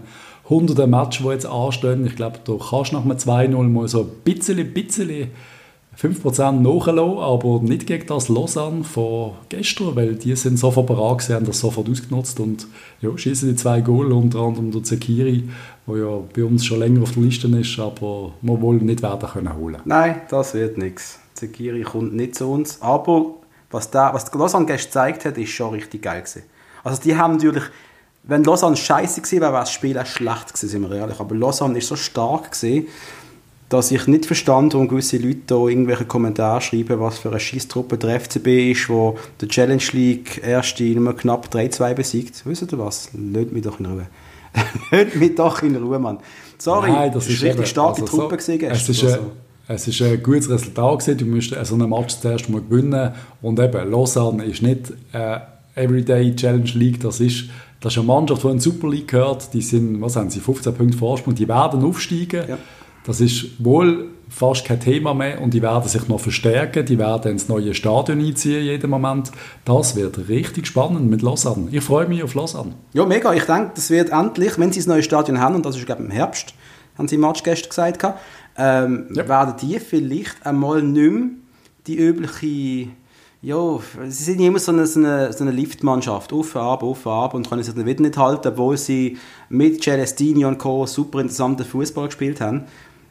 hunderten 0.48 0.90
Matches, 0.90 1.22
die 1.22 1.28
jetzt 1.28 1.46
anstehen. 1.46 2.06
Ich 2.06 2.16
glaube, 2.16 2.38
da 2.44 2.54
kannst 2.54 2.92
du 2.92 2.96
nach 2.96 3.04
einem 3.04 3.16
2-0 3.16 3.62
mal 3.68 3.88
so 3.88 4.02
ein 4.02 4.08
bisschen, 4.24 4.72
bisschen 4.72 5.30
5% 6.00 6.52
nachlassen, 6.52 7.18
aber 7.18 7.60
nicht 7.60 7.86
gegen 7.86 8.06
das 8.06 8.28
Lausanne 8.28 8.84
von 8.84 9.32
gestern, 9.48 9.94
weil 9.96 10.16
die 10.16 10.34
sind 10.34 10.58
sofort 10.58 10.86
bereit 10.86 11.18
gewesen, 11.18 11.34
haben 11.34 11.46
das 11.46 11.60
sofort 11.60 11.88
ausgenutzt 11.88 12.40
und 12.40 12.66
ja, 13.00 13.16
schießen 13.16 13.48
die 13.48 13.56
zwei 13.56 13.80
Goal, 13.80 14.12
unter 14.12 14.40
anderem 14.40 14.72
der 14.72 14.82
Zekiri, 14.82 15.48
der 15.86 15.96
ja 15.96 16.18
bei 16.34 16.44
uns 16.44 16.64
schon 16.64 16.80
länger 16.80 17.02
auf 17.02 17.12
der 17.12 17.22
Liste 17.22 17.46
ist, 17.48 17.78
aber 17.78 18.32
wir 18.42 18.60
wollen 18.60 18.86
nicht 18.86 19.02
werden 19.02 19.28
können 19.28 19.56
holen. 19.56 19.80
Nein, 19.84 20.22
das 20.28 20.54
wird 20.54 20.78
nichts. 20.78 21.20
Zekiri 21.34 21.82
kommt 21.82 22.14
nicht 22.14 22.34
zu 22.34 22.50
uns, 22.50 22.80
aber 22.80 23.34
was, 23.70 23.90
der, 23.90 24.10
was 24.12 24.32
Lausanne 24.32 24.66
gestern 24.66 25.12
gezeigt 25.12 25.24
hat, 25.24 25.38
ist 25.38 25.50
schon 25.50 25.74
richtig 25.74 26.02
geil 26.02 26.22
gewesen. 26.22 26.42
Also 26.82 27.02
die 27.02 27.16
haben 27.16 27.34
natürlich, 27.34 27.64
wenn 28.22 28.44
Lausanne 28.44 28.76
scheiße 28.76 29.20
gewesen 29.20 29.40
wäre, 29.40 29.52
wäre 29.52 29.62
das 29.62 29.72
Spiel 29.72 29.98
auch 29.98 30.06
schlecht 30.06 30.48
gewesen, 30.48 30.68
sind 30.68 30.82
wir 30.82 30.96
ehrlich, 30.96 31.18
aber 31.18 31.34
Lausanne 31.34 31.78
ist 31.78 31.88
so 31.88 31.96
stark 31.96 32.52
gewesen, 32.52 32.86
dass 33.68 33.90
ich 33.90 34.06
nicht 34.06 34.26
verstand, 34.26 34.74
warum 34.74 34.88
gewisse 34.88 35.16
Leute 35.16 35.40
da 35.46 35.56
irgendwelche 35.66 36.04
Kommentare 36.04 36.60
schreiben, 36.60 37.00
was 37.00 37.18
für 37.18 37.30
eine 37.30 37.40
Scheisstruppe 37.40 37.96
der 37.98 38.20
FCB 38.20 38.72
ist, 38.72 38.88
wo 38.88 39.16
der 39.40 39.48
Challenge 39.48 39.82
League 39.92 40.40
erste 40.44 40.84
nur 40.84 41.16
knapp 41.16 41.48
3-2 41.52 41.94
besiegt. 41.94 42.42
Wisst 42.44 42.70
ihr 42.70 42.78
was? 42.78 43.10
Lasst 43.14 43.52
mich 43.52 43.62
doch 43.62 43.80
in 43.80 43.86
Ruhe. 43.86 44.06
Lasst 44.90 45.16
mich 45.16 45.34
doch 45.34 45.62
in 45.62 45.76
Ruhe, 45.76 45.98
Mann. 45.98 46.18
Sorry, 46.58 46.90
Nein, 46.90 47.12
das 47.12 47.28
ist 47.28 47.42
richtig 47.42 47.66
starke 47.68 48.02
also 48.02 48.16
Truppe 48.16 48.40
so- 48.40 48.52
Es 48.52 48.88
ist, 48.88 49.02
oder 49.02 49.14
ein, 49.14 49.20
so. 49.20 49.30
es 49.68 49.88
ist 49.88 50.02
ein 50.02 50.22
gutes 50.22 50.48
Resultat 50.50 50.98
gewesen. 51.00 51.18
Du 51.18 51.24
musst 51.26 51.56
so 51.66 51.74
einen 51.74 51.90
Match 51.90 52.14
zuerst 52.20 52.48
mal 52.48 52.60
gewinnen. 52.60 53.12
Und 53.42 53.58
eben, 53.58 53.90
Lausanne 53.90 54.44
ist 54.44 54.62
nicht 54.62 54.92
äh, 55.12 55.38
Everyday 55.74 56.36
Challenge 56.36 56.70
League. 56.74 57.00
Das 57.00 57.18
ist, 57.18 57.46
das 57.80 57.94
ist 57.94 57.98
eine 57.98 58.06
Mannschaft, 58.06 58.44
die 58.44 58.48
in 58.48 58.54
die 58.58 58.60
Super 58.60 58.88
League 58.88 59.08
gehört. 59.08 59.52
Die 59.52 59.62
sind, 59.62 60.00
was 60.00 60.16
haben 60.16 60.30
sie, 60.30 60.40
15 60.40 60.74
Punkte 60.74 60.96
Vorsprung. 60.96 61.34
Die 61.34 61.48
werden 61.48 61.82
aufsteigen. 61.84 62.44
Ja. 62.48 62.58
Das 63.04 63.20
ist 63.20 63.62
wohl 63.64 64.08
fast 64.30 64.64
kein 64.64 64.80
Thema 64.80 65.14
mehr 65.14 65.40
und 65.40 65.52
die 65.52 65.62
werden 65.62 65.86
sich 65.88 66.08
noch 66.08 66.20
verstärken. 66.20 66.86
Die 66.86 66.98
werden 66.98 67.32
ins 67.32 67.48
neue 67.48 67.74
Stadion 67.74 68.18
einziehen 68.18 68.64
jeden 68.64 68.90
Moment. 68.90 69.30
Das 69.64 69.94
wird 69.94 70.28
richtig 70.28 70.66
spannend 70.66 71.08
mit 71.10 71.22
Lausanne. 71.22 71.68
Ich 71.70 71.84
freue 71.84 72.08
mich 72.08 72.22
auf 72.22 72.34
Lausanne. 72.34 72.72
Ja, 72.94 73.04
mega. 73.04 73.32
Ich 73.34 73.44
denke, 73.44 73.72
das 73.74 73.90
wird 73.90 74.10
endlich, 74.10 74.58
wenn 74.58 74.72
sie 74.72 74.80
das 74.80 74.86
neue 74.86 75.02
Stadion 75.02 75.38
haben, 75.38 75.54
und 75.54 75.64
das 75.66 75.76
ist, 75.76 75.86
glaube 75.86 76.02
ich, 76.02 76.08
im 76.08 76.14
Herbst, 76.14 76.54
haben 76.96 77.06
sie 77.06 77.16
im 77.16 77.20
Match 77.20 77.42
gestern 77.42 77.68
gesagt, 77.68 78.04
ähm, 78.56 79.06
Ja. 79.14 79.28
werden 79.28 79.54
die 79.60 79.78
vielleicht 79.78 80.44
einmal 80.44 80.82
nicht 80.82 81.12
mehr 81.12 81.28
die 81.86 81.98
übliche, 81.98 82.88
ja, 83.42 83.78
sie 84.08 84.24
sind 84.24 84.40
immer 84.40 84.58
so 84.58 84.72
eine, 84.72 84.86
so 84.86 85.00
eine, 85.00 85.32
so 85.32 85.44
eine 85.44 85.50
Liftmannschaft, 85.50 86.32
auf, 86.32 86.56
ab, 86.56 86.82
auf, 86.82 87.06
ab, 87.06 87.34
und 87.34 87.48
können 87.50 87.62
sich 87.62 87.74
dann 87.74 87.84
wieder 87.84 88.00
nicht 88.00 88.16
halten, 88.16 88.48
obwohl 88.48 88.78
sie 88.78 89.18
mit 89.50 89.82
Celestini 89.82 90.46
und 90.46 90.58
Co. 90.58 90.86
super 90.86 91.20
interessanten 91.20 91.66
Fußball 91.66 92.06
gespielt 92.06 92.40
haben. 92.40 92.62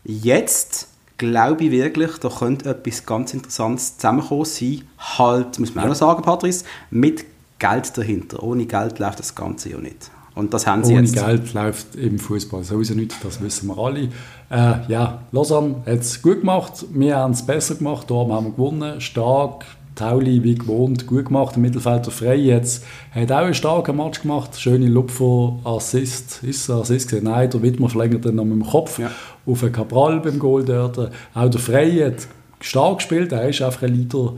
Jetzt 0.04 0.88
glaube 1.18 1.66
ich 1.66 1.72
wirklich, 1.72 2.18
da 2.18 2.30
könnte 2.30 2.70
etwas 2.70 3.06
ganz 3.06 3.34
Interessantes 3.34 3.98
zusammenkommen 3.98 4.46
sein. 4.46 4.82
Halt, 4.98 5.60
muss 5.60 5.74
man 5.74 5.86
auch 5.86 5.90
noch 5.90 5.96
sagen, 5.96 6.22
Patrice, 6.24 6.66
mit 6.90 7.26
Geld 7.60 7.98
dahinter. 7.98 8.44
Ohne 8.44 8.66
Geld 8.66 9.00
läuft 9.00 9.20
das 9.20 9.34
Ganze 9.36 9.70
ja 9.70 9.78
nicht. 9.78 10.12
Und 10.36 10.54
das 10.54 10.66
haben 10.66 10.84
sie 10.84 10.94
Ohne 10.94 11.04
jetzt. 11.04 11.16
Geld 11.16 11.54
läuft 11.54 11.96
im 11.96 12.20
Fußball 12.20 12.64
sowieso 12.64 12.96
nicht, 12.96 13.14
das 13.24 13.40
wissen 13.40 13.68
wir 13.68 13.78
alle. 13.78 14.10
Äh, 14.50 14.88
ja, 14.88 15.22
Lausanne 15.32 15.76
hat 15.86 16.00
es 16.00 16.22
gut 16.22 16.42
gemacht, 16.42 16.86
wir 16.92 17.18
haben 17.18 17.34
es 17.34 17.46
besser 17.46 17.76
gemacht, 17.76 18.10
darum 18.10 18.34
haben 18.34 18.48
wir 18.48 18.52
gewonnen, 18.52 19.00
stark, 19.00 19.66
Tauli 19.96 20.44
wie 20.44 20.56
gewohnt, 20.56 21.06
gut 21.08 21.26
gemacht, 21.26 21.56
im 21.56 21.62
Mittelfeld 21.62 22.06
der 22.06 22.14
Frey 22.14 22.40
jetzt, 22.42 22.84
hat 23.12 23.32
auch 23.32 23.38
einen 23.38 23.54
starken 23.54 23.96
Match 23.98 24.22
gemacht, 24.22 24.60
schöne 24.60 24.88
Lupfer, 24.88 25.58
Assist, 25.64 26.44
ist 26.44 26.62
es 26.62 26.70
Assist 26.70 27.10
gewesen? 27.10 27.26
Nein, 27.26 27.50
der 27.50 27.62
Wittmer 27.62 27.90
verlängert 27.90 28.26
dann 28.26 28.36
noch 28.36 28.46
mit 28.46 28.54
dem 28.56 28.66
Kopf 28.66 29.00
Ja. 29.00 29.12
auf 29.46 29.60
den 29.60 29.72
Cabral 29.72 30.20
beim 30.20 30.40
Goal 30.40 30.64
dort. 30.66 30.98
Auch 31.34 31.50
der 31.50 31.60
Frey 31.60 32.00
hat 32.00 32.28
stark 32.60 32.98
gespielt, 32.98 33.32
er 33.32 33.48
ist 33.50 33.62
einfach 33.62 33.84
ein 33.84 33.94
Leader, 33.94 34.34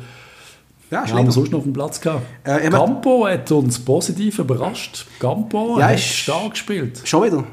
Ja, 0.91 1.03
ist 1.03 1.13
haben 1.13 1.25
wir 1.25 1.31
sonst 1.31 1.51
noch 1.51 1.59
auf 1.59 1.63
dem 1.65 1.73
Platz 1.73 1.99
gehabt? 2.01 2.21
Äh, 2.43 2.69
Campo 2.69 3.25
hat 3.27 3.51
uns 3.51 3.79
positiv 3.79 4.39
überrascht. 4.39 5.05
Campo 5.19 5.79
Ja, 5.79 5.89
hat 5.89 5.99
stark 5.99 6.51
gespielt. 6.51 7.01
Schon 7.05 7.23
wieder. 7.23 7.43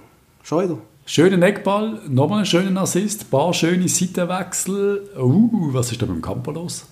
Schon 0.42 0.64
wieder. 0.64 0.78
Schönen 1.04 1.42
Eckball, 1.42 1.98
nochmal 2.08 2.38
einen 2.38 2.46
schönen 2.46 2.76
Assist, 2.78 3.22
ein 3.24 3.30
paar 3.30 3.52
schöne 3.52 3.88
Seitenwechsel. 3.88 5.02
Uh, 5.18 5.72
was 5.72 5.90
ist 5.90 6.00
da 6.00 6.06
beim 6.06 6.22
Campo 6.22 6.52
los? 6.52 6.86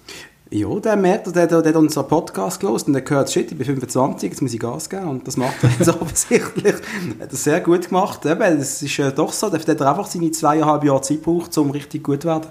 Ja, 0.52 0.80
der 0.80 0.96
merkt, 0.96 1.26
der, 1.28 1.46
der, 1.46 1.62
der 1.62 1.72
hat 1.72 1.76
unseren 1.76 2.08
Podcast 2.08 2.58
gelesen 2.58 2.86
und 2.88 2.92
der 2.94 3.02
gehört, 3.02 3.30
shit, 3.30 3.52
ich 3.52 3.56
bin 3.56 3.64
25, 3.64 4.30
jetzt 4.30 4.42
muss 4.42 4.52
ich 4.52 4.58
Gas 4.58 4.90
geben. 4.90 5.06
Und 5.06 5.28
das 5.28 5.36
macht 5.36 5.62
er 5.62 5.70
jetzt 5.70 5.88
offensichtlich. 6.00 6.74
Hat 7.20 7.30
er 7.30 7.36
sehr 7.36 7.60
gut 7.60 7.88
gemacht. 7.88 8.26
Eben, 8.26 8.42
es 8.58 8.82
ist 8.82 8.98
äh, 8.98 9.12
doch 9.12 9.32
so, 9.32 9.48
der, 9.48 9.60
der 9.60 9.74
hat 9.74 9.82
einfach 9.82 10.06
seine 10.06 10.32
zweieinhalb 10.32 10.82
Jahre 10.82 11.02
Zeit 11.02 11.22
gebraucht, 11.22 11.56
um 11.56 11.70
richtig 11.70 12.02
gut 12.02 12.22
zu 12.22 12.28
werden. 12.28 12.48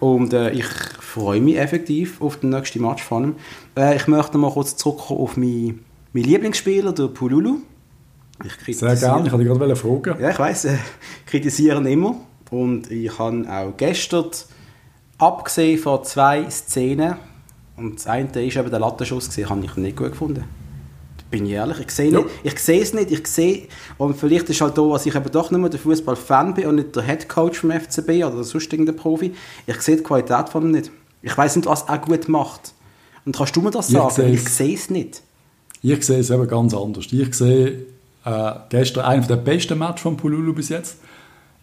Und 0.00 0.34
äh, 0.34 0.50
ich 0.50 0.66
freue 0.66 1.40
mich 1.40 1.56
effektiv 1.56 2.20
auf 2.20 2.36
den 2.36 2.50
nächsten 2.50 2.82
Match 2.82 3.02
von 3.02 3.24
ihm. 3.24 3.34
Äh, 3.74 3.96
ich 3.96 4.06
möchte 4.06 4.34
noch 4.34 4.48
mal 4.48 4.52
kurz 4.52 4.76
zurückkommen 4.76 5.20
auf 5.20 5.38
meinen, 5.38 5.82
meinen 6.12 6.24
Lieblingsspieler, 6.24 6.92
der 6.92 7.08
Pululu. 7.08 7.60
Ich 8.44 8.76
Sehr 8.78 8.96
gerne, 8.96 9.26
ich 9.26 9.32
wollte 9.32 9.46
gerade 9.46 9.76
fragen. 9.76 10.20
ja, 10.20 10.30
ich 10.30 10.38
weiß, 10.38 10.66
äh, 10.66 10.76
kritisieren 11.24 11.86
immer. 11.86 12.16
Und 12.50 12.90
ich 12.90 13.18
habe 13.18 13.46
auch 13.48 13.76
gestern, 13.78 14.26
abgesehen 15.18 15.78
von 15.78 16.04
zwei 16.04 16.48
Szenen, 16.50 17.16
und 17.80 17.96
das 17.96 18.06
eine 18.06 18.28
war 18.34 18.40
eben 18.42 18.70
der 18.70 18.78
Lattenschuss, 18.80 19.28
gewesen, 19.30 19.48
habe 19.50 19.64
ich 19.64 19.76
nicht 19.76 19.96
gut 19.96 20.10
gefunden. 20.12 20.44
Da 21.18 21.24
Bin 21.30 21.46
ich 21.46 21.52
ehrlich, 21.52 21.78
ich 21.80 21.90
sehe, 21.90 22.10
nicht, 22.12 22.26
ich 22.42 22.58
sehe 22.58 22.82
es 22.82 22.92
nicht, 22.94 23.10
ich 23.10 23.26
sehe, 23.26 23.68
und 23.98 24.16
vielleicht 24.16 24.48
ist 24.50 24.60
halt 24.60 24.76
da, 24.76 24.82
dass 24.88 25.06
ich 25.06 25.14
eben 25.14 25.30
doch 25.32 25.50
nicht 25.50 25.60
mehr 25.60 25.70
der 25.70 25.80
Fußball-Fan 25.80 26.54
bin 26.54 26.66
und 26.66 26.74
nicht 26.76 26.94
der 26.96 27.02
Headcoach 27.04 27.54
vom 27.56 27.70
FCB 27.70 28.24
oder 28.24 28.42
sonst 28.44 28.72
irgendein 28.72 28.96
Profi, 28.96 29.32
ich 29.66 29.80
sehe 29.80 29.96
die 29.96 30.02
Qualität 30.02 30.48
von 30.48 30.64
ihm 30.64 30.70
nicht. 30.72 30.90
Ich 31.22 31.36
weiß 31.36 31.56
nicht, 31.56 31.66
was 31.66 31.82
er 31.82 31.98
gut 31.98 32.28
macht. 32.28 32.72
Und 33.26 33.36
kannst 33.36 33.54
du 33.54 33.60
mir 33.60 33.70
das 33.70 33.88
Ich 33.90 33.94
sagen? 33.96 34.14
sehe 34.14 34.28
Ich 34.30 34.44
es. 34.46 34.56
sehe 34.56 34.74
es 34.74 34.90
nicht. 34.90 35.22
Ich 35.82 36.04
sehe 36.04 36.18
es 36.20 36.30
eben 36.30 36.48
ganz 36.48 36.74
anders. 36.74 37.06
Ich 37.10 37.34
sehe 37.34 37.86
äh, 38.24 38.52
gestern 38.70 39.04
einen 39.04 39.26
der 39.28 39.36
besten 39.36 39.78
Match 39.78 40.02
von 40.02 40.16
Pululu 40.16 40.52
bis 40.54 40.68
jetzt. 40.70 40.96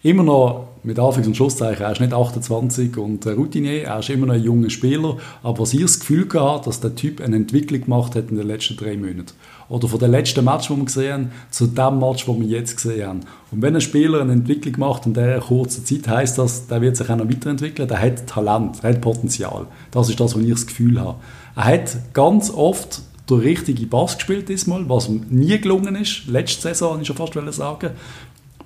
Immer 0.04 0.24
noch 0.24 0.68
mit 0.84 1.00
Anfangs- 1.00 1.26
und 1.26 1.36
Schlusszeichen, 1.36 1.84
er 1.84 1.92
ist 1.92 2.00
nicht 2.00 2.14
28 2.14 2.96
und 2.98 3.26
äh, 3.26 3.32
Routinier, 3.32 3.84
er 3.86 4.00
ist 4.00 4.10
immer 4.10 4.28
noch 4.28 4.36
ein 4.36 4.44
junger 4.44 4.70
Spieler, 4.70 5.18
aber 5.42 5.60
was 5.60 5.74
ich 5.74 5.82
das 5.82 6.00
Gefühl 6.00 6.28
gehabt 6.28 6.68
dass 6.68 6.80
der 6.80 6.96
Typ 6.96 7.20
eine 7.20 7.36
Entwicklung 7.36 7.82
gemacht 7.82 8.16
hat 8.16 8.30
in 8.30 8.38
den 8.38 8.48
letzten 8.48 8.78
drei 8.78 8.96
Monaten. 8.96 9.34
Oder 9.70 9.88
von 9.88 10.00
dem 10.00 10.12
letzten 10.12 10.46
Match, 10.46 10.68
den 10.68 10.78
wir 10.78 10.86
gesehen 10.86 11.14
haben, 11.14 11.32
zu 11.50 11.68
dem 11.68 12.00
Match, 12.00 12.26
den 12.26 12.40
wir 12.40 12.48
jetzt 12.48 12.76
gesehen 12.78 13.08
haben. 13.08 13.20
Und 13.52 13.62
wenn 13.64 13.76
ein 13.76 13.82
Spieler 13.82 14.22
eine 14.22 14.34
Entwicklung 14.34 14.76
macht 14.78 15.08
in 15.08 15.14
dieser 15.14 15.40
kurzen 15.40 15.84
Zeit, 15.84 16.08
heißt 16.08 16.38
das, 16.38 16.68
der 16.68 16.80
wird 16.80 16.96
sich 16.96 17.10
auch 17.10 17.18
noch 17.18 17.28
weiterentwickeln, 17.28 17.88
der 17.88 18.00
hat 18.00 18.28
Talent, 18.28 18.78
er 18.84 18.92
hat 18.92 19.02
Potenzial. 19.02 19.66
Das 19.92 20.10
ist 20.10 20.20
das, 20.20 20.36
was 20.36 20.44
ich 20.44 20.52
das 20.52 20.68
Gefühl 20.68 21.02
habe. 21.02 21.18
Er 21.56 21.66
hat 21.66 22.14
ganz 22.14 22.52
oft 22.52 23.02
der 23.30 23.42
richtige 23.42 23.86
Pass 23.88 24.16
gespielt 24.16 24.48
diesmal, 24.48 24.88
was 24.88 25.10
ihm 25.10 25.26
nie 25.30 25.60
gelungen 25.60 25.96
ist. 25.96 26.28
Letzte 26.28 26.62
Saison, 26.62 27.02
ich 27.02 27.08
schon 27.08 27.18
fast 27.18 27.34
sagen. 27.34 27.92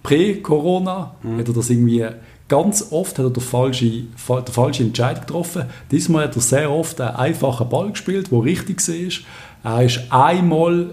Prä-Corona 0.04 1.16
hat 1.38 1.48
er 1.48 1.54
das 1.54 1.70
irgendwie 1.70 2.06
ganz 2.48 2.88
oft 2.92 3.18
hat 3.18 3.26
er 3.26 3.30
den 3.32 3.42
falsche, 3.42 4.04
fa- 4.16 4.42
die 4.42 4.52
falsche 4.52 4.84
Entscheidung 4.84 5.22
getroffen. 5.22 5.64
Diesmal 5.90 6.26
hat 6.26 6.36
er 6.36 6.42
sehr 6.42 6.70
oft 6.72 7.00
einen 7.00 7.16
einfachen 7.16 7.70
Ball 7.70 7.92
gespielt, 7.92 8.32
der 8.32 8.44
richtig 8.44 8.82
war. 9.64 9.78
Er 9.80 9.86
ist 9.86 10.02
einmal 10.10 10.92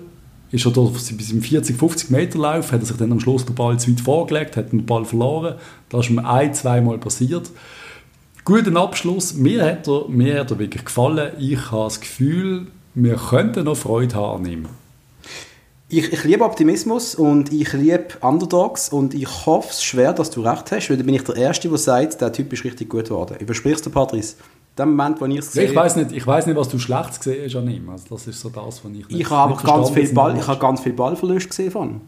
ist 0.50 0.64
er 0.64 0.72
da 0.72 0.80
bis 0.80 1.10
im 1.30 1.42
40, 1.42 1.76
50 1.76 2.10
Meter 2.10 2.38
Lauf, 2.38 2.72
hat 2.72 2.80
er 2.80 2.86
sich 2.86 2.96
dann 2.96 3.12
am 3.12 3.20
Schluss 3.20 3.44
den 3.44 3.54
Ball 3.54 3.78
zu 3.78 3.90
weit 3.90 4.00
vorgelegt, 4.00 4.56
hat 4.56 4.72
den 4.72 4.86
Ball 4.86 5.04
verloren. 5.04 5.56
Das 5.90 6.06
ist 6.06 6.10
ihm 6.10 6.20
ein, 6.20 6.54
zweimal 6.54 6.96
passiert. 6.98 7.50
Guten 8.46 8.78
Abschluss. 8.78 9.34
Mir 9.34 9.62
hat, 9.66 9.86
er, 9.88 10.08
mir 10.08 10.40
hat 10.40 10.50
er 10.50 10.58
wirklich 10.58 10.86
gefallen. 10.86 11.32
Ich 11.38 11.70
habe 11.70 11.84
das 11.84 12.00
Gefühl, 12.00 12.66
wir 12.94 13.16
könnten 13.16 13.64
noch 13.64 13.76
Freude 13.76 14.14
haben 14.14 14.46
an 14.46 14.50
ihm. 14.50 14.66
Ich, 15.90 16.12
ich 16.12 16.24
liebe 16.24 16.44
Optimismus 16.44 17.14
und 17.14 17.50
ich 17.50 17.72
liebe 17.72 18.08
Underdogs 18.20 18.90
und 18.90 19.14
ich 19.14 19.46
hoffe 19.46 19.70
es 19.70 19.82
schwer, 19.82 20.12
dass 20.12 20.30
du 20.30 20.42
recht 20.42 20.70
hast, 20.70 20.90
weil 20.90 20.98
dann 20.98 21.06
bin 21.06 21.14
ich 21.14 21.24
der 21.24 21.36
Erste, 21.36 21.70
der 21.70 21.78
sagt, 21.78 22.20
der 22.20 22.30
Typ 22.30 22.52
ist 22.52 22.62
richtig 22.62 22.90
gut 22.90 23.04
geworden. 23.04 23.38
Übersprichst 23.38 23.86
du, 23.86 23.90
Patrice? 23.90 24.36
Dem 24.78 24.90
Moment, 24.90 25.18
wo 25.18 25.24
ich 25.24 25.38
es 25.38 25.50
sehe... 25.50 25.64
ich 25.64 25.74
weiß 25.74 25.96
nicht, 25.96 26.12
ich 26.12 26.26
weiß 26.26 26.44
nicht, 26.44 26.56
was 26.56 26.68
du 26.68 26.78
schlecht 26.78 27.16
gesehen 27.16 27.42
hast 27.42 27.56
an 27.56 27.70
ihm. 27.70 27.88
Also 27.88 28.04
das 28.10 28.26
ist 28.26 28.38
so 28.38 28.50
das, 28.50 28.84
was 28.84 28.84
ich 28.84 29.08
nicht, 29.08 29.12
ich 29.12 29.30
habe 29.30 29.56
ganz 29.64 29.88
viel, 29.88 30.12
Ball, 30.12 30.36
ich 30.36 30.46
habe 30.46 30.60
ganz 30.60 30.82
viel 30.82 30.92
Ballverlust 30.92 31.48
gesehen 31.48 31.70
von. 31.70 32.02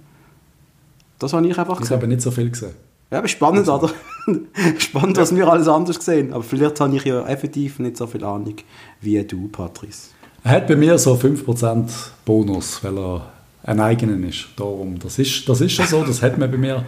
Das 1.19 1.33
habe 1.33 1.49
ich 1.49 1.59
einfach 1.59 1.75
Ich 1.75 1.81
gesehen. 1.81 1.97
habe 1.97 2.07
nicht 2.07 2.21
so 2.21 2.31
viel 2.31 2.51
gesehen. 2.51 2.75
Ja, 3.11 3.19
aber 3.19 3.29
spannend, 3.29 3.67
oder? 3.67 3.91
spannend, 4.79 5.17
was 5.17 5.35
wir 5.35 5.49
alles 5.49 5.69
anders 5.69 5.99
gesehen 5.99 6.35
Aber 6.35 6.45
vielleicht 6.45 6.79
habe 6.81 6.95
ich 6.95 7.05
ja 7.05 7.27
effektiv 7.27 7.79
nicht 7.79 7.97
so 7.97 8.07
viel 8.07 8.25
Ahnung 8.25 8.57
wie 9.01 9.25
du, 9.25 9.49
Patrice. 9.49 10.11
Er 10.45 10.51
hat 10.53 10.67
bei 10.67 10.77
mir 10.77 10.99
so 10.99 11.15
5% 11.15 11.91
Bonus, 12.27 12.85
weil 12.85 12.99
er 12.99 13.40
ein 13.71 13.81
eigenen 13.81 14.25
ist. 14.25 14.47
Darum. 14.57 14.99
Das, 14.99 15.19
ist, 15.19 15.49
das 15.49 15.61
ist 15.61 15.73
schon 15.73 15.87
so, 15.87 16.05
das 16.05 16.23
hat 16.23 16.39
man 16.39 16.51
bei 16.51 16.59
mir. 16.59 16.85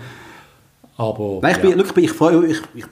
Aber 0.97 1.39
Nein, 1.43 1.57
ich, 1.57 1.71
ja. 1.71 1.77
bin, 1.77 1.87
schau, 1.87 1.97
ich, 1.97 2.13
freue, 2.13 2.47
ich, 2.47 2.61
ich, 2.75 2.85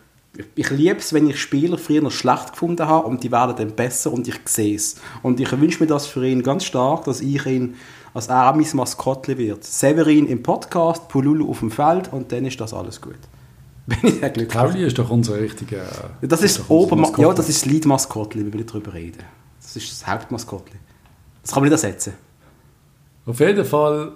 ich, 0.54 0.70
liebe 0.70 0.98
es, 0.98 1.12
wenn 1.12 1.28
ich 1.28 1.40
Spieler 1.40 1.76
früher 1.76 2.00
noch 2.00 2.12
schlecht 2.12 2.52
gefunden 2.52 2.86
habe 2.86 3.06
und 3.06 3.22
die 3.22 3.30
werden 3.30 3.56
dann 3.56 3.74
besser 3.74 4.12
und 4.12 4.26
ich 4.28 4.38
sehe 4.46 4.76
es. 4.76 4.96
Und 5.22 5.40
ich 5.40 5.50
wünsche 5.52 5.82
mir 5.82 5.88
das 5.88 6.06
für 6.06 6.26
ihn 6.26 6.42
ganz 6.42 6.64
stark, 6.64 7.04
dass 7.04 7.20
ich 7.20 7.44
ihn 7.46 7.74
als 8.12 8.28
er 8.28 8.52
mein 8.52 8.66
Maskottchen 8.72 9.38
wird. 9.38 9.64
Severin 9.64 10.26
im 10.26 10.42
Podcast, 10.42 11.08
Pululu 11.08 11.48
auf 11.48 11.60
dem 11.60 11.70
Feld 11.70 12.12
und 12.12 12.32
dann 12.32 12.44
ist 12.44 12.60
das 12.60 12.74
alles 12.74 13.00
gut. 13.00 13.18
Bin 13.86 13.98
ich 14.02 14.14
sehr 14.14 14.30
glücklich. 14.30 14.48
Pauli 14.48 14.84
ist 14.84 14.98
doch 14.98 15.10
unser 15.10 15.40
richtiger. 15.40 15.84
Das 16.20 16.42
ist, 16.42 16.68
Oberma 16.68 17.02
Maskottchen. 17.02 17.28
ja, 17.28 17.34
das 17.34 17.48
ist 17.48 17.62
das 17.62 17.70
Lead-Maskottchen, 17.70 18.44
wir 18.44 18.52
will 18.52 18.60
nicht 18.60 18.70
darüber 18.70 18.94
reden. 18.94 19.22
Das 19.60 19.76
ist 19.76 19.90
das 19.90 20.06
Hauptmaskottchen. 20.06 20.80
Das 21.42 21.52
kann 21.52 21.62
man 21.62 21.70
nicht 21.70 21.82
ersetzen. 21.82 22.14
Auf 23.26 23.40
jeden 23.40 23.64
Fall, 23.64 24.12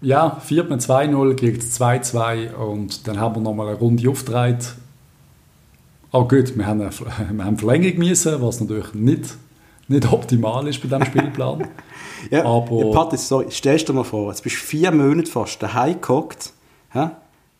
ja, 0.00 0.36
führt 0.44 0.70
man 0.70 0.78
2-0, 0.80 1.34
kriegt 1.36 1.62
es 1.62 1.80
2-2 1.80 2.54
und 2.54 3.06
dann 3.06 3.18
haben 3.20 3.36
wir 3.36 3.40
nochmal 3.42 3.68
eine 3.68 3.78
Runde 3.78 4.08
aufgedreht. 4.08 4.74
Oh 6.12 6.24
gut, 6.26 6.56
wir 6.56 6.66
haben, 6.66 6.80
eine, 6.80 6.90
wir 7.32 7.44
haben 7.44 7.58
Verlängerung 7.58 7.98
müssen, 7.98 8.40
was 8.40 8.60
natürlich 8.60 8.94
nicht, 8.94 9.36
nicht 9.88 10.10
optimal 10.10 10.66
ist 10.66 10.80
bei 10.80 10.88
diesem 10.88 11.04
Spielplan. 11.04 11.66
Ja, 12.32 12.44
Aber- 12.44 12.84
ja, 12.84 12.90
Patrice, 12.90 13.26
sorry, 13.28 13.46
stellst 13.48 13.88
dir 13.88 13.92
mal 13.92 14.02
vor, 14.02 14.30
jetzt 14.30 14.42
bist 14.42 14.56
du 14.56 14.60
vier 14.60 14.90
Monate 14.90 15.30
fast 15.30 15.62
daheim 15.62 16.00
gehockt, 16.00 16.52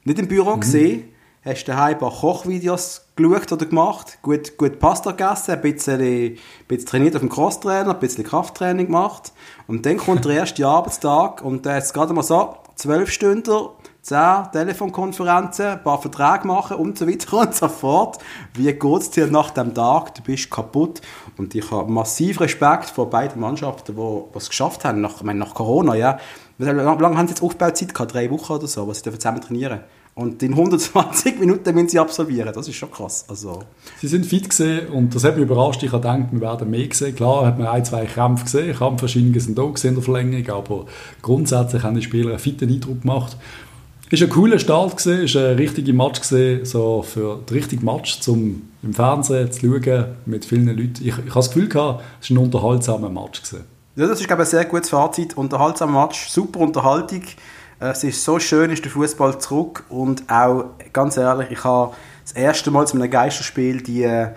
nicht 0.05 0.19
im 0.19 0.27
Büro 0.27 0.57
Mhm. 0.57 0.61
gesehen, 0.61 1.05
hast 1.45 1.65
du 1.65 1.73
daheim 1.73 1.95
ein 1.95 1.99
paar 1.99 2.11
Kochvideos 2.11 3.07
geschaut 3.17 3.53
oder 3.53 3.67
gemacht, 3.67 4.19
gut, 4.23 4.57
gut 4.57 4.79
Pasta 4.79 5.13
gegessen, 5.13 5.53
ein 5.53 5.61
bisschen, 5.61 6.01
ein 6.01 6.39
bisschen 6.67 6.87
trainiert 6.87 7.15
auf 7.17 7.21
dem 7.21 7.29
Crosstrainer, 7.29 7.91
ein 7.91 8.01
bisschen 8.01 8.25
Krafttraining 8.25 8.87
gemacht 8.87 9.33
und 9.67 9.87
dann 9.87 9.97
kommt 9.97 10.25
der 10.25 10.33
erste 10.37 10.67
Arbeitstag 10.67 11.43
und 11.43 11.67
da 11.67 11.79
ist 11.79 11.95
gerade 11.95 12.13
mal 12.13 12.23
so, 12.23 12.57
zwölf 12.79 13.11
Stunden, 13.11 13.69
zehn 14.03 14.45
Telefonkonferenzen, 14.53 15.67
ein 15.67 15.83
paar 15.83 16.01
Verträge 16.01 16.47
machen 16.47 16.77
und 16.77 16.97
so 16.97 17.09
weiter 17.09 17.39
und 17.39 17.55
so 17.55 17.69
fort. 17.69 18.19
Wie 18.55 18.73
geht 18.73 19.01
es 19.01 19.11
dir 19.11 19.27
nach 19.27 19.51
dem 19.51 19.75
Tag? 19.75 20.15
Du 20.15 20.23
bist 20.23 20.51
kaputt. 20.51 21.03
Und 21.37 21.55
ich 21.55 21.71
habe 21.71 21.91
massiv 21.91 22.41
Respekt 22.41 22.87
vor 22.87 23.11
beiden 23.11 23.41
Mannschaften, 23.41 23.97
die 23.97 24.39
es 24.39 24.49
geschafft 24.49 24.85
haben, 24.85 25.01
nach, 25.01 25.17
ich 25.17 25.23
meine, 25.25 25.41
nach 25.41 25.55
Corona. 25.55 25.95
Ja. 25.95 26.19
Wie 26.57 26.65
lange 26.65 27.19
haben 27.19 27.27
sie 27.27 27.35
jetzt 27.35 27.43
Aufbauzeit 27.43 27.93
gehabt? 27.93 28.15
Drei 28.15 28.31
Wochen 28.31 28.53
oder 28.53 28.67
so, 28.67 28.87
was 28.89 29.01
sie 29.01 29.13
zusammen 29.13 29.41
trainieren 29.41 29.81
und 30.19 30.43
in 30.43 30.51
120 30.51 31.39
Minuten 31.41 31.73
müssen 31.77 31.91
sie 31.91 31.99
absolvieren. 32.01 32.53
Das 32.53 32.67
ist 32.67 32.75
schon 32.75 32.91
krass. 32.91 33.25
Also. 33.29 33.63
Sie 34.01 34.09
sind 34.09 34.27
fit 34.27 34.49
gesehen 34.49 34.89
und 34.89 35.15
das 35.15 35.23
hat 35.23 35.37
mich 35.37 35.45
überrascht. 35.45 35.81
Ich 35.85 35.93
habe 35.93 36.03
gedacht, 36.03 36.33
wir 36.33 36.41
werden 36.41 36.69
mehr 36.71 36.89
gesehen. 36.89 37.15
Klar 37.15 37.47
hat 37.47 37.57
man 37.57 37.69
ein, 37.69 37.85
zwei 37.85 38.05
Kämpfe 38.05 38.45
gesehen. 38.45 38.77
Kampfverschiebungen 38.77 39.39
sind 39.39 39.57
da 39.57 39.63
gesehen 39.63 39.91
in 39.91 39.95
der 39.95 40.03
Verlängerung, 40.03 40.51
aber 40.51 40.87
grundsätzlich 41.23 41.85
haben 41.85 41.95
die 41.95 42.03
Spieler 42.03 42.31
einen 42.31 42.41
fitten 42.41 42.69
Eindruck 42.69 43.03
gemacht. 43.03 43.37
Ist 44.11 44.21
ein 44.21 44.29
cooler 44.29 44.59
Start 44.59 44.97
gesehen, 44.97 45.21
ist 45.23 45.37
ein 45.37 45.55
richtiger 45.55 45.93
Match 45.93 46.21
gesehen, 46.21 46.65
so 46.65 47.03
für 47.03 47.39
den 47.49 47.57
richtigen 47.57 47.85
Match 47.85 48.19
zum 48.19 48.63
im 48.83 48.95
Fernsehen 48.95 49.53
zu 49.53 49.61
schauen 49.61 50.05
mit 50.27 50.45
vielen 50.45 50.67
Leuten. 50.67 50.95
Ich, 51.01 51.07
ich 51.07 51.15
habe 51.15 51.31
das 51.33 51.53
Gefühl 51.53 51.69
gehabt, 51.69 52.03
es 52.21 52.27
ist 52.27 52.31
ein 52.31 52.39
unterhaltsamer 52.39 53.09
Match 53.09 53.43
gesehen. 53.43 53.65
Ja, 53.95 54.09
das 54.09 54.21
ist 54.21 54.27
glaube 54.27 54.43
ich, 54.43 54.49
ein 54.49 54.51
sehr 54.51 54.65
gutes 54.65 54.91
Fazit. 54.91 55.37
Unterhaltsamer 55.37 56.07
Match, 56.07 56.29
super 56.29 56.59
Unterhaltung. 56.59 57.23
Es 57.81 58.03
ist 58.03 58.25
so 58.25 58.39
schön, 58.39 58.71
ist 58.71 58.85
der 58.85 58.91
Fußball 58.91 59.39
zurück 59.39 59.85
und 59.89 60.25
auch 60.29 60.71
ganz 60.93 61.17
ehrlich, 61.17 61.51
ich 61.51 61.63
habe 61.63 61.95
das 62.25 62.33
erste 62.33 62.71
Mal 62.71 62.87
zu 62.87 62.97
einem 62.97 63.11
Geisterspiel 63.11 63.83
die 63.83 64.29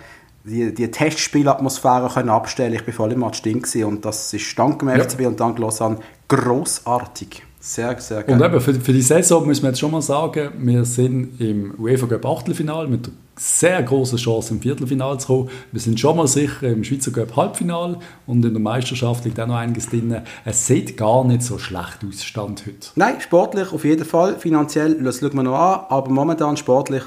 die, 0.44 0.74
die 0.74 0.90
Testspielatmosphäre 0.90 2.08
können 2.08 2.28
abstellen. 2.28 2.72
Ich 2.72 2.84
bin 2.84 2.94
voll 2.94 3.12
im 3.12 3.20
Match 3.20 3.42
drin 3.42 3.62
und 3.84 4.04
das 4.04 4.32
ist 4.32 4.58
dank 4.58 4.80
dem 4.80 4.88
ja. 4.88 4.98
FCB 4.98 5.26
und 5.26 5.40
dank 5.40 5.58
Lausanne 5.58 5.98
großartig. 6.28 7.44
Sehr, 7.64 7.96
sehr 8.00 8.24
geil. 8.24 8.34
Und 8.34 8.44
eben, 8.44 8.60
für, 8.60 8.74
für 8.74 8.92
die 8.92 9.02
Saison 9.02 9.46
müssen 9.46 9.62
wir 9.62 9.68
jetzt 9.68 9.78
schon 9.78 9.92
mal 9.92 10.02
sagen, 10.02 10.50
wir 10.58 10.84
sind 10.84 11.40
im 11.40 11.72
UEFA 11.78 12.08
Cup 12.08 12.26
Achtelfinale 12.26 12.88
mit 12.88 13.06
einer 13.06 13.14
sehr 13.36 13.80
großen 13.84 14.18
Chance 14.18 14.54
im 14.54 14.60
Viertelfinale 14.60 15.18
zu 15.18 15.28
kommen. 15.28 15.50
Wir 15.70 15.80
sind 15.80 16.00
schon 16.00 16.16
mal 16.16 16.26
sicher 16.26 16.64
im 16.64 16.82
Schweizer 16.82 17.12
Cup 17.12 17.36
Halbfinale 17.36 18.00
und 18.26 18.44
in 18.44 18.52
der 18.52 18.60
Meisterschaft 18.60 19.24
liegt 19.24 19.38
auch 19.38 19.46
noch 19.46 19.54
einiges 19.54 19.88
drin. 19.88 20.22
Es 20.44 20.66
sieht 20.66 20.96
gar 20.96 21.24
nicht 21.24 21.44
so 21.44 21.56
schlecht 21.58 22.00
aus, 22.04 22.24
Stand 22.24 22.66
heute. 22.66 22.88
Nein, 22.96 23.20
sportlich 23.20 23.72
auf 23.72 23.84
jeden 23.84 24.04
Fall. 24.04 24.40
Finanziell, 24.40 25.00
das 25.00 25.20
schauen 25.20 25.34
wir 25.34 25.44
noch 25.44 25.56
an, 25.56 25.86
aber 25.88 26.10
momentan 26.10 26.56
sportlich, 26.56 27.04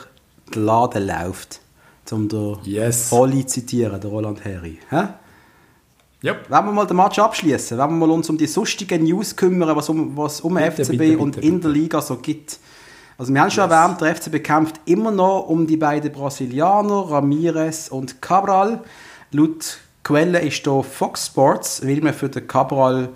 der 0.53 0.61
Laden 0.61 1.05
läuft. 1.05 1.59
Um 2.11 2.29
den 2.29 2.59
yes. 2.63 3.11
Oli 3.11 3.45
zu 3.45 3.59
zitieren, 3.59 3.99
der 3.99 4.09
Roland 4.09 4.45
Herri. 4.45 4.79
Hä? 4.89 5.07
Yep. 6.25 6.45
Wenn 6.49 6.65
wir 6.65 6.71
mal 6.71 6.87
den 6.87 6.97
Match 6.97 7.19
abschließen, 7.19 7.77
wenn 7.77 7.87
wir 7.87 8.07
mal 8.07 8.09
uns 8.09 8.27
um 8.31 8.37
die 8.37 8.47
sonstigen 8.47 9.03
News 9.03 9.35
kümmern, 9.35 9.75
was 9.75 9.89
um, 9.89 10.17
was 10.17 10.41
um 10.41 10.55
bitte, 10.55 10.83
FCB 10.83 10.97
bitte, 10.97 11.17
und 11.19 11.35
bitte, 11.35 11.47
in 11.47 11.61
der 11.61 11.69
Liga 11.69 12.01
so 12.01 12.17
gibt. 12.17 12.57
Also 13.15 13.31
wir 13.31 13.41
haben 13.41 13.51
schon 13.51 13.69
yes. 13.69 13.71
erwähnt, 13.71 14.01
der 14.01 14.15
FCB 14.15 14.43
kämpft 14.43 14.81
immer 14.85 15.11
noch 15.11 15.47
um 15.47 15.67
die 15.67 15.77
beiden 15.77 16.11
Brasilianer, 16.11 17.11
Ramirez 17.11 17.89
und 17.89 18.23
Cabral. 18.23 18.81
Laut 19.31 19.77
Quelle 20.03 20.39
ist 20.39 20.63
hier 20.63 20.83
Fox 20.83 21.27
Sports, 21.27 21.83
will 21.83 22.01
man 22.01 22.13
für 22.15 22.29
den 22.29 22.47
Cabral 22.47 23.09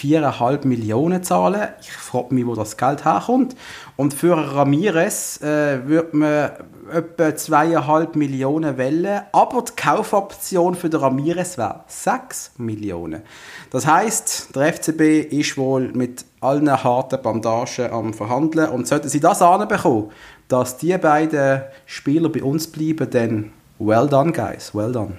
4,5 0.00 0.66
Millionen 0.66 1.22
zahlen. 1.22 1.68
Ich 1.82 1.92
frage 1.92 2.34
mich, 2.34 2.46
wo 2.46 2.54
das 2.54 2.78
Geld 2.78 3.04
herkommt. 3.04 3.54
Und 3.96 4.14
für 4.14 4.34
Ramirez 4.34 5.42
äh, 5.42 5.86
wird 5.86 6.14
man 6.14 6.52
etwa 6.92 7.24
2,5 7.24 8.16
Millionen 8.16 8.76
Wellen, 8.76 9.22
aber 9.32 9.62
die 9.62 9.72
Kaufoption 9.74 10.74
für 10.74 10.88
den 10.88 11.00
Ramirez 11.00 11.58
wäre 11.58 11.80
6 11.86 12.52
Millionen. 12.58 13.22
Das 13.70 13.86
heißt, 13.86 14.54
der 14.54 14.72
FCB 14.72 15.32
ist 15.32 15.56
wohl 15.56 15.92
mit 15.92 16.24
allen 16.40 16.70
harten 16.70 17.20
Bandagen 17.22 17.90
am 17.90 18.14
Verhandeln 18.14 18.70
und 18.70 18.86
sollten 18.86 19.08
sie 19.08 19.20
das 19.20 19.42
anbekommen, 19.42 20.10
dass 20.48 20.78
die 20.78 20.96
beiden 20.98 21.62
Spieler 21.86 22.28
bei 22.28 22.42
uns 22.42 22.66
bleiben, 22.66 23.10
dann 23.10 23.52
well 23.78 24.08
done, 24.08 24.32
guys, 24.32 24.74
well 24.74 24.92
done. 24.92 25.18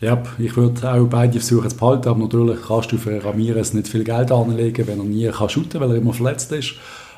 Ja, 0.00 0.20
ich 0.36 0.56
würde 0.56 0.92
auch 0.92 1.06
beide 1.06 1.38
versuchen 1.38 1.70
zu 1.70 1.76
behalten, 1.76 2.08
aber 2.08 2.18
natürlich 2.18 2.58
kannst 2.66 2.90
du 2.90 2.98
für 2.98 3.24
Ramirez 3.24 3.72
nicht 3.72 3.86
viel 3.86 4.02
Geld 4.02 4.32
anlegen, 4.32 4.84
wenn 4.88 4.98
er 4.98 5.04
nie 5.04 5.28
kann 5.28 5.48
shooten 5.48 5.70
kann, 5.70 5.82
weil 5.82 5.90
er 5.92 5.96
immer 5.98 6.12
verletzt 6.12 6.50
ist. 6.50 6.74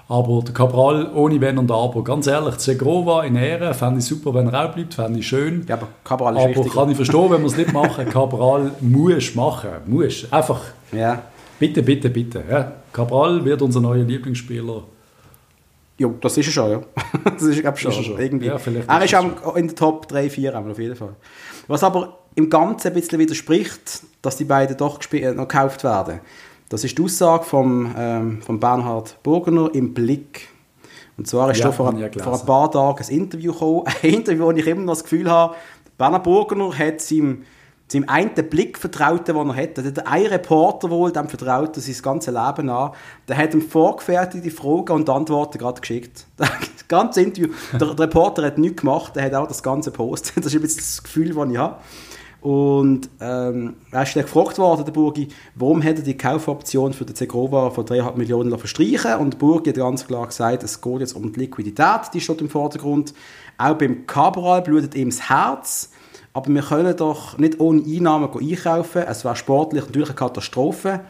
Aber 0.08 0.42
der 0.42 0.52
Cabral 0.52 1.10
ohne 1.14 1.40
Wenn 1.40 1.56
und 1.56 1.70
Aber, 1.70 2.04
ganz 2.04 2.26
ehrlich, 2.26 2.56
Segrova 2.56 3.24
in 3.24 3.36
Ehre, 3.36 3.72
fände 3.72 4.00
ich 4.00 4.04
super, 4.04 4.34
wenn 4.34 4.48
er 4.48 4.68
auch 4.68 4.74
bleibt, 4.74 4.94
fände 4.94 5.18
ich 5.18 5.26
schön. 5.26 5.64
Ja, 5.66 5.76
aber 5.76 5.88
Cabral 6.04 6.36
ist 6.36 6.42
Aber 6.42 6.48
wichtiger. 6.50 6.74
kann 6.74 6.90
ich 6.90 6.96
verstehen, 6.96 7.30
wenn 7.30 7.40
wir 7.40 7.46
es 7.46 7.56
nicht 7.56 7.72
machen. 7.72 8.08
Cabral 8.10 8.72
muss 8.80 9.34
machen, 9.34 9.70
muss. 9.86 10.30
Einfach, 10.30 10.60
ja. 10.92 11.22
bitte, 11.58 11.82
bitte, 11.82 12.10
bitte. 12.10 12.44
Ja. 12.50 12.72
Cabral 12.92 13.44
wird 13.44 13.62
unser 13.62 13.80
neuer 13.80 14.04
Lieblingsspieler. 14.04 14.82
Ja, 15.96 16.08
das 16.20 16.36
ist 16.36 16.48
er 16.48 16.52
schon, 16.52 16.70
ja. 16.70 16.82
das 17.24 17.42
ist, 17.42 17.60
glaube 17.60 17.78
schon. 17.78 17.90
Ist 17.92 17.98
er, 17.98 18.04
schon. 18.04 18.20
Irgendwie. 18.20 18.46
Ja, 18.46 18.58
vielleicht 18.58 18.88
er 18.88 18.98
ist, 18.98 19.12
ist 19.12 19.14
auch 19.14 19.56
in 19.56 19.68
der 19.68 19.76
Top 19.76 20.08
3, 20.08 20.28
4 20.28 20.58
auf 20.58 20.78
jeden 20.78 20.96
Fall. 20.96 21.14
Was 21.66 21.82
aber 21.82 22.18
im 22.34 22.50
Ganzen 22.50 22.88
ein 22.88 22.94
bisschen 22.94 23.18
widerspricht, 23.18 24.02
dass 24.20 24.36
die 24.36 24.44
beiden 24.44 24.76
doch 24.76 25.00
äh, 25.12 25.32
noch 25.32 25.48
gekauft 25.48 25.84
werden. 25.84 26.20
Das 26.68 26.84
ist 26.84 26.96
die 26.98 27.02
Aussage 27.02 27.44
von 27.44 27.94
ähm, 27.96 28.42
vom 28.42 28.58
Bernhard 28.58 29.22
Burgener 29.22 29.70
im 29.74 29.94
Blick. 29.94 30.48
Und 31.16 31.28
zwar 31.28 31.50
ist 31.50 31.58
ja, 31.58 31.66
da 31.66 31.72
vor, 31.72 31.92
vor 31.92 32.40
ein 32.40 32.46
paar 32.46 32.70
Tagen 32.70 33.04
ein 33.04 33.14
Interview 33.14 33.52
gekommen, 33.52 33.84
ein 34.02 34.10
Interview, 34.10 34.46
wo 34.46 34.50
ich 34.50 34.66
immer 34.66 34.82
noch 34.82 34.94
das 34.94 35.04
Gefühl 35.04 35.30
habe, 35.30 35.54
Bernhard 35.96 36.24
Burgener 36.24 36.76
hat 36.76 37.00
seinem, 37.00 37.44
seinem 37.86 38.08
einen 38.08 38.34
Blick 38.34 38.78
vertraut, 38.78 39.28
den 39.28 39.36
er 39.36 39.54
hat. 39.54 39.76
Der 39.76 40.08
ein 40.08 40.26
Reporter 40.26 40.90
wohl 40.90 41.12
dem 41.12 41.28
vertraut 41.28 41.76
sein 41.76 41.96
ganzes 42.02 42.34
Leben 42.34 42.68
an. 42.68 42.90
Der 43.28 43.36
hat 43.36 43.54
ihm 43.54 43.62
vorgefertigte 43.62 44.50
Fragen 44.50 44.92
und 44.92 45.08
Antworten 45.08 45.58
gerade 45.58 45.80
geschickt. 45.80 46.26
Das 46.84 46.88
ganze 46.88 47.22
Interview. 47.22 47.48
Der, 47.72 47.94
der 47.94 47.98
Reporter 47.98 48.44
hat 48.44 48.58
nichts 48.58 48.82
gemacht, 48.82 49.16
der 49.16 49.24
hat 49.24 49.32
auch 49.32 49.48
das 49.48 49.62
ganze 49.62 49.90
Post. 49.90 50.34
Das 50.36 50.52
ist 50.52 50.60
jetzt 50.60 50.78
das 50.78 51.02
Gefühl, 51.02 51.32
das 51.34 51.50
ich 51.50 51.56
habe. 51.56 51.76
Und 52.44 53.08
ähm, 53.22 53.76
er 53.90 54.02
ist 54.02 54.14
dann 54.14 54.22
gefragt 54.22 54.58
worden, 54.58 54.84
der 54.84 54.92
Burgi, 54.92 55.28
warum 55.54 55.80
hätte 55.80 56.02
die 56.02 56.14
Kaufoption 56.14 56.92
für 56.92 57.06
den 57.06 57.16
Zegrova 57.16 57.70
von 57.70 57.86
3,5 57.86 58.16
Millionen 58.16 58.58
verstreichen 58.58 59.14
Und 59.14 59.32
der 59.32 59.38
Burgi 59.38 59.70
hat 59.70 59.78
ganz 59.78 60.06
klar 60.06 60.26
gesagt, 60.26 60.62
es 60.62 60.78
geht 60.78 61.00
jetzt 61.00 61.16
um 61.16 61.32
die 61.32 61.40
Liquidität, 61.40 62.02
die 62.12 62.20
steht 62.20 62.42
im 62.42 62.50
Vordergrund. 62.50 63.14
Auch 63.56 63.78
beim 63.78 64.06
Cabral 64.06 64.60
blutet 64.60 64.94
ihm 64.94 65.08
das 65.08 65.30
Herz. 65.30 65.90
Aber 66.34 66.52
wir 66.52 66.60
können 66.60 66.94
doch 66.94 67.38
nicht 67.38 67.60
ohne 67.60 67.82
Einnahmen 67.82 68.28
einkaufen. 68.30 69.04
Es 69.08 69.24
wäre 69.24 69.36
sportlich 69.36 69.86
natürlich 69.86 70.10
eine 70.10 70.16
Katastrophe. 70.16 71.00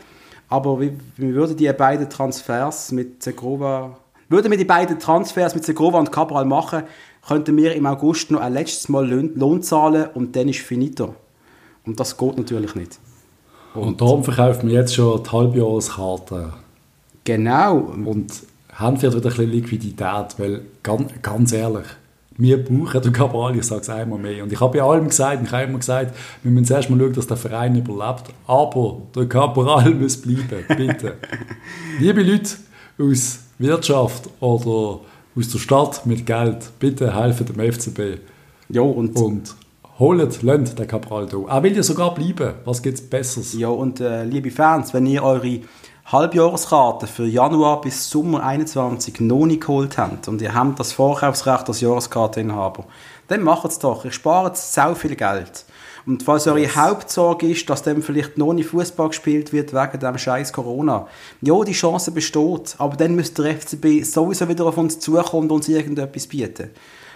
Aber 0.48 0.78
wir, 0.78 0.92
wir 1.16 1.34
würden 1.34 1.56
die 1.56 1.72
beiden 1.72 2.08
Transfers 2.08 2.92
mit 2.92 3.24
Zegrova, 3.24 3.98
würden 4.28 4.52
wir 4.52 4.58
die 4.58 4.64
beiden 4.64 5.00
Transfers 5.00 5.56
mit 5.56 5.64
Zegrova 5.64 5.98
und 5.98 6.12
Cabral 6.12 6.44
machen, 6.44 6.84
könnten 7.26 7.56
wir 7.56 7.74
im 7.74 7.86
August 7.86 8.30
noch 8.30 8.40
ein 8.40 8.52
letztes 8.52 8.88
Mal 8.88 9.10
Lohn 9.10 9.62
zahlen 9.64 10.10
und 10.14 10.36
dann 10.36 10.48
ist 10.48 10.60
finito. 10.60 11.16
Und 11.86 12.00
das 12.00 12.16
geht 12.16 12.36
natürlich 12.38 12.74
nicht. 12.74 12.98
Und, 13.74 13.82
und 13.82 14.00
darum 14.00 14.24
verkaufen 14.24 14.68
wir 14.68 14.76
jetzt 14.76 14.94
schon 14.94 15.22
die 15.22 15.30
Halbjahreskarte. 15.30 16.52
Genau. 17.24 17.76
Und 17.78 18.32
haben 18.72 18.96
vielleicht 18.96 19.16
wieder 19.16 19.30
ein 19.30 19.36
bisschen 19.36 19.50
Liquidität, 19.50 20.38
weil 20.38 20.62
ganz, 20.82 21.12
ganz 21.22 21.52
ehrlich, 21.52 21.86
wir 22.36 22.64
brauchen 22.64 23.00
den 23.00 23.12
Cabral, 23.12 23.56
ich 23.56 23.64
sage 23.64 23.82
es 23.82 23.88
einmal 23.88 24.18
mehr. 24.18 24.42
Und 24.42 24.52
ich 24.52 24.60
habe 24.60 24.78
bei 24.78 24.84
allem 24.84 25.08
gesagt, 25.08 25.42
ich 25.44 25.52
habe 25.52 25.64
immer 25.64 25.78
gesagt, 25.78 26.16
wir 26.42 26.50
müssen 26.50 26.66
zuerst 26.66 26.90
mal 26.90 26.98
schauen, 26.98 27.12
dass 27.12 27.26
der 27.28 27.36
Verein 27.36 27.76
überlebt. 27.76 28.24
Aber 28.46 29.02
der 29.14 29.28
Cabral 29.28 29.90
muss 29.94 30.20
bleiben, 30.20 30.64
bitte. 30.76 31.14
Liebe 32.00 32.22
Leute 32.22 32.56
aus 32.98 33.38
Wirtschaft 33.58 34.28
oder 34.40 35.00
aus 35.36 35.48
der 35.48 35.58
Stadt 35.58 36.06
mit 36.06 36.26
Geld, 36.26 36.70
bitte 36.80 37.14
helfen 37.14 37.46
dem 37.46 37.72
FCB. 37.72 38.20
Ja, 38.68 38.82
und, 38.82 39.16
und 39.16 39.54
holt, 39.98 40.42
lernt 40.42 40.78
den 40.78 40.86
Cabral 40.86 41.26
da. 41.26 41.38
Er 41.48 41.62
will 41.62 41.76
ja 41.76 41.82
sogar 41.82 42.14
bleiben. 42.14 42.54
Was 42.64 42.82
gibt 42.82 42.98
es 42.98 43.08
Besseres? 43.08 43.54
Ja, 43.54 43.68
und 43.68 44.00
äh, 44.00 44.24
liebe 44.24 44.50
Fans, 44.50 44.92
wenn 44.92 45.06
ihr 45.06 45.22
eure 45.22 45.60
Halbjahreskarte 46.06 47.06
für 47.06 47.24
Januar 47.24 47.80
bis 47.80 48.10
Sommer 48.10 48.44
21 48.44 49.20
noch 49.20 49.46
nicht 49.46 49.62
geholt 49.62 49.96
habt 49.96 50.28
und 50.28 50.42
ihr 50.42 50.54
habt 50.54 50.78
das 50.78 50.92
Vorkaufsrecht 50.92 51.68
als 51.68 51.80
Jahreskarteninhaber, 51.80 52.84
dann 53.28 53.42
macht 53.42 53.64
es 53.66 53.78
doch. 53.78 54.04
Ihr 54.04 54.12
spart 54.12 54.58
so 54.58 54.94
viel 54.94 55.16
Geld. 55.16 55.64
Und 56.06 56.22
falls 56.22 56.46
eure 56.46 56.60
yes. 56.60 56.76
Hauptsorge 56.76 57.48
ist, 57.48 57.70
dass 57.70 57.82
dann 57.82 58.02
vielleicht 58.02 58.36
noch 58.36 58.52
nicht 58.52 58.68
Fußball 58.68 59.08
gespielt 59.08 59.54
wird 59.54 59.72
wegen 59.72 60.00
dem 60.00 60.18
scheiß 60.18 60.52
Corona, 60.52 61.06
ja, 61.40 61.64
die 61.64 61.72
Chance 61.72 62.10
besteht, 62.10 62.74
aber 62.76 62.96
dann 62.96 63.14
müsste 63.14 63.42
der 63.42 63.56
FCB 63.56 64.04
sowieso 64.04 64.46
wieder 64.46 64.66
auf 64.66 64.76
uns 64.76 64.98
zukommen 64.98 65.48
und 65.48 65.56
uns 65.56 65.68
irgendetwas 65.68 66.26
bieten. 66.26 66.70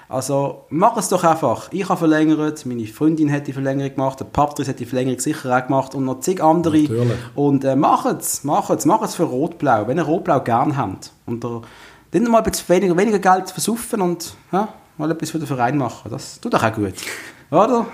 Also 0.08 0.64
mach 0.70 0.96
es 0.96 1.10
doch 1.10 1.22
einfach. 1.22 1.68
Ich 1.70 1.86
habe 1.88 1.98
verlängert, 1.98 2.64
meine 2.64 2.86
Freundin 2.86 3.30
hat 3.30 3.46
die 3.46 3.52
Verlängerung 3.52 3.94
gemacht, 3.94 4.20
der 4.20 4.24
Patrick 4.24 4.66
hat 4.66 4.80
die 4.80 4.86
Verlängerung 4.86 5.20
sicher 5.20 5.54
auch 5.54 5.66
gemacht 5.66 5.94
und 5.94 6.06
noch 6.06 6.20
zig 6.20 6.42
andere. 6.42 6.78
Natürlich. 6.78 7.18
Und 7.34 7.64
äh, 7.64 7.76
macht 7.76 8.06
es, 8.20 8.42
macht 8.42 8.70
es, 8.70 8.86
macht 8.86 9.04
es 9.04 9.14
für 9.14 9.24
Rot-Blau, 9.24 9.86
wenn 9.86 9.98
ihr 9.98 10.04
Rot-Blau 10.04 10.40
gern 10.40 10.76
habt. 10.76 11.12
Und 11.26 11.44
der, 11.44 11.60
dann 12.12 12.24
mal 12.24 12.38
ein 12.38 12.44
bisschen 12.44 12.68
weniger, 12.70 12.96
weniger 12.96 13.18
Geld 13.18 13.50
versaufen 13.50 14.00
und 14.00 14.34
ja, 14.50 14.68
mal 14.96 15.10
etwas 15.10 15.30
für 15.30 15.38
den 15.38 15.46
Verein 15.46 15.76
machen. 15.76 16.10
Das 16.10 16.40
tut 16.40 16.54
doch 16.54 16.62
auch 16.62 16.72
gut. 16.72 16.94
Oder? 17.50 17.86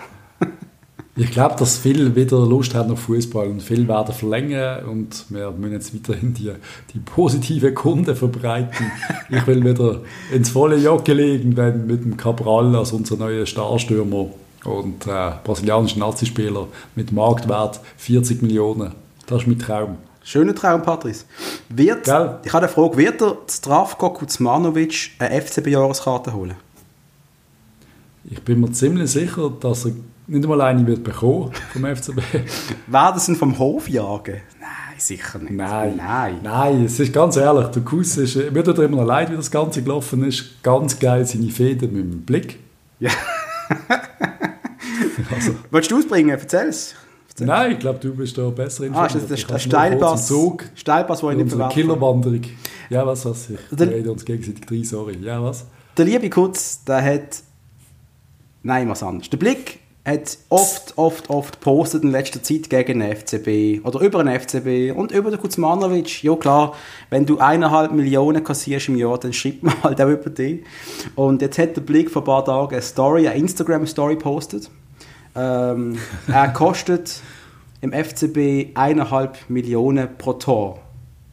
Ich 1.17 1.31
glaube, 1.31 1.55
dass 1.57 1.79
viele 1.79 2.17
wieder 2.17 2.45
Lust 2.45 2.75
haben 2.75 2.91
auf 2.91 3.03
Fußball 3.03 3.47
und 3.47 3.63
viele 3.63 3.87
werden 3.87 4.13
verlängern 4.13 4.85
und 4.87 5.27
wir 5.29 5.53
müssen 5.53 5.75
jetzt 5.75 5.95
weiterhin 5.95 6.35
die, 6.35 6.51
die 6.93 6.99
positive 6.99 7.73
Kunde 7.73 8.17
verbreiten. 8.17 8.91
ich 9.31 9.47
will 9.47 9.65
wieder 9.65 10.01
ins 10.33 10.51
volle 10.51 10.77
Jocke 10.77 11.13
legen, 11.13 11.57
wenn 11.57 11.87
mit 11.87 12.05
dem 12.05 12.17
Cabral 12.17 12.75
als 12.75 12.91
unser 12.91 13.17
neuer 13.17 13.47
Starstürmer 13.47 14.27
und 14.65 15.07
äh, 15.07 15.33
brasilianischen 15.45 16.01
Nazispieler 16.01 16.67
mit 16.97 17.13
Marktwert 17.13 17.79
40 17.99 18.43
Millionen. 18.43 18.93
Das 19.27 19.43
ist 19.43 19.47
mein 19.47 19.59
Traum. 19.61 19.99
Schöner 20.25 20.55
Traum, 20.55 20.83
Patrice. 20.83 21.27
Wird, 21.69 22.05
Gell? 22.05 22.39
ich 22.45 22.53
habe 22.53 22.67
eine 22.67 22.69
Frage, 22.73 22.97
wird 22.97 23.21
der 23.21 23.37
Zdravko 23.47 24.11
Kuzmanovic 24.11 25.11
eine 25.21 25.41
FCB-Jahreskarte 25.41 26.33
holen? 26.33 26.57
Ich 28.25 28.43
bin 28.43 28.61
mir 28.61 28.73
ziemlich 28.73 29.11
sicher, 29.11 29.53
dass 29.61 29.85
er 29.85 29.93
nicht 30.27 30.43
einmal 30.45 30.61
eine 30.63 30.87
wird 30.87 31.05
bekommen 31.05 31.51
vom 31.73 31.85
FCB. 31.85 32.19
Werden 32.87 33.21
sie 33.21 33.35
vom 33.35 33.59
Hof 33.59 33.89
jagen? 33.89 34.41
Nein, 34.61 34.71
sicher 34.99 35.39
nicht. 35.39 35.53
Nein. 35.53 35.95
Nein. 35.97 36.41
Nein, 36.43 36.85
es 36.85 36.99
ist 37.01 37.13
ganz 37.13 37.37
ehrlich, 37.37 37.67
der 37.69 37.83
Kuss 37.83 38.17
ist, 38.17 38.37
mir 38.53 38.65
tut 38.65 38.79
er 38.79 38.85
immer 38.85 38.99
noch 38.99 39.07
leid, 39.07 39.31
wie 39.31 39.37
das 39.37 39.51
Ganze 39.51 39.83
gelaufen 39.83 40.25
ist. 40.25 40.63
Ganz 40.63 40.99
geil 40.99 41.25
seine 41.27 41.51
Fäden 41.51 41.93
mit 41.93 42.03
dem 42.13 42.23
Blick. 42.23 42.59
Ja. 43.01 43.11
Also, 45.35 45.55
Willst 45.71 45.91
du 45.91 45.97
ausbringen? 45.99 46.31
Erzähl 46.31 46.69
es. 46.69 46.95
nein, 47.41 47.73
ich 47.73 47.79
glaube, 47.79 47.99
du 47.99 48.15
bist 48.15 48.37
da 48.39 48.49
besser 48.51 48.85
Ah, 48.85 48.87
informiert. 48.87 49.15
ist 49.17 49.31
das 49.31 49.47
der 49.47 49.59
Steilpass? 49.59 50.27
Zug 50.29 50.65
Steilpass, 50.75 51.21
den 51.21 51.31
ich 51.39 51.45
nicht 51.47 51.59
kann. 51.59 51.69
Killerwanderung. 51.71 52.43
Ja, 52.91 53.07
was, 53.07 53.25
was? 53.25 53.51
Ich 53.51 53.59
Dann- 53.73 53.89
rede 53.89 54.13
uns 54.13 54.25
gegenseitig 54.25 54.71
rein, 54.71 54.85
sorry. 54.85 55.19
Ja, 55.21 55.43
was? 55.43 55.67
Der 55.97 56.05
liebe 56.05 56.29
Kutz, 56.31 56.85
der 56.85 57.03
hat. 57.03 57.43
Nein, 58.63 58.89
was 58.89 59.03
anderes. 59.03 59.31
Der 59.31 59.39
Blick 59.39 59.81
hat 60.05 60.37
oft, 60.51 60.99
oft, 60.99 61.31
oft 61.31 61.61
gepostet 61.61 62.03
in 62.03 62.11
letzter 62.11 62.43
Zeit 62.43 62.69
gegen 62.69 63.01
den 63.01 63.17
FCB 63.17 63.87
oder 63.87 64.01
über 64.01 64.23
den 64.23 64.39
FCB 64.39 64.95
und 64.95 65.13
über 65.13 65.31
den 65.31 65.41
Kuzmanovic. 65.41 66.23
Ja 66.23 66.37
klar, 66.37 66.75
wenn 67.09 67.25
du 67.25 67.39
eineinhalb 67.39 67.93
Millionen 67.93 68.45
kassierst 68.45 68.89
im 68.89 68.97
Jahr, 68.97 69.19
dann 69.19 69.33
schreibt 69.33 69.63
man 69.63 69.75
halt 69.83 70.01
auch 70.03 70.09
über 70.09 70.29
dich. 70.29 70.63
Und 71.15 71.41
jetzt 71.41 71.59
hat 71.59 71.77
der 71.77 71.81
Blick 71.81 72.11
vor 72.11 72.23
ein 72.23 72.27
paar 72.27 72.45
Tagen 72.45 72.73
eine 72.73 72.83
Story, 72.83 73.27
eine 73.27 73.39
Instagram-Story 73.39 74.17
gepostet. 74.17 74.71
Ähm, 75.35 75.97
er 76.27 76.49
kostet 76.49 77.21
im 77.81 77.93
FCB 77.93 78.77
eineinhalb 78.77 79.39
Millionen 79.49 80.19
pro 80.19 80.35
Tor. 80.35 80.81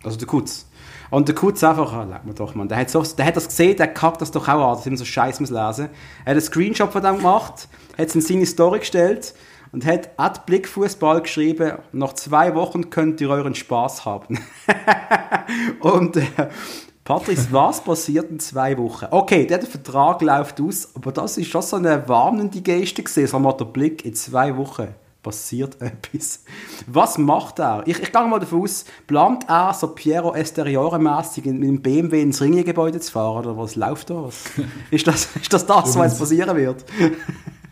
Also 0.04 0.18
der 0.18 0.28
Kutz. 0.28 0.66
Und 1.12 1.28
der 1.28 1.36
Kutz 1.36 1.62
einfach, 1.64 1.92
ah, 1.92 2.04
leck 2.04 2.26
mir 2.26 2.34
doch, 2.34 2.56
man. 2.56 2.70
Der 2.70 2.78
hat, 2.78 2.90
so, 2.90 3.04
der 3.04 3.26
hat 3.26 3.36
das 3.36 3.50
gesehen, 3.50 3.76
der 3.76 3.90
kackt 3.90 4.22
das 4.22 4.32
doch 4.32 4.48
auch 4.48 4.72
an, 4.72 4.78
dass 4.78 4.88
immer 4.88 4.96
so 4.98 5.06
Scheiß 5.06 5.42
muss 5.42 5.50
lesen. 5.50 5.90
Er 6.24 6.32
hat 6.32 6.32
einen 6.32 6.42
Screenshot 6.42 6.92
von 6.92 7.04
dem 7.04 7.18
gemacht, 7.18 7.68
hat 7.98 8.08
es 8.08 8.16
in 8.16 8.22
seine 8.22 8.46
Story 8.46 8.80
gestellt 8.80 9.36
und 9.74 9.86
hat 9.86 10.10
at 10.18 10.46
Blickfußball 10.46 11.22
geschrieben, 11.22 11.74
nach 11.92 12.14
zwei 12.14 12.56
Wochen 12.56 12.90
könnt 12.90 13.20
ihr 13.20 13.30
euren 13.30 13.56
Spaß 13.56 14.06
haben. 14.06 14.40
und 15.82 16.16
äh, 16.16 16.24
Patrice, 17.04 17.48
was 17.52 17.84
passiert 17.84 18.32
in 18.32 18.40
zwei 18.40 18.78
Wochen? 18.78 19.08
Okay, 19.12 19.46
der 19.46 19.62
Vertrag 19.64 20.22
läuft 20.22 20.62
aus, 20.62 20.96
aber 20.96 21.12
das 21.12 21.38
ist 21.38 21.50
schon 21.50 21.62
so 21.62 21.76
eine 21.76 22.08
warnende 22.08 22.62
Geste 22.62 23.04
gesehen, 23.04 23.28
so 23.28 23.38
mal 23.38 23.52
der 23.52 23.66
Blick 23.66 24.06
in 24.06 24.14
zwei 24.14 24.56
Wochen 24.56 24.88
passiert 25.22 25.78
etwas. 25.82 26.44
Was 26.88 27.18
macht 27.18 27.60
er? 27.60 27.84
Ich, 27.86 28.00
ich 28.00 28.12
gehe 28.12 28.28
mal 28.28 28.40
davon 28.40 28.64
aus, 28.64 28.86
plant 29.08 29.46
er 29.48 29.74
so 29.74 29.88
Piero 29.88 30.34
Esteriore-mässig 30.34 31.46
mit 31.46 31.64
dem 31.64 31.82
BMW 31.82 32.22
ins 32.22 32.42
Ringegebäude 32.42 33.00
zu 33.00 33.12
fahren 33.12 33.46
oder 33.46 33.58
was 33.58 33.76
läuft 33.76 34.10
da? 34.10 34.24
Was? 34.24 34.44
Ist, 34.92 35.08
das, 35.08 35.30
ist 35.36 35.54
das 35.54 35.66
das, 35.66 35.96
was 35.96 36.18
passieren 36.18 36.56
wird? 36.58 36.86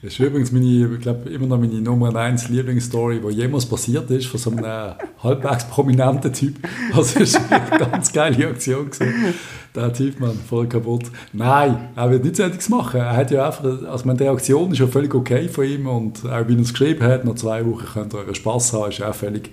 Das 0.01 0.13
ist 0.13 0.19
übrigens 0.19 0.53
meine, 0.53 0.93
ich 0.93 1.01
glaube, 1.01 1.29
immer 1.29 1.45
noch 1.45 1.59
meine 1.59 1.81
Nummer 1.81 2.15
1 2.15 2.47
Lieblingsstory, 2.47 3.19
die 3.19 3.35
jemals 3.35 3.65
passiert 3.65 4.09
ist, 4.11 4.27
von 4.27 4.39
so 4.39 4.51
einem 4.51 4.63
äh, 4.63 4.93
halbwegs 5.21 5.65
prominenten 5.65 6.31
Typ. 6.31 6.55
Das 6.95 7.17
ist 7.17 7.37
eine 7.51 7.77
ganz 7.77 8.13
geile 8.13 8.47
Aktion 8.47 8.89
gewesen. 8.89 9.33
Der 9.75 9.91
Typ, 9.91 10.21
man, 10.21 10.31
voll 10.47 10.67
kaputt. 10.67 11.03
Nein, 11.33 11.89
er 11.97 12.11
wird 12.11 12.23
nichts 12.23 12.39
anderes 12.39 12.69
machen. 12.69 13.01
Er 13.01 13.15
hat 13.15 13.29
ja 13.29 13.47
einfach, 13.47 13.65
also 13.65 14.05
meine, 14.05 14.19
die 14.19 14.23
Reaktion 14.23 14.71
ist 14.71 14.79
ja 14.79 14.87
völlig 14.87 15.13
okay 15.13 15.49
von 15.49 15.65
ihm 15.65 15.85
und 15.85 16.25
auch 16.25 16.47
wie 16.47 16.55
er 16.55 16.61
es 16.61 16.71
geschrieben 16.71 17.03
hat, 17.03 17.25
nach 17.25 17.35
zwei 17.35 17.65
Wochen 17.65 17.85
könnt 17.93 18.13
ihr 18.13 18.19
euren 18.19 18.35
Spass 18.35 18.71
haben, 18.71 18.89
ist 18.89 19.03
auch 19.03 19.13
völlig, 19.13 19.51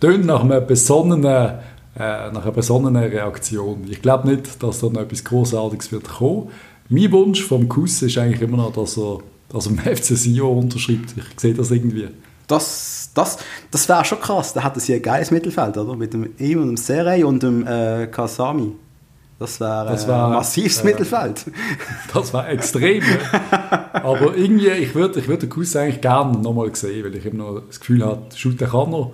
tönt 0.00 0.26
nach 0.26 0.42
einer 0.42 0.60
besonnenen, 0.60 1.24
äh, 1.96 2.30
nach 2.32 2.42
einer 2.42 2.52
besonnenen 2.52 3.04
Reaktion. 3.04 3.86
Ich 3.88 4.02
glaube 4.02 4.28
nicht, 4.28 4.60
dass 4.60 4.80
da 4.80 4.88
noch 4.88 5.02
etwas 5.02 5.22
Großartiges 5.22 5.92
wird 5.92 6.08
kommen. 6.08 6.48
Mein 6.88 7.12
Wunsch 7.12 7.44
vom 7.44 7.68
Kuss 7.68 8.02
ist 8.02 8.18
eigentlich 8.18 8.42
immer 8.42 8.56
noch, 8.56 8.72
dass 8.72 8.98
er, 8.98 9.20
dass 9.48 9.66
er 9.66 9.72
im 9.72 9.78
FC 9.78 10.16
Sion 10.16 10.58
unterschreibt. 10.58 11.14
Ich 11.16 11.40
sehe 11.40 11.54
das 11.54 11.70
irgendwie. 11.70 12.08
Das, 12.46 13.10
das, 13.14 13.38
das 13.70 13.88
wäre 13.88 14.04
schon 14.04 14.20
krass. 14.20 14.54
Da 14.54 14.62
hat 14.62 14.80
sie 14.80 14.94
ein 14.94 15.02
geiles 15.02 15.30
Mittelfeld, 15.30 15.76
oder? 15.76 15.96
Mit 15.96 16.14
dem, 16.14 16.30
ihm 16.38 16.62
und 16.62 16.68
dem 16.68 16.76
Serey 16.76 17.24
und 17.24 17.42
dem 17.42 17.66
äh, 17.66 18.06
Kasami. 18.06 18.72
Das 19.38 19.60
wäre 19.60 19.94
äh, 19.94 20.08
wär, 20.08 20.24
ein 20.24 20.32
massives 20.32 20.80
äh, 20.80 20.84
Mittelfeld. 20.86 21.44
Das 22.12 22.34
war 22.34 22.48
extrem. 22.48 23.02
ja. 23.02 23.90
Aber 23.92 24.34
irgendwie, 24.36 24.68
ich 24.68 24.94
würde 24.94 25.20
ich 25.20 25.28
würd 25.28 25.42
den 25.42 25.50
Kuss 25.50 25.76
eigentlich 25.76 26.00
gerne 26.00 26.38
nochmal 26.38 26.74
sehen, 26.74 27.04
weil 27.04 27.14
ich 27.14 27.26
immer 27.26 27.52
noch 27.52 27.62
das 27.66 27.78
Gefühl 27.78 28.04
habe, 28.04 28.22
shooten 28.34 28.68
kann 28.68 28.92
er. 28.92 29.10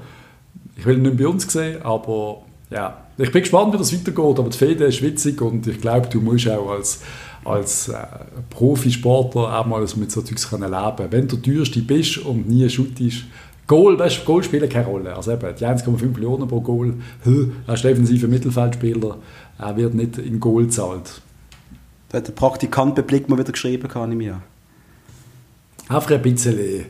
Ich 0.76 0.86
will 0.86 0.96
ihn 0.96 1.02
nicht 1.02 1.18
bei 1.18 1.26
uns 1.26 1.52
sehen, 1.52 1.82
aber 1.82 2.42
ja, 2.70 2.96
ich 3.18 3.30
bin 3.30 3.42
gespannt, 3.42 3.74
wie 3.74 3.78
das 3.78 3.92
weitergeht. 3.92 4.38
Aber 4.38 4.48
die 4.48 4.58
Fede 4.58 4.84
ist 4.84 5.02
witzig 5.02 5.40
und 5.40 5.66
ich 5.66 5.80
glaube, 5.80 6.08
du 6.08 6.20
musst 6.20 6.48
auch 6.48 6.70
als, 6.70 7.00
als 7.44 7.88
äh, 7.88 7.96
Profisportler 8.50 9.58
auch 9.58 9.66
mal 9.66 9.86
mit 9.96 10.10
so 10.10 10.22
Zeugs 10.22 10.48
können 10.48 10.70
leben. 10.70 11.06
Wenn 11.10 11.28
du 11.28 11.36
teuerste 11.36 11.80
bist 11.80 12.18
und 12.18 12.48
nie 12.48 12.68
shootest, 12.68 13.24
Goal, 13.66 13.98
weißt, 13.98 14.20
du, 14.20 14.24
Goal 14.24 14.44
spielen 14.44 14.68
keine 14.68 14.86
Rolle. 14.86 15.16
Also 15.16 15.32
eben, 15.32 15.54
die 15.58 15.64
1,5 15.64 16.06
Millionen 16.08 16.46
pro 16.46 16.60
Goal, 16.60 16.94
ist 17.66 17.84
defensiver 17.84 18.28
Mittelfeldspieler, 18.28 19.18
er 19.58 19.76
wird 19.76 19.94
nicht 19.94 20.18
in 20.18 20.38
Goal 20.38 20.64
gezahlt. 20.64 21.22
Da 22.10 22.18
hat 22.18 22.28
der 22.28 22.32
Praktikant 22.32 22.94
bei 22.94 23.02
Blick 23.02 23.28
mal 23.28 23.38
wieder 23.38 23.52
geschrieben, 23.52 23.88
kann 23.88 24.12
ich 24.12 24.18
mir. 24.18 24.42
Einfach 25.88 26.10
ein 26.10 26.22
bisschen 26.22 26.86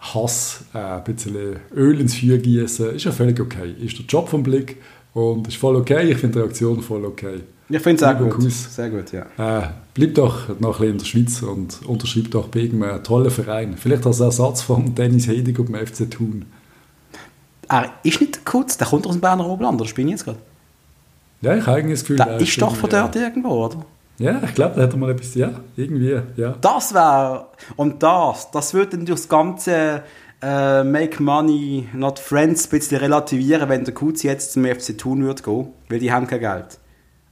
Hass, 0.00 0.64
äh, 0.74 0.78
ein 0.78 1.04
bisschen 1.04 1.56
Öl 1.74 2.00
ins 2.00 2.16
Feuer 2.16 2.38
gießen, 2.38 2.96
ist 2.96 3.04
ja 3.04 3.12
völlig 3.12 3.40
okay. 3.40 3.72
Ist 3.80 3.98
der 3.98 4.06
Job 4.06 4.28
vom 4.28 4.42
Blick 4.42 4.76
und 5.14 5.48
ist 5.48 5.56
voll 5.56 5.76
okay. 5.76 6.10
Ich 6.10 6.18
finde 6.18 6.34
die 6.34 6.42
Reaktion 6.42 6.82
voll 6.82 7.04
okay. 7.04 7.40
Ich 7.68 7.80
finde 7.82 7.94
es 7.94 8.00
sehr 8.00 8.12
Lieber 8.14 8.24
gut. 8.30 8.44
Kuss. 8.44 8.74
Sehr 8.76 8.90
gut, 8.90 9.12
ja. 9.12 9.22
Äh, 9.38 9.68
bleib 9.94 10.14
doch 10.14 10.48
noch 10.60 10.80
ein 10.80 10.92
bisschen 10.92 10.92
in 10.92 10.98
der 10.98 11.04
Schweiz 11.04 11.42
und 11.42 11.80
unterschreib 11.86 12.30
doch 12.30 12.48
bei 12.48 12.60
irgendeinem 12.60 13.02
tollen 13.02 13.30
Verein. 13.30 13.76
Vielleicht 13.76 14.06
als 14.06 14.20
Ersatz 14.20 14.62
von 14.62 14.94
Dennis 14.94 15.26
Hedig 15.26 15.58
und 15.58 15.68
dem 15.68 15.74
FC 15.86 16.08
Thun. 16.10 16.44
Er 17.68 17.90
ist 18.04 18.20
nicht 18.20 18.36
der 18.36 18.42
Kutz, 18.44 18.76
der 18.78 18.86
kommt 18.86 19.06
aus 19.06 19.14
dem 19.16 19.20
Berner 19.20 19.46
Oberland, 19.48 19.80
oder 19.80 19.90
bin 19.92 20.06
ich 20.06 20.12
jetzt 20.12 20.24
gerade? 20.24 20.38
Ja, 21.40 21.56
ich 21.56 21.66
habe 21.66 21.78
eigentlich 21.78 21.94
das 21.98 22.00
Gefühl, 22.02 22.16
Der 22.18 22.26
er 22.28 22.40
ist 22.40 22.62
doch 22.62 22.76
von 22.76 22.88
irgendwie- 22.90 22.96
dort 23.12 23.16
irgendwo, 23.16 23.64
oder? 23.66 23.84
Ja, 24.18 24.40
ich 24.44 24.54
glaube, 24.54 24.76
da 24.76 24.82
hat 24.82 24.92
er 24.92 24.96
mal 24.98 25.10
etwas, 25.10 25.34
ja, 25.34 25.50
irgendwie, 25.76 26.18
ja. 26.36 26.54
Das 26.60 26.94
wäre, 26.94 27.48
und 27.74 28.02
das, 28.02 28.50
das 28.52 28.72
würde 28.72 28.96
dann 28.96 29.04
durch 29.06 29.20
das 29.20 29.28
ganze 29.28 30.02
äh, 30.40 30.84
Make 30.84 31.22
Money, 31.22 31.88
Not 31.92 32.18
Friends 32.20 32.66
ein 32.66 32.70
bisschen 32.78 32.98
relativieren, 32.98 33.68
wenn 33.68 33.84
der 33.84 33.92
Kutz 33.92 34.22
jetzt 34.22 34.52
zum 34.52 34.64
FC 34.64 34.96
Thun 34.96 35.24
würde 35.24 35.42
gehen, 35.42 35.66
weil 35.90 35.98
die 35.98 36.12
haben 36.12 36.26
kein 36.26 36.40
Geld. 36.40 36.78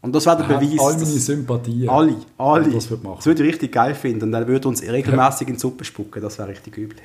Und 0.04 0.14
das 0.14 0.26
wäre 0.26 0.36
der 0.36 0.50
Er 0.50 0.58
Beweis. 0.58 0.78
all 0.80 0.92
meine 0.92 1.06
Sympathien. 1.06 1.88
alle, 1.88 2.16
alle. 2.36 2.70
Das 2.70 2.90
wird 2.90 3.02
machen. 3.02 3.16
Das 3.16 3.26
würde 3.26 3.42
ich 3.42 3.48
richtig 3.52 3.72
geil 3.72 3.94
finden. 3.94 4.24
Und 4.24 4.34
er 4.34 4.46
würde 4.46 4.68
uns 4.68 4.82
regelmäßig 4.82 5.48
in 5.48 5.54
die 5.54 5.60
Suppe 5.60 5.84
spucken. 5.84 6.20
Das 6.20 6.38
wäre 6.38 6.48
richtig 6.48 6.76
übel. 6.76 6.98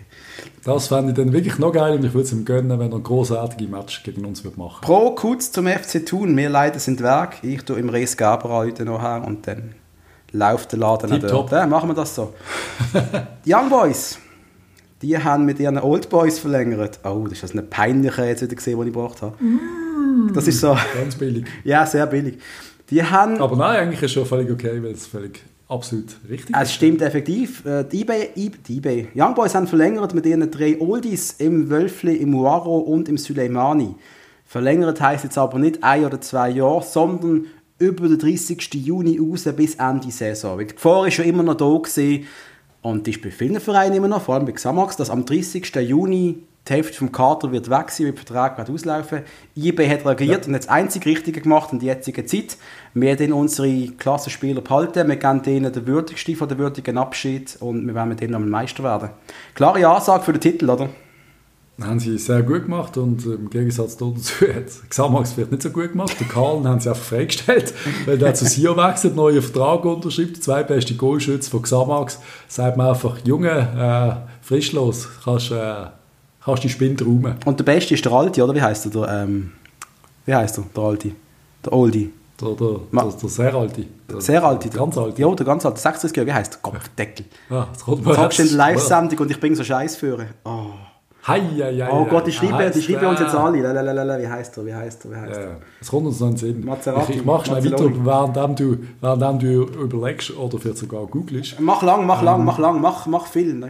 Das 0.66 0.88
fände 0.88 1.12
ich 1.12 1.16
dann 1.18 1.32
wirklich 1.32 1.58
noch 1.60 1.72
geil 1.72 1.95
und 1.97 2.04
ich 2.04 2.14
würde 2.14 2.26
es 2.28 2.34
ihm 2.34 2.43
gönnen, 2.43 2.78
wenn 2.78 2.91
er 2.91 2.97
ein 2.97 3.04
großartiges 3.04 3.70
Match 3.70 4.04
gegen 4.04 4.26
uns 4.26 4.43
wird 4.43 4.58
machen 4.58 4.82
Pro 4.82 5.12
Kutz 5.16 5.52
zum 5.52 5.66
FC 5.68 6.06
Thun. 6.06 6.36
Wir 6.36 6.50
leider 6.50 6.78
sind 6.80 7.02
Werk. 7.02 7.38
Ich 7.41 7.64
tue 7.64 7.80
im 7.80 7.88
Res 7.88 8.18
Gaber 8.18 8.50
heute 8.50 8.84
noch 8.84 9.02
her 9.02 9.24
und 9.26 9.47
dann 9.47 9.76
läuft 10.34 10.74
der 10.74 10.80
Laden 10.80 11.10
Tipptopp. 11.10 11.30
dort. 11.50 11.52
Ja, 11.54 11.68
machen 11.68 11.89
wir 11.89 11.93
das 11.95 12.14
so. 12.14 12.34
Die 13.45 13.54
Young 13.54 13.70
Boys, 13.70 14.20
die 15.02 15.18
haben 15.18 15.45
mit 15.45 15.60
ihren 15.60 15.78
Old 15.78 16.10
Boys 16.10 16.38
verlängert. 16.38 17.00
Oh, 17.06 17.24
das 17.24 17.32
ist 17.34 17.43
das 17.43 17.52
eine 17.54 17.62
peinliche 17.64 18.26
jetzt 18.26 18.41
wieder 18.41 18.56
gesehen, 18.56 18.78
die 18.82 18.88
ich 18.89 18.93
gebracht 18.93 19.22
habe. 19.22 19.36
Das 20.34 20.47
ist 20.47 20.60
so, 20.60 20.76
Ganz 20.95 21.16
billig. 21.16 21.45
ja, 21.64 21.86
sehr 21.86 22.06
billig. 22.06 22.38
Die 22.89 23.03
haben, 23.03 23.39
Aber 23.39 23.55
nein, 23.55 23.81
eigentlich 23.81 24.01
ist 24.01 24.05
es 24.05 24.11
schon 24.13 24.25
völlig 24.25 24.51
okay, 24.51 24.81
weil 24.81 24.91
es 24.91 25.05
völlig 25.05 25.41
absolut 25.67 26.17
richtig 26.27 26.55
es 26.59 26.73
stimmt 26.73 27.01
effektiv, 27.01 27.63
äh, 27.65 27.83
die 27.83 28.01
eBay, 28.01 28.29
die 28.35 28.77
eBay, 28.77 29.07
Young 29.15 29.35
Boys 29.35 29.53
haben 29.53 29.67
verlängert 29.67 30.13
mit 30.13 30.25
ihren 30.25 30.49
drei 30.49 30.79
Oldies 30.79 31.35
im 31.37 31.69
Wölfli, 31.69 32.15
im 32.15 32.33
Waro 32.33 32.79
und 32.79 33.07
im 33.07 33.17
Suleimani. 33.17 33.95
Verlängert 34.45 34.99
heisst 34.99 35.25
jetzt 35.25 35.37
aber 35.37 35.59
nicht 35.59 35.83
ein 35.83 36.05
oder 36.05 36.19
zwei 36.19 36.49
Jahre, 36.49 36.81
sondern 36.81 37.45
über 37.77 38.07
den 38.07 38.17
30. 38.17 38.73
Juni 38.73 39.19
raus 39.19 39.47
bis 39.55 39.75
Ende 39.75 40.11
Saison. 40.11 40.57
Weil 40.57 40.65
die 40.65 40.73
Gefahr 40.73 41.07
ist 41.07 41.13
schon 41.13 41.25
immer 41.25 41.43
noch 41.43 41.55
da 41.55 41.65
gewesen, 41.65 42.25
und 42.81 43.05
die 43.05 43.11
ist 43.11 43.21
bei 43.21 43.29
vielen 43.29 43.59
Vereinen 43.59 43.95
immer 43.95 44.07
noch, 44.07 44.21
vor 44.21 44.35
allem 44.35 44.45
bei 44.45 44.53
Xamax, 44.53 44.95
dass 44.95 45.09
am 45.09 45.25
30. 45.25 45.75
Juni 45.75 46.43
die 46.70 46.74
Hälfte 46.74 46.97
vom 46.97 47.11
Kader 47.11 47.51
wird 47.51 47.70
weg 47.70 47.89
sein, 47.89 48.05
weil 48.07 48.13
der 48.13 48.24
Vertrag 48.24 48.55
gerade 48.55 48.72
auslaufen. 48.72 49.22
IB 49.55 49.89
hat 49.89 50.05
reagiert 50.05 50.47
und 50.47 50.53
hat 50.53 50.63
das 50.63 50.70
einzig 50.70 51.05
Richtige 51.05 51.41
gemacht 51.41 51.74
in 51.74 51.80
der 51.80 51.95
jetzigen 51.95 52.28
Zeit. 52.28 52.57
Wir 52.93 53.09
werden 53.09 53.34
unsere 53.34 53.88
Klassenspieler 53.88 54.61
behalten, 54.61 55.07
wir 55.07 55.15
geben 55.15 55.41
denen 55.41 55.74
den 55.74 55.88
würdigsten 55.88 56.36
von 56.36 56.47
den 56.47 56.57
würdigen 56.57 56.97
Abschied 56.97 57.57
und 57.59 57.86
wir 57.88 57.95
werden 57.95 58.09
mit 58.09 58.22
denen 58.22 58.36
am 58.36 58.49
Meister 58.49 58.84
werden. 58.84 59.09
Klare 59.55 59.88
Ansage 59.88 60.24
für 60.24 60.34
den 60.34 60.41
Titel, 60.41 60.70
oder? 60.70 60.89
haben 61.82 61.99
sie 61.99 62.17
sehr 62.17 62.43
gut 62.43 62.63
gemacht 62.63 62.97
und 62.97 63.26
im 63.26 63.49
Gegensatz 63.49 63.95
dazu 63.95 64.45
hat 64.53 64.89
Xamax 64.89 65.34
vielleicht 65.34 65.51
nicht 65.51 65.63
so 65.63 65.70
gut 65.70 65.91
gemacht. 65.91 66.20
Den 66.20 66.28
Karl 66.28 66.63
haben 66.65 66.80
sie 66.80 66.89
einfach 66.89 67.03
freigestellt, 67.03 67.74
weil 68.05 68.17
der 68.17 68.34
zu 68.34 68.45
Sion 68.45 68.78
wechselt, 68.78 69.15
neuen 69.15 69.41
Vertrag 69.41 69.86
unterschreibt, 69.86 70.43
zwei 70.43 70.63
beste 70.63 70.95
Goalschütze 70.95 71.49
von 71.49 71.61
Xamax. 71.61 72.20
Sagt 72.47 72.78
man 72.78 72.88
einfach, 72.88 73.17
Junge, 73.24 73.49
äh, 73.49 74.45
frischlos, 74.45 75.07
kannst, 75.24 75.51
äh, 75.51 75.86
kannst 76.50 76.64
die 76.64 76.70
Spinde 76.70 77.04
räumen. 77.04 77.36
Und 77.45 77.60
der 77.60 77.64
Beste 77.64 77.93
ist 77.93 78.06
der 78.06 78.12
Alte, 78.12 78.43
oder? 78.43 78.54
Wie 78.54 78.62
heißt 78.62 78.86
er? 78.86 78.91
Der, 78.91 79.24
ähm, 79.24 79.52
wie 80.26 80.34
heißt 80.34 80.58
er? 80.58 80.64
Der 80.76 80.84
Alte? 80.84 81.12
Der 81.66 81.74
Oldie? 81.74 82.12
Der, 82.41 82.50
der, 82.50 82.80
der, 82.91 83.12
der 83.22 83.30
sehr 83.30 83.54
Alte. 83.54 83.86
Der 84.10 84.22
sehr 84.22 84.43
Alte. 84.43 84.70
Der 84.70 84.80
ganz 84.80 84.97
Alte. 84.97 85.22
Ja, 85.22 85.34
der 85.34 85.45
ganz 85.45 85.66
Alte. 85.66 85.80
36 85.80 86.18
Jahre, 86.18 86.28
wie 86.28 86.34
heißt 86.34 86.54
der? 86.54 86.60
Kopfdeckel. 86.62 87.26
Ja, 87.50 87.68
das 87.72 87.84
kommt 87.84 88.06
mir 88.06 88.43
Live-Sendung 88.56 89.20
und 89.20 89.32
ich 89.32 89.39
bringe 89.39 89.56
so 89.56 89.64
Scheiß 89.64 89.97
führen. 89.97 90.28
Oh. 90.45 90.72
Hei, 91.28 91.41
hei, 91.41 91.78
hei, 91.78 91.91
oh 91.91 92.05
Gott, 92.05 92.28
die 92.28 92.32
schreiben, 92.32 92.72
die 92.74 92.82
schreiben 92.82 93.07
uns 93.07 93.20
jetzt 93.20 93.36
alle. 93.36 93.61
Lalalala, 93.61 94.17
Wie 94.17 94.28
heißt 94.28 94.57
er? 94.57 94.65
Wie 94.65 94.74
heißt 94.74 95.05
er? 95.05 95.11
Wie 95.11 95.15
heißt 95.15 95.38
er? 95.38 95.57
Es 95.82 95.89
kommt 95.89 96.07
uns 96.07 96.20
noch 96.22 96.30
in 96.30 96.38
Sinn. 96.38 96.65
Maserati. 96.65 97.11
Ich, 97.11 97.17
ich 97.20 97.26
mache 97.26 97.45
schnell 97.45 97.63
weiter, 97.65 98.05
während 98.36 98.59
du, 98.59 98.78
während 99.01 99.43
du 99.43 99.63
überlegst 99.63 100.36
oder 100.38 100.57
vielleicht 100.59 100.78
sogar 100.78 101.05
googelst. 101.07 101.59
Mach 101.59 101.82
lang, 101.84 102.05
mach 102.05 102.22
lang, 102.22 102.45
mach 102.45 102.57
lang, 102.57 102.80
mach, 102.80 103.05
mach 103.05 103.28
viel. 103.28 103.61
Habe. 103.61 103.70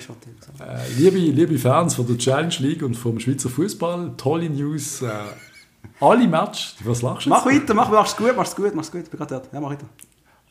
Äh, 0.60 1.00
liebe, 1.00 1.18
liebe 1.18 1.58
Fans 1.58 1.95
von 1.95 2.06
der 2.06 2.18
Challenge 2.18 2.56
League 2.60 2.84
und 2.84 2.95
vom 2.95 3.20
Schweizer 3.20 3.50
Fußball, 3.50 4.14
tolle 4.16 4.50
News. 4.50 5.02
Äh, 5.02 5.08
alle 6.00 6.28
Match, 6.28 6.76
was 6.84 7.02
lachst 7.02 7.26
du 7.26 7.30
Mach 7.32 7.45
weiter, 7.45 7.74
mach, 7.74 7.89
mach's 7.89 8.16
gut, 8.16 8.34
mach's 8.38 8.56
gut, 8.56 8.76
mach's 8.76 8.91
gut. 8.91 9.04
Ich 9.04 9.10
bin 9.10 9.18
gerade 9.18 9.36
dort. 9.36 9.50
Ja, 9.52 9.60
mach 9.60 9.72
weiter. 9.72 9.86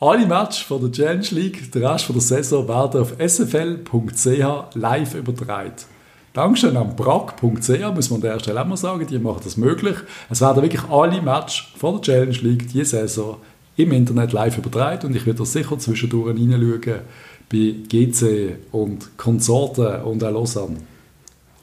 Alle 0.00 0.26
Match 0.26 0.64
von 0.64 0.80
der 0.80 0.92
Challenge 0.92 1.26
League, 1.30 1.72
der 1.72 1.90
Rest 1.92 2.04
von 2.04 2.14
der 2.14 2.22
Saison, 2.22 2.68
werden 2.68 3.00
auf 3.00 3.14
sfl.ch 3.18 4.74
live 4.74 5.14
übertragen. 5.14 5.72
Dankeschön 6.38 6.76
an 6.76 6.94
brack.ch, 6.94 7.94
muss 7.96 8.10
man 8.10 8.18
an 8.18 8.20
der 8.20 8.38
Stelle 8.38 8.62
auch 8.62 8.64
mal 8.64 8.76
sagen, 8.76 9.04
die 9.04 9.18
machen 9.18 9.40
das 9.42 9.56
möglich. 9.56 9.96
Es 10.30 10.40
werden 10.40 10.62
wirklich 10.62 10.84
alle 10.88 11.20
Match 11.20 11.74
von 11.76 11.94
der 11.94 12.02
Challenge 12.02 12.38
League 12.42 12.68
diese 12.68 12.90
Saison 12.90 13.38
im 13.76 13.90
Internet 13.90 14.32
live 14.32 14.56
übertragen 14.56 15.08
und 15.08 15.16
ich 15.16 15.26
werde 15.26 15.40
das 15.40 15.52
sicher 15.52 15.76
zwischendurch 15.80 16.36
reinschauen 16.36 17.00
bei 17.50 17.74
GC 17.88 18.54
und 18.70 19.18
Konsorten 19.18 20.02
und 20.02 20.22
auch 20.22 20.30
Lausanne. 20.30 20.76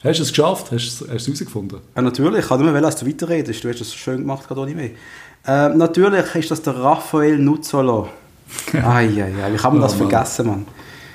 Hast 0.03 0.19
du 0.19 0.23
es 0.23 0.29
geschafft? 0.31 0.73
Hast 0.73 0.99
du 0.99 1.05
es 1.05 1.09
hast 1.09 1.27
du 1.27 1.31
es 1.31 1.39
herausgefunden? 1.39 1.79
Ja, 1.95 2.01
natürlich, 2.01 2.39
ich 2.39 2.47
kann 2.49 2.59
nur, 2.59 2.75
als 2.75 2.97
du 2.97 3.07
weiterredest. 3.07 3.63
Du 3.63 3.69
hast 3.69 3.79
das 3.79 3.95
schön 3.95 4.17
gemacht, 4.17 4.45
gerade 4.45 4.59
ohne 4.59 4.75
mich. 4.75 4.91
Äh, 5.47 5.69
natürlich 5.69 6.35
ist 6.35 6.51
das 6.51 6.61
der 6.61 6.75
Raphael 6.75 7.39
Nuzzolo. 7.39 8.09
Eieiei, 8.73 9.53
wie 9.53 9.55
kann 9.55 9.71
man 9.71 9.81
das 9.83 9.93
Oh 9.93 9.99
vergessen, 9.99 10.47
Mann? 10.47 10.65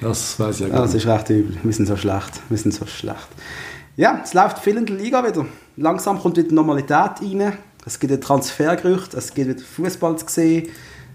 Das 0.01 0.39
weiß 0.41 0.57
ich 0.57 0.63
ja 0.63 0.69
gar 0.69 0.83
das 0.83 0.95
nicht. 0.95 1.05
ist 1.05 1.11
recht 1.11 1.31
übel. 1.31 1.57
Wir 1.63 1.73
sind 1.73 1.87
so 1.87 1.97
schlecht. 1.97 2.41
Wir 2.49 2.59
sind 2.59 2.73
so 2.73 2.87
schlecht. 2.87 3.29
Ja, 3.97 4.21
es 4.25 4.35
läuft 4.35 4.59
viel 4.59 4.77
in 4.77 4.87
der 4.87 4.97
Liga 4.97 5.27
wieder. 5.27 5.45
Langsam 5.77 6.19
kommt 6.19 6.37
wieder 6.37 6.55
Normalität 6.55 7.21
rein. 7.21 7.53
Es 7.85 7.99
gibt 7.99 8.13
wieder 8.13 8.21
Transfergerüchte, 8.21 9.17
es 9.17 9.33
gibt 9.33 9.49
wieder 9.49 9.61
Fußball 9.61 10.17
zu 10.19 10.27
sehen. 10.29 10.69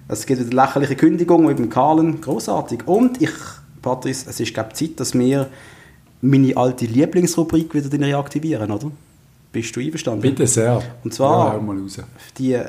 Es 0.08 0.26
gibt 0.26 0.40
wieder 0.40 0.54
lächerliche 0.56 0.96
Kündigungen 0.96 1.50
wie 1.50 1.54
beim 1.54 1.70
Karlen. 1.70 2.22
Großartig. 2.22 2.88
Und 2.88 3.22
ich, 3.22 3.32
Patrice, 3.82 4.30
es 4.30 4.40
ist 4.40 4.54
glaube 4.54 4.74
Zeit, 4.74 5.00
dass 5.00 5.14
wir 5.14 5.48
meine 6.22 6.56
alte 6.58 6.86
Lieblingsrubrik 6.86 7.74
wieder 7.74 8.06
reaktivieren, 8.06 8.72
oder? 8.72 8.92
Bist 9.56 9.74
du 9.74 9.80
einverstanden? 9.80 10.20
Bitte 10.22 10.46
sehr. 10.48 10.82
Und 11.02 11.14
zwar- 11.14 11.54
Ja, 11.54 11.62
mal 11.62 11.78
raus. 11.80 11.98
Die 12.38 12.52
äh. 12.52 12.66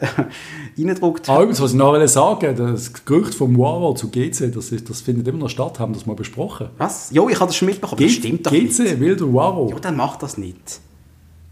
Ah, 1.27 1.37
übrigens, 1.41 1.61
was 1.61 1.73
ich 1.73 1.77
noch 1.77 2.07
sagen 2.07 2.55
das 2.57 3.05
Gerücht 3.05 3.35
vom 3.35 3.59
Waro 3.59 3.93
zu 3.95 4.09
GC, 4.09 4.53
das, 4.55 4.71
ist, 4.71 4.89
das 4.89 5.01
findet 5.01 5.27
immer 5.27 5.39
noch 5.39 5.49
statt, 5.49 5.81
haben 5.81 5.93
wir 5.93 5.99
das 5.99 6.07
mal 6.07 6.15
besprochen. 6.15 6.69
Was? 6.79 7.11
Jo, 7.11 7.29
ich 7.29 7.35
habe 7.41 7.47
das 7.47 7.57
schon 7.57 7.67
mitbekommen. 7.67 8.01
Das 8.01 8.13
stimmt 8.13 8.47
doch 8.47 8.53
GC, 8.53 8.79
nicht. 8.85 9.01
Wilder 9.01 9.35
Waro. 9.35 9.69
Jo, 9.69 9.81
dann 9.81 9.97
macht 9.97 10.23
das 10.23 10.39
nicht. 10.39 10.79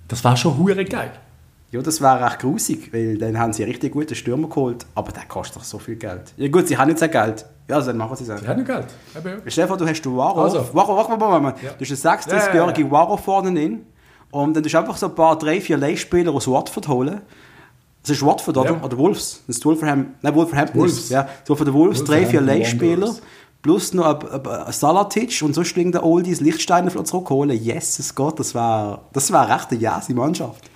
Das 0.07 0.23
war 0.23 0.37
schon 0.37 0.57
hure 0.57 0.85
geil. 0.85 1.11
Ja, 1.73 1.83
das 1.83 2.01
wäre 2.01 2.25
echt 2.25 2.39
grusig, 2.39 2.93
weil 2.93 3.19
dann 3.19 3.37
haben 3.37 3.53
sie 3.53 3.65
einen 3.65 3.73
richtig 3.73 3.91
guten 3.93 4.15
Stürmer 4.15 4.49
geholt, 4.49 4.87
aber 4.95 5.11
der 5.11 5.25
kostet 5.25 5.57
doch 5.57 5.65
so 5.65 5.81
viel 5.81 5.97
Geld. 5.97 6.33
Ja 6.37 6.47
gut, 6.47 6.69
sie 6.69 6.79
haben 6.79 6.87
nicht 6.87 7.01
so 7.01 7.09
Geld. 7.09 7.45
Ja, 7.69 7.75
also 7.77 7.89
dann 7.89 7.97
machen 7.97 8.15
sie 8.15 8.23
es 8.23 8.31
auch. 8.31 8.47
haben 8.47 8.65
ja 8.65 8.77
Geld. 8.77 8.87
Ja. 9.57 9.67
Vor, 9.67 9.77
du 9.79 9.85
hast 9.89 10.01
den 10.03 10.17
Waro, 10.17 10.43
Also. 10.43 10.65
Waro, 10.73 10.95
warte 10.97 11.11
mal, 11.11 11.21
warte 11.21 11.43
mal, 11.43 11.55
Ja. 11.61 11.71
du 11.77 11.85
hast 11.85 12.07
einen 12.07 12.19
36-jährigen 12.21 12.55
Ja, 12.55 12.71
ja, 12.73 12.79
ja. 12.79 12.91
Waro 12.93 13.17
vorne 13.17 13.53
drin 13.53 13.81
und 14.31 14.55
dann 14.55 14.63
tust 14.63 14.75
du 14.75 14.79
einfach 14.79 14.97
so 14.97 15.07
ein 15.07 15.15
paar, 15.15 15.39
drei, 15.39 15.61
vier 15.61 15.77
Leihspieler 15.77 16.33
aus 16.33 16.49
Watford 16.49 16.89
holen. 16.89 17.21
Das 18.03 18.11
ist 18.11 18.25
Watford, 18.25 18.57
oder? 18.59 18.73
Ja. 18.73 18.83
Oder 18.83 18.99
Wolves. 18.99 19.43
Das 19.47 19.57
ist 19.57 19.65
Wolverhampton. 19.65 20.15
Nein, 20.21 20.35
Wolverhampton 20.35 20.81
Wolves. 20.81 21.09
Ja, 21.09 21.29
so 21.45 21.55
von 21.55 21.65
den 21.65 21.75
Wolves 21.75 22.05
drei, 22.05 22.27
vier 22.27 22.41
Leihspieler. 22.41 23.15
Plus 23.63 23.95
noch 23.95 24.21
ein, 24.21 24.29
ein, 24.29 24.47
ein 24.47 24.73
Salatic 24.73 25.41
und 25.43 25.55
sonst 25.55 25.75
liegen 25.75 25.91
der 25.91 26.05
Oldies 26.05 26.43
Lichtsteiner 26.43 27.05
zurückholen. 27.05 27.59
Yes, 27.63 27.99
es 27.99 28.15
geht. 28.15 28.39
Das 28.39 28.55
wäre 28.55 29.01
das 29.15 29.33
wär 29.33 29.49
echt 29.49 29.71
eine 29.71 29.81
jäse 29.81 30.13
Mannschaft. 30.13 30.69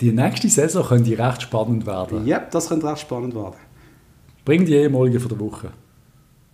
Die 0.00 0.10
nächste 0.10 0.48
Saison 0.48 0.84
könnte 0.84 1.18
recht 1.18 1.42
spannend 1.42 1.86
werden. 1.86 2.26
Ja, 2.26 2.38
das 2.38 2.68
könnte 2.68 2.88
recht 2.88 3.00
spannend 3.00 3.34
werden. 3.34 3.56
Bring 4.46 4.64
die 4.64 4.74
ehemalige 4.74 5.20
von 5.20 5.28
der 5.28 5.38
Woche. 5.38 5.70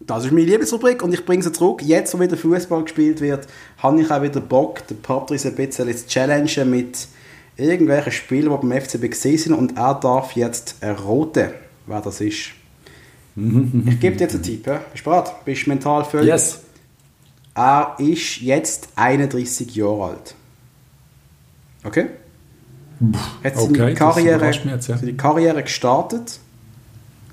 Das 0.01 0.25
ist 0.25 0.33
meine 0.33 0.47
Lieblingsrubrik 0.47 1.03
und 1.03 1.13
ich 1.13 1.25
bringe 1.27 1.43
sie 1.43 1.53
zurück. 1.53 1.83
Jetzt, 1.83 2.15
wo 2.15 2.21
wieder 2.21 2.37
Fußball 2.37 2.83
gespielt 2.85 3.21
wird, 3.21 3.47
habe 3.79 4.01
ich 4.01 4.11
auch 4.11 4.23
wieder 4.23 4.41
Bock, 4.41 4.87
den 4.87 5.01
Patrice 5.03 5.49
ein 5.49 5.55
bisschen 5.55 5.95
zu 5.95 6.07
challengen 6.07 6.71
mit 6.71 7.07
irgendwelchen 7.57 8.13
Spielern, 8.13 8.59
die 8.61 8.67
beim 8.67 8.81
FCB 8.81 9.11
gesehen 9.11 9.39
sind 9.39 9.55
und 9.55 9.77
er 9.77 9.95
darf 9.95 10.33
jetzt 10.33 10.77
erraten, 10.81 11.51
wer 11.87 12.01
das 12.01 12.21
ist. 12.21 12.51
ich 13.37 14.01
gebe 14.01 14.17
dir 14.17 14.25
jetzt 14.25 14.35
einen 14.35 14.43
Tipp. 14.43 14.67
Ja? 14.67 14.81
Bist 14.91 15.05
du 15.05 15.11
bereit? 15.11 15.45
Bist 15.45 15.67
du 15.67 15.71
mental 15.71 16.05
völlig? 16.05 16.29
Yes. 16.29 16.61
Er 17.55 17.97
ist 17.99 18.41
jetzt 18.41 18.89
31 18.97 19.75
Jahre 19.77 20.05
alt. 20.05 20.35
Okay? 21.85 22.07
Hat 23.45 23.57
seine, 23.57 23.69
Okay, 23.69 23.95
Karriere, 23.95 24.47
jetzt, 24.47 24.89
ja. 24.89 24.97
seine 24.97 25.15
Karriere 25.15 25.63
gestartet 25.63 26.39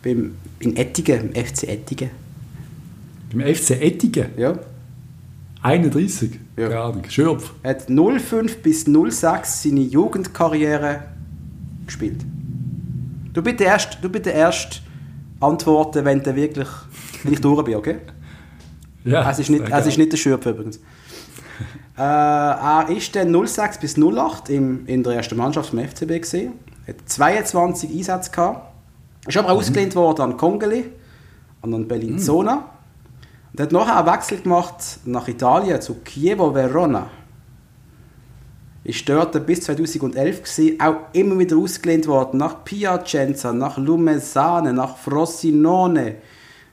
beim, 0.04 0.36
in 0.60 0.76
Ettingen, 0.76 1.34
im 1.34 1.46
FC 1.46 1.64
Ettingen. 1.64 2.10
Beim 3.32 3.56
FC 3.56 3.72
Ettingen. 3.72 4.28
Ja. 4.38 4.58
31. 5.62 6.40
Ja. 6.56 6.70
Keine 6.70 6.80
Ahnung. 6.80 7.04
Schürpf. 7.10 7.52
Er 7.64 7.72
hat 7.72 7.88
05 7.88 8.62
bis 8.62 8.86
06 8.86 9.64
seine 9.64 9.82
Jugendkarriere 9.82 11.04
gespielt. 11.86 12.22
Du 13.34 13.42
bitte 13.42 13.64
erst, 13.66 14.00
du 14.02 14.10
bitte 14.10 14.30
erst 14.30 14.82
antworten, 15.40 16.06
wenn 16.06 16.24
du 16.24 16.36
wirklich 16.36 16.68
wenn 17.24 17.34
ich 17.34 17.42
durch 17.42 17.64
bin, 17.64 17.76
okay? 17.76 17.98
Ja, 19.04 19.30
Es 19.30 19.40
ist 19.40 19.50
nicht, 19.50 19.64
es 19.70 19.86
ist 19.86 19.98
nicht 19.98 20.12
der 20.12 20.18
Schürpf 20.18 20.46
übrigens. 20.46 20.78
äh, 21.98 22.02
er 22.02 22.88
ist 22.90 23.16
dann 23.16 23.48
06 23.48 23.78
bis 23.78 23.98
08 23.98 24.50
im, 24.50 24.86
in 24.86 25.02
der 25.02 25.14
ersten 25.14 25.38
Mannschaft 25.38 25.70
vom 25.70 25.80
FCB 25.80 26.22
gesehen. 26.22 26.54
Hat 26.86 26.96
22 27.06 27.90
Einsätze 27.90 28.32
gehabt. 28.32 28.74
Ist 29.26 29.38
aber 29.38 29.52
ausgelehnt 29.52 29.96
worden 29.96 30.22
an 30.24 30.38
Kongeli, 30.38 30.86
an 31.62 31.72
den 31.72 31.88
Bellinzona. 31.88 32.66
Und 33.58 33.64
hat 33.64 33.72
nachher 33.72 33.98
einen 33.98 34.08
Wechsel 34.08 34.38
gemacht 34.40 34.76
nach 35.06 35.28
Italien 35.28 35.82
zu 35.82 35.96
Chievo 36.06 36.54
Verona. 36.54 37.10
Ist 38.84 39.10
dort 39.10 39.44
bis 39.48 39.62
2011 39.62 40.44
gewesen, 40.44 40.80
auch 40.80 40.96
immer 41.14 41.40
wieder 41.40 41.58
ausgelehnt 41.58 42.06
worden 42.06 42.38
nach 42.38 42.64
Piacenza, 42.64 43.52
nach 43.52 43.80
Lumesane, 43.80 44.74
nach 44.74 44.96
Frosinone. 44.98 46.18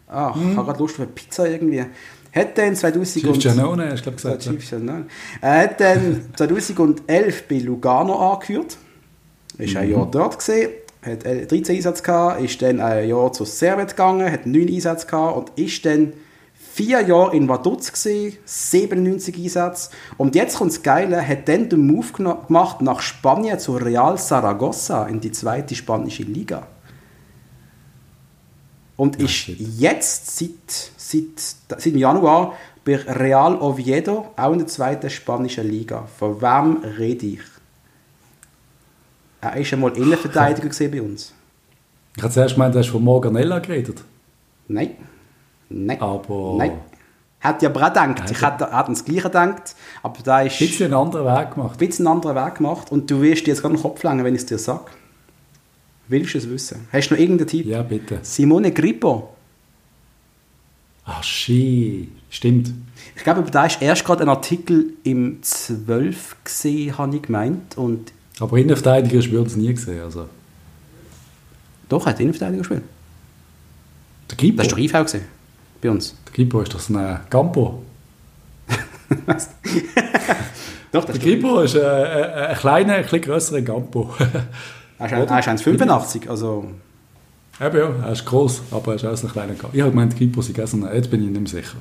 Ach, 0.09 0.37
ich 0.37 0.55
habe 0.55 0.67
gerade 0.67 0.79
Lust 0.79 0.97
auf 0.97 1.01
eine 1.01 1.09
Pizza 1.09 1.49
irgendwie. 1.49 1.87
Hat 2.35 2.59
dann 2.59 2.77
2000 2.77 3.25
und- 3.29 3.41
Giannone, 3.41 3.91
hast 3.91 4.05
du 4.05 4.11
glaub, 4.11 4.23
ja, 4.23 4.37
gesagt. 4.37 4.45
Ja. 4.45 4.53
Chiefs, 4.53 4.71
ja, 4.73 4.79
nein. 4.79 5.07
Er 5.41 5.61
hat 5.63 5.81
dann 5.81 6.21
2011 6.37 7.49
bei 7.49 7.59
Lugano 7.61 8.33
angehört. 8.33 8.77
Ist 9.57 9.75
ein 9.75 9.91
Jahr 9.91 10.07
dort 10.11 10.37
gesehen, 10.37 10.71
hat 11.01 11.25
äh, 11.25 11.47
13 11.47 11.77
Einsätze 11.77 12.03
gehabt, 12.03 12.43
ist 12.43 12.61
dann 12.61 12.81
ein 12.81 13.09
Jahr 13.09 13.33
zu 13.33 13.47
Servet 13.47 13.89
gegangen, 13.91 14.31
hat 14.31 14.45
9 14.45 14.69
Einsätze 14.69 15.07
gehabt 15.07 15.37
und 15.39 15.59
ist 15.59 15.87
dann 15.87 16.13
vier 16.75 17.03
Jahre 17.03 17.37
in 17.37 17.49
Vaduz 17.49 17.93
gesehen, 17.93 18.37
97 18.45 19.37
Einsätze. 19.37 19.91
Und 20.17 20.35
jetzt 20.35 20.59
kommt 20.59 20.73
das 20.73 20.83
Geile, 20.83 21.27
hat 21.27 21.49
dann 21.49 21.69
den 21.69 21.87
Move 21.87 22.13
gemacht 22.13 22.81
nach 22.81 23.01
Spanien 23.01 23.59
zu 23.59 23.77
Real 23.77 24.19
Zaragoza 24.19 25.07
in 25.07 25.21
die 25.21 25.31
zweite 25.31 25.75
spanische 25.75 26.25
Liga. 26.25 26.67
Und 28.97 29.21
ist 29.21 29.31
shit. 29.31 29.59
jetzt 29.59 30.37
seit, 30.37 30.91
seit, 30.97 31.81
seit 31.81 31.95
Januar 31.95 32.55
bei 32.85 32.97
Real 32.97 33.57
Oviedo, 33.61 34.33
auch 34.37 34.53
in 34.53 34.59
der 34.59 34.69
zweiten 34.69 35.11
spanischen 35.11 35.69
Liga. 35.69 36.07
Von 36.19 36.41
wem 36.41 36.79
rede 36.99 37.27
ich? 37.27 37.41
Er 39.41 39.51
war 39.51 39.57
einmal 39.57 39.97
Innenverteidiger 39.97 40.71
bei 40.91 41.03
uns. 41.03 41.33
Ich 42.17 42.23
habe 42.23 42.33
zuerst 42.33 42.55
gemeint, 42.55 42.75
du 42.75 42.79
hast 42.81 42.89
von 42.89 43.03
Morganella 43.03 43.59
geredet. 43.61 44.03
Nein. 44.69 44.97
Nein. 45.69 46.01
Aber- 46.01 46.55
Nein. 46.59 46.73
Hätte 47.41 47.67
ich 47.67 47.71
aber 47.71 47.83
auch 47.83 47.89
gedacht. 47.89 48.31
Ich 48.31 48.41
hätte, 48.41 48.65
hätte 48.75 48.91
das 48.91 49.05
Gleiche 49.05 49.23
gedacht. 49.25 49.75
Aber 50.03 50.19
da 50.25 50.41
ist 50.41 50.61
Ein 50.61 50.67
bisschen 50.67 50.87
einen 50.87 50.95
anderen 50.95 51.27
Weg 51.27 51.55
gemacht. 51.55 51.73
ein 51.81 51.87
bisschen 51.89 52.07
einen 52.07 52.17
anderen 52.17 52.37
Weg 52.37 52.55
gemacht. 52.55 52.91
Und 52.91 53.11
du 53.11 53.21
wirst 53.21 53.47
dir 53.47 53.51
jetzt 53.51 53.61
gerade 53.61 53.75
den 53.75 53.83
Kopf 53.83 54.03
langen, 54.03 54.25
wenn 54.25 54.35
ich 54.35 54.41
es 54.43 54.47
dir 54.47 54.59
sage. 54.59 54.85
Willst 56.09 56.33
du 56.35 56.39
es 56.39 56.49
wissen? 56.49 56.89
Hast 56.91 57.09
du 57.11 57.15
noch 57.15 57.21
irgendeinen 57.21 57.49
Tipp? 57.49 57.67
Ja, 57.67 57.83
bitte. 57.83 58.19
Simone 58.23 58.73
Grippo. 58.73 59.35
Ach, 61.05 61.23
shit. 61.23 62.09
Stimmt. 62.31 62.73
Ich 63.15 63.23
glaube, 63.23 63.41
über 63.41 63.51
da 63.51 63.67
ist 63.67 63.81
erst 63.83 64.05
gerade 64.07 64.23
ein 64.23 64.29
Artikel 64.31 64.95
im 65.05 65.43
12 65.43 66.37
gesehen, 66.45 66.97
habe 66.97 67.17
ich 67.17 67.23
gemeint. 67.23 67.77
Und 67.77 68.13
Aber 68.41 68.57
Innenverteidiger 68.57 69.21
du 69.21 69.31
bei 69.33 69.39
uns 69.39 69.55
nie 69.57 69.73
gesehen. 69.73 70.03
Also. 70.03 70.29
doch, 71.91 72.07
hat 72.07 72.19
Innenverteidiger 72.21 72.59
gespielt. 72.61 72.83
Der 74.31 74.37
Gipo. 74.39 74.57
Das 74.57 74.67
ist 74.67 74.73
doch 74.73 74.79
IV 74.79 74.93
gesehen. 75.03 75.25
Bei 75.85 75.91
uns. 75.91 76.15
Der 76.27 76.33
Gipo 76.33 76.63
ist 76.63 76.73
doch 76.73 76.81
so 76.81 76.97
ein 76.97 77.19
Campo. 77.29 77.83
Doch, 80.93 81.05
das 81.05 81.19
Der 81.19 81.19
Gipo 81.19 81.61
ist 81.61 81.75
äh, 81.75 81.81
äh, 81.81 82.47
ein 82.49 82.57
kleiner, 82.57 82.95
ein 82.95 83.03
bisschen 83.03 83.21
grösserer 83.21 83.61
Campo. 83.63 84.11
Er 84.97 85.07
ist, 85.07 85.13
ein- 85.13 85.27
er 85.29 85.39
ist 85.41 85.49
1,85. 85.67 86.29
Also, 86.31 86.65
Eben 87.61 87.77
ja, 87.77 87.91
er 88.07 88.13
ist 88.13 88.25
gross, 88.25 88.63
aber 88.71 88.93
er 88.93 88.95
ist 88.97 89.05
auch 89.05 89.17
so 89.17 89.27
ein 89.27 89.33
kleiner 89.33 89.53
Campo. 89.55 89.71
Ich 89.77 89.81
habe 89.83 89.91
gemeint, 89.91 90.13
der 90.13 90.19
Gipo 90.21 90.41
sei 90.41 90.53
ein, 90.63 90.95
jetzt 90.95 91.11
bin 91.11 91.23
ich 91.23 91.29
nicht 91.31 91.53
mehr 91.53 91.63
sicher. 91.63 91.77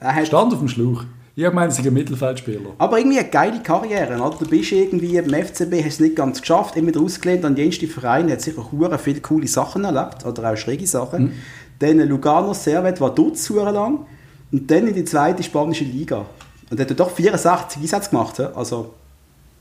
er 0.00 0.14
hat, 0.14 0.26
Stand 0.26 0.52
auf 0.52 0.58
dem 0.58 0.68
Schlauch. 0.68 1.04
Ich 1.36 1.44
habe 1.44 1.52
gemeint, 1.54 1.72
er 1.72 1.76
sei 1.82 1.88
ein 1.88 1.94
Mittelfeldspieler. 1.94 2.70
aber 2.78 2.98
irgendwie 2.98 3.20
eine 3.20 3.28
geile 3.30 3.62
Karriere. 3.62 4.20
Oder? 4.20 4.36
Du 4.38 4.46
bist 4.48 4.72
irgendwie 4.72 5.16
im 5.16 5.30
FCB, 5.32 5.74
hast 5.84 5.94
es 5.94 6.00
nicht 6.00 6.16
ganz 6.16 6.40
geschafft, 6.42 6.76
immer 6.76 6.92
ausgelehnt 7.00 7.44
an 7.44 7.56
jenste 7.56 7.86
Vereine, 7.86 8.32
hat 8.32 8.40
sicher 8.42 8.70
hure 8.70 8.98
viele 8.98 9.20
coole 9.20 9.46
Sachen 9.46 9.84
erlebt, 9.84 10.26
oder 10.26 10.52
auch 10.52 10.56
schräge 10.56 10.86
Sachen. 10.86 11.22
Mhm. 11.26 11.32
Dann 11.78 11.98
Lugano 12.08 12.54
Servet 12.54 13.00
war 13.00 13.14
dort 13.14 13.36
lang 13.48 14.06
und 14.52 14.70
dann 14.70 14.86
in 14.86 14.94
die 14.94 15.04
zweite 15.04 15.42
spanische 15.42 15.84
Liga. 15.84 16.24
Und 16.70 16.80
er 16.80 16.88
hat 16.88 16.98
doch 16.98 17.10
64 17.10 17.82
Einsätze 17.82 18.10
gemacht. 18.10 18.40
Also, 18.40 18.94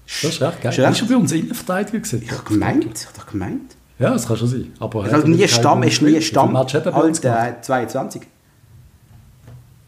Das 0.06 0.32
ist 0.32 0.42
recht 0.42 0.62
geil. 0.62 0.72
Recht- 0.74 0.92
Ist 0.92 1.02
er 1.02 1.08
bei 1.08 1.18
uns 1.18 1.32
Innenverteidiger 1.32 2.00
gewesen? 2.00 2.22
ich 2.24 2.32
habe 2.32 2.44
gemeint, 2.44 3.08
ich 3.14 3.20
habe 3.22 3.32
gemeint. 3.32 3.76
Ja, 4.00 4.12
das 4.12 4.28
kann 4.28 4.38
schon 4.38 4.48
sein. 4.48 4.74
Aber 4.80 5.06
Er 5.08 5.18
hat 5.18 5.28
nie 5.28 5.48
Stamm, 5.48 5.84
ist 5.84 6.02
nie 6.02 6.22
Stamm. 6.22 6.54
Match 6.54 6.74
hat 6.74 6.86
er 6.86 6.92
gemacht? 6.92 7.26
Alter, 7.26 7.62
22. 7.62 8.22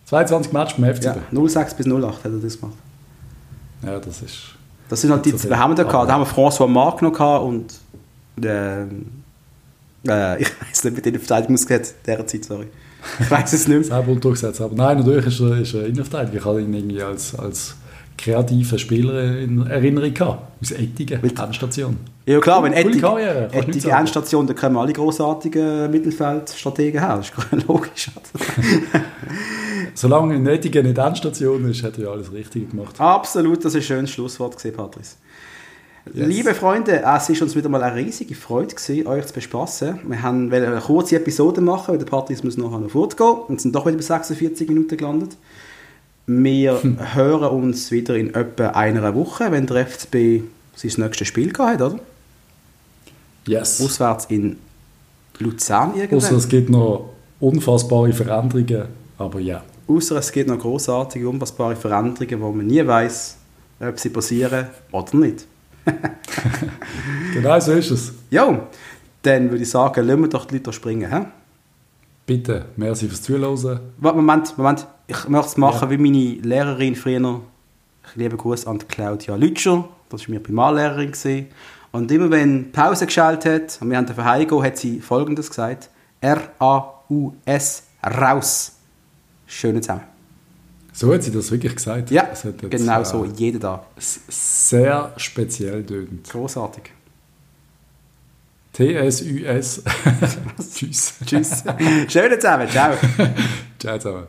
22 0.05 0.53
Matches 0.53 0.79
beim 0.79 0.93
FCB. 0.95 1.17
Ja, 1.31 1.47
06 1.47 1.73
bis 1.75 1.85
08 1.87 2.03
hat 2.23 2.25
er 2.25 2.29
das 2.39 2.59
gemacht. 2.59 2.77
Ja, 3.83 3.99
das 3.99 4.21
ist... 4.21 4.37
Das 4.89 5.01
sind 5.01 5.11
halt 5.11 5.25
die, 5.25 5.33
wer 5.49 5.59
haben 5.59 5.71
wir 5.71 5.75
da 5.75 5.83
gehabt? 5.83 6.09
Da 6.09 6.13
haben 6.13 6.21
wir 6.21 6.27
François 6.49 6.67
Marc 6.67 7.01
noch 7.01 7.11
gehabt 7.11 7.43
und 7.43 7.73
ähm, 8.41 9.07
äh, 10.07 10.41
ich 10.41 10.49
weiß 10.61 10.83
nicht, 10.85 10.95
mit 10.95 11.05
den 11.05 11.19
Verteidigungsgesetz 11.19 11.95
dieser 12.05 12.27
Zeit, 12.27 12.45
sorry. 12.45 12.67
Ich 13.19 13.31
weiß 13.31 13.53
es 13.53 13.67
nicht 13.67 13.77
mehr. 13.77 13.83
selber 14.03 14.15
durchgesetzt. 14.15 14.61
Aber 14.61 14.75
nein, 14.75 14.97
natürlich 14.97 15.27
ist 15.27 15.39
er, 15.39 15.57
ist 15.57 15.73
er 15.73 15.85
Innenverteidiger. 15.85 16.37
Ich 16.37 16.45
hatte 16.45 16.61
ihn 16.61 16.73
irgendwie 16.73 17.01
als, 17.01 17.35
als 17.35 17.75
kreativen 18.17 18.79
Spieler 18.79 19.37
in 19.37 19.65
Erinnerung 19.67 20.13
gehabt. 20.13 20.61
Aus 20.61 20.71
Ettigen, 20.71 21.21
Endstation. 21.23 21.97
Ja 22.25 22.39
klar, 22.39 22.63
wenn 22.63 22.73
Karriere, 22.99 23.49
sagen. 23.51 23.95
Endstation, 23.95 24.47
da 24.47 24.53
können 24.53 24.75
wir 24.75 24.81
alle 24.81 24.93
grossartigen 24.93 25.89
Mittelfeldstrategen 25.91 26.99
haben. 26.99 27.21
Das 27.21 27.51
ist 27.51 27.67
logisch. 27.67 28.11
Solange 29.93 30.35
in 30.35 30.45
Ettigen 30.47 30.85
nicht 30.85 30.97
Endstation 30.97 31.69
ist, 31.69 31.83
hat 31.83 31.97
er 31.97 32.05
ja 32.05 32.11
alles 32.11 32.31
richtig 32.31 32.71
gemacht. 32.71 32.99
Absolut, 32.99 33.63
das 33.63 33.75
ist 33.75 33.83
ein 33.83 33.87
schönes 33.87 34.11
Schlusswort 34.11 34.57
gewesen, 34.57 34.75
Patrice. 34.75 35.15
Yes. 36.13 36.27
Liebe 36.27 36.53
Freunde, 36.53 37.03
es 37.03 37.29
ist 37.29 37.41
uns 37.41 37.55
wieder 37.55 37.69
mal 37.69 37.83
eine 37.83 37.95
riesige 37.95 38.35
Freude 38.35 38.75
gewesen, 38.75 39.07
euch 39.07 39.25
zu 39.25 39.33
bespassen. 39.33 39.99
Wir 40.07 40.21
haben 40.21 40.51
wollen 40.51 40.65
eine 40.65 40.79
kurze 40.81 41.15
Episode 41.15 41.61
machen, 41.61 41.91
weil 41.91 41.97
der 41.97 42.05
Patrice 42.05 42.43
muss 42.43 42.57
nachher 42.57 42.79
noch 42.79 42.89
fortgehen 42.89 43.35
und 43.47 43.61
sind 43.61 43.75
doch 43.75 43.85
wieder 43.85 43.97
bei 43.97 44.03
46 44.03 44.67
Minuten 44.69 44.95
gelandet. 44.97 45.37
Wir 46.25 46.79
hören 47.13 47.49
uns 47.49 47.91
wieder 47.91 48.15
in 48.15 48.33
etwa 48.33 48.67
einer 48.67 49.15
Woche, 49.15 49.51
wenn 49.51 49.65
der 49.65 49.87
FCB 49.87 50.43
sein 50.75 50.91
nächstes 50.97 51.27
Spiel 51.27 51.51
gehabt 51.51 51.79
hat, 51.79 51.93
oder? 51.93 51.99
Yes. 53.47 53.81
Auswärts 53.81 54.25
in 54.25 54.57
Luzern 55.39 55.91
Außer 55.91 55.99
irgendwann. 56.01 56.35
es 56.35 56.49
gibt 56.49 56.69
noch 56.69 57.09
unfassbare 57.39 58.11
Veränderungen. 58.11 58.85
Aber 59.17 59.39
ja. 59.39 59.63
Außer 59.87 60.17
es 60.17 60.31
gibt 60.31 60.49
noch 60.49 60.59
großartige, 60.59 61.27
unpassbare 61.29 61.75
Veränderungen, 61.75 62.41
wo 62.41 62.51
man 62.51 62.67
nie 62.67 62.85
weiß, 62.85 63.37
ob 63.79 63.99
sie 63.99 64.09
passieren 64.09 64.67
oder 64.91 65.15
nicht. 65.15 65.45
Genau 67.33 67.59
so 67.59 67.73
ist 67.73 67.91
es. 67.91 68.13
Ja, 68.29 68.67
dann 69.21 69.51
würde 69.51 69.63
ich 69.63 69.69
sagen, 69.69 70.07
lassen 70.07 70.21
wir 70.21 70.29
doch 70.29 70.45
die 70.45 70.55
Leute 70.55 70.73
springen. 70.73 71.11
He? 71.11 71.25
Bitte, 72.25 72.65
merci 72.75 73.07
fürs 73.07 73.21
Zuhören. 73.21 73.79
Warte, 73.97 74.17
Moment, 74.17 74.57
Moment. 74.57 74.87
Ich 75.07 75.27
möchte 75.29 75.47
es 75.47 75.57
machen 75.57 75.89
wie 75.89 75.97
meine 75.97 76.41
Lehrerin 76.41 76.95
früher. 76.95 77.41
Ich 78.09 78.15
liebe 78.15 78.35
Gruß 78.37 78.67
an 78.67 78.79
Claudia 78.87 79.35
Lütscher. 79.35 79.87
Das 80.09 80.27
war 80.27 80.33
mir 80.33 80.39
Primarlehrerin. 80.39 81.11
gewesen. 81.11 81.47
Und 81.91 82.11
immer 82.11 82.29
wenn 82.31 82.71
Pause 82.71 83.05
geschaltet 83.05 83.75
hat 83.75 83.81
und 83.81 83.89
wir 83.89 83.97
haben 83.97 84.23
heimgehen, 84.23 84.63
hat 84.63 84.77
sie 84.77 84.99
folgendes 84.99 85.49
gesagt. 85.49 85.89
R-A-U-S, 86.21 87.83
raus. 88.03 88.73
Schöne 89.45 89.81
zusammen. 89.81 90.16
So 90.97 91.13
hat 91.13 91.21
sie 91.21 91.31
das 91.31 91.51
wirklich 91.51 91.75
gesagt. 91.75 92.09
Ja, 92.09 92.27
jetzt, 92.27 92.43
genau 92.71 93.01
äh, 93.01 93.05
so, 93.05 93.23
jeden 93.23 93.61
Tag. 93.61 93.85
Sehr 93.99 95.13
speziell 95.17 95.85
tönt. 95.85 96.27
Großartig. 96.27 96.85
T-S-U-S. 98.73 99.83
Tschüss. 100.73 101.13
Tschüss. 101.23 101.63
Schöne 102.07 102.39
zusammen. 102.39 102.67
Ciao. 102.67 102.95
Ciao 103.79 103.99
zusammen. 103.99 104.27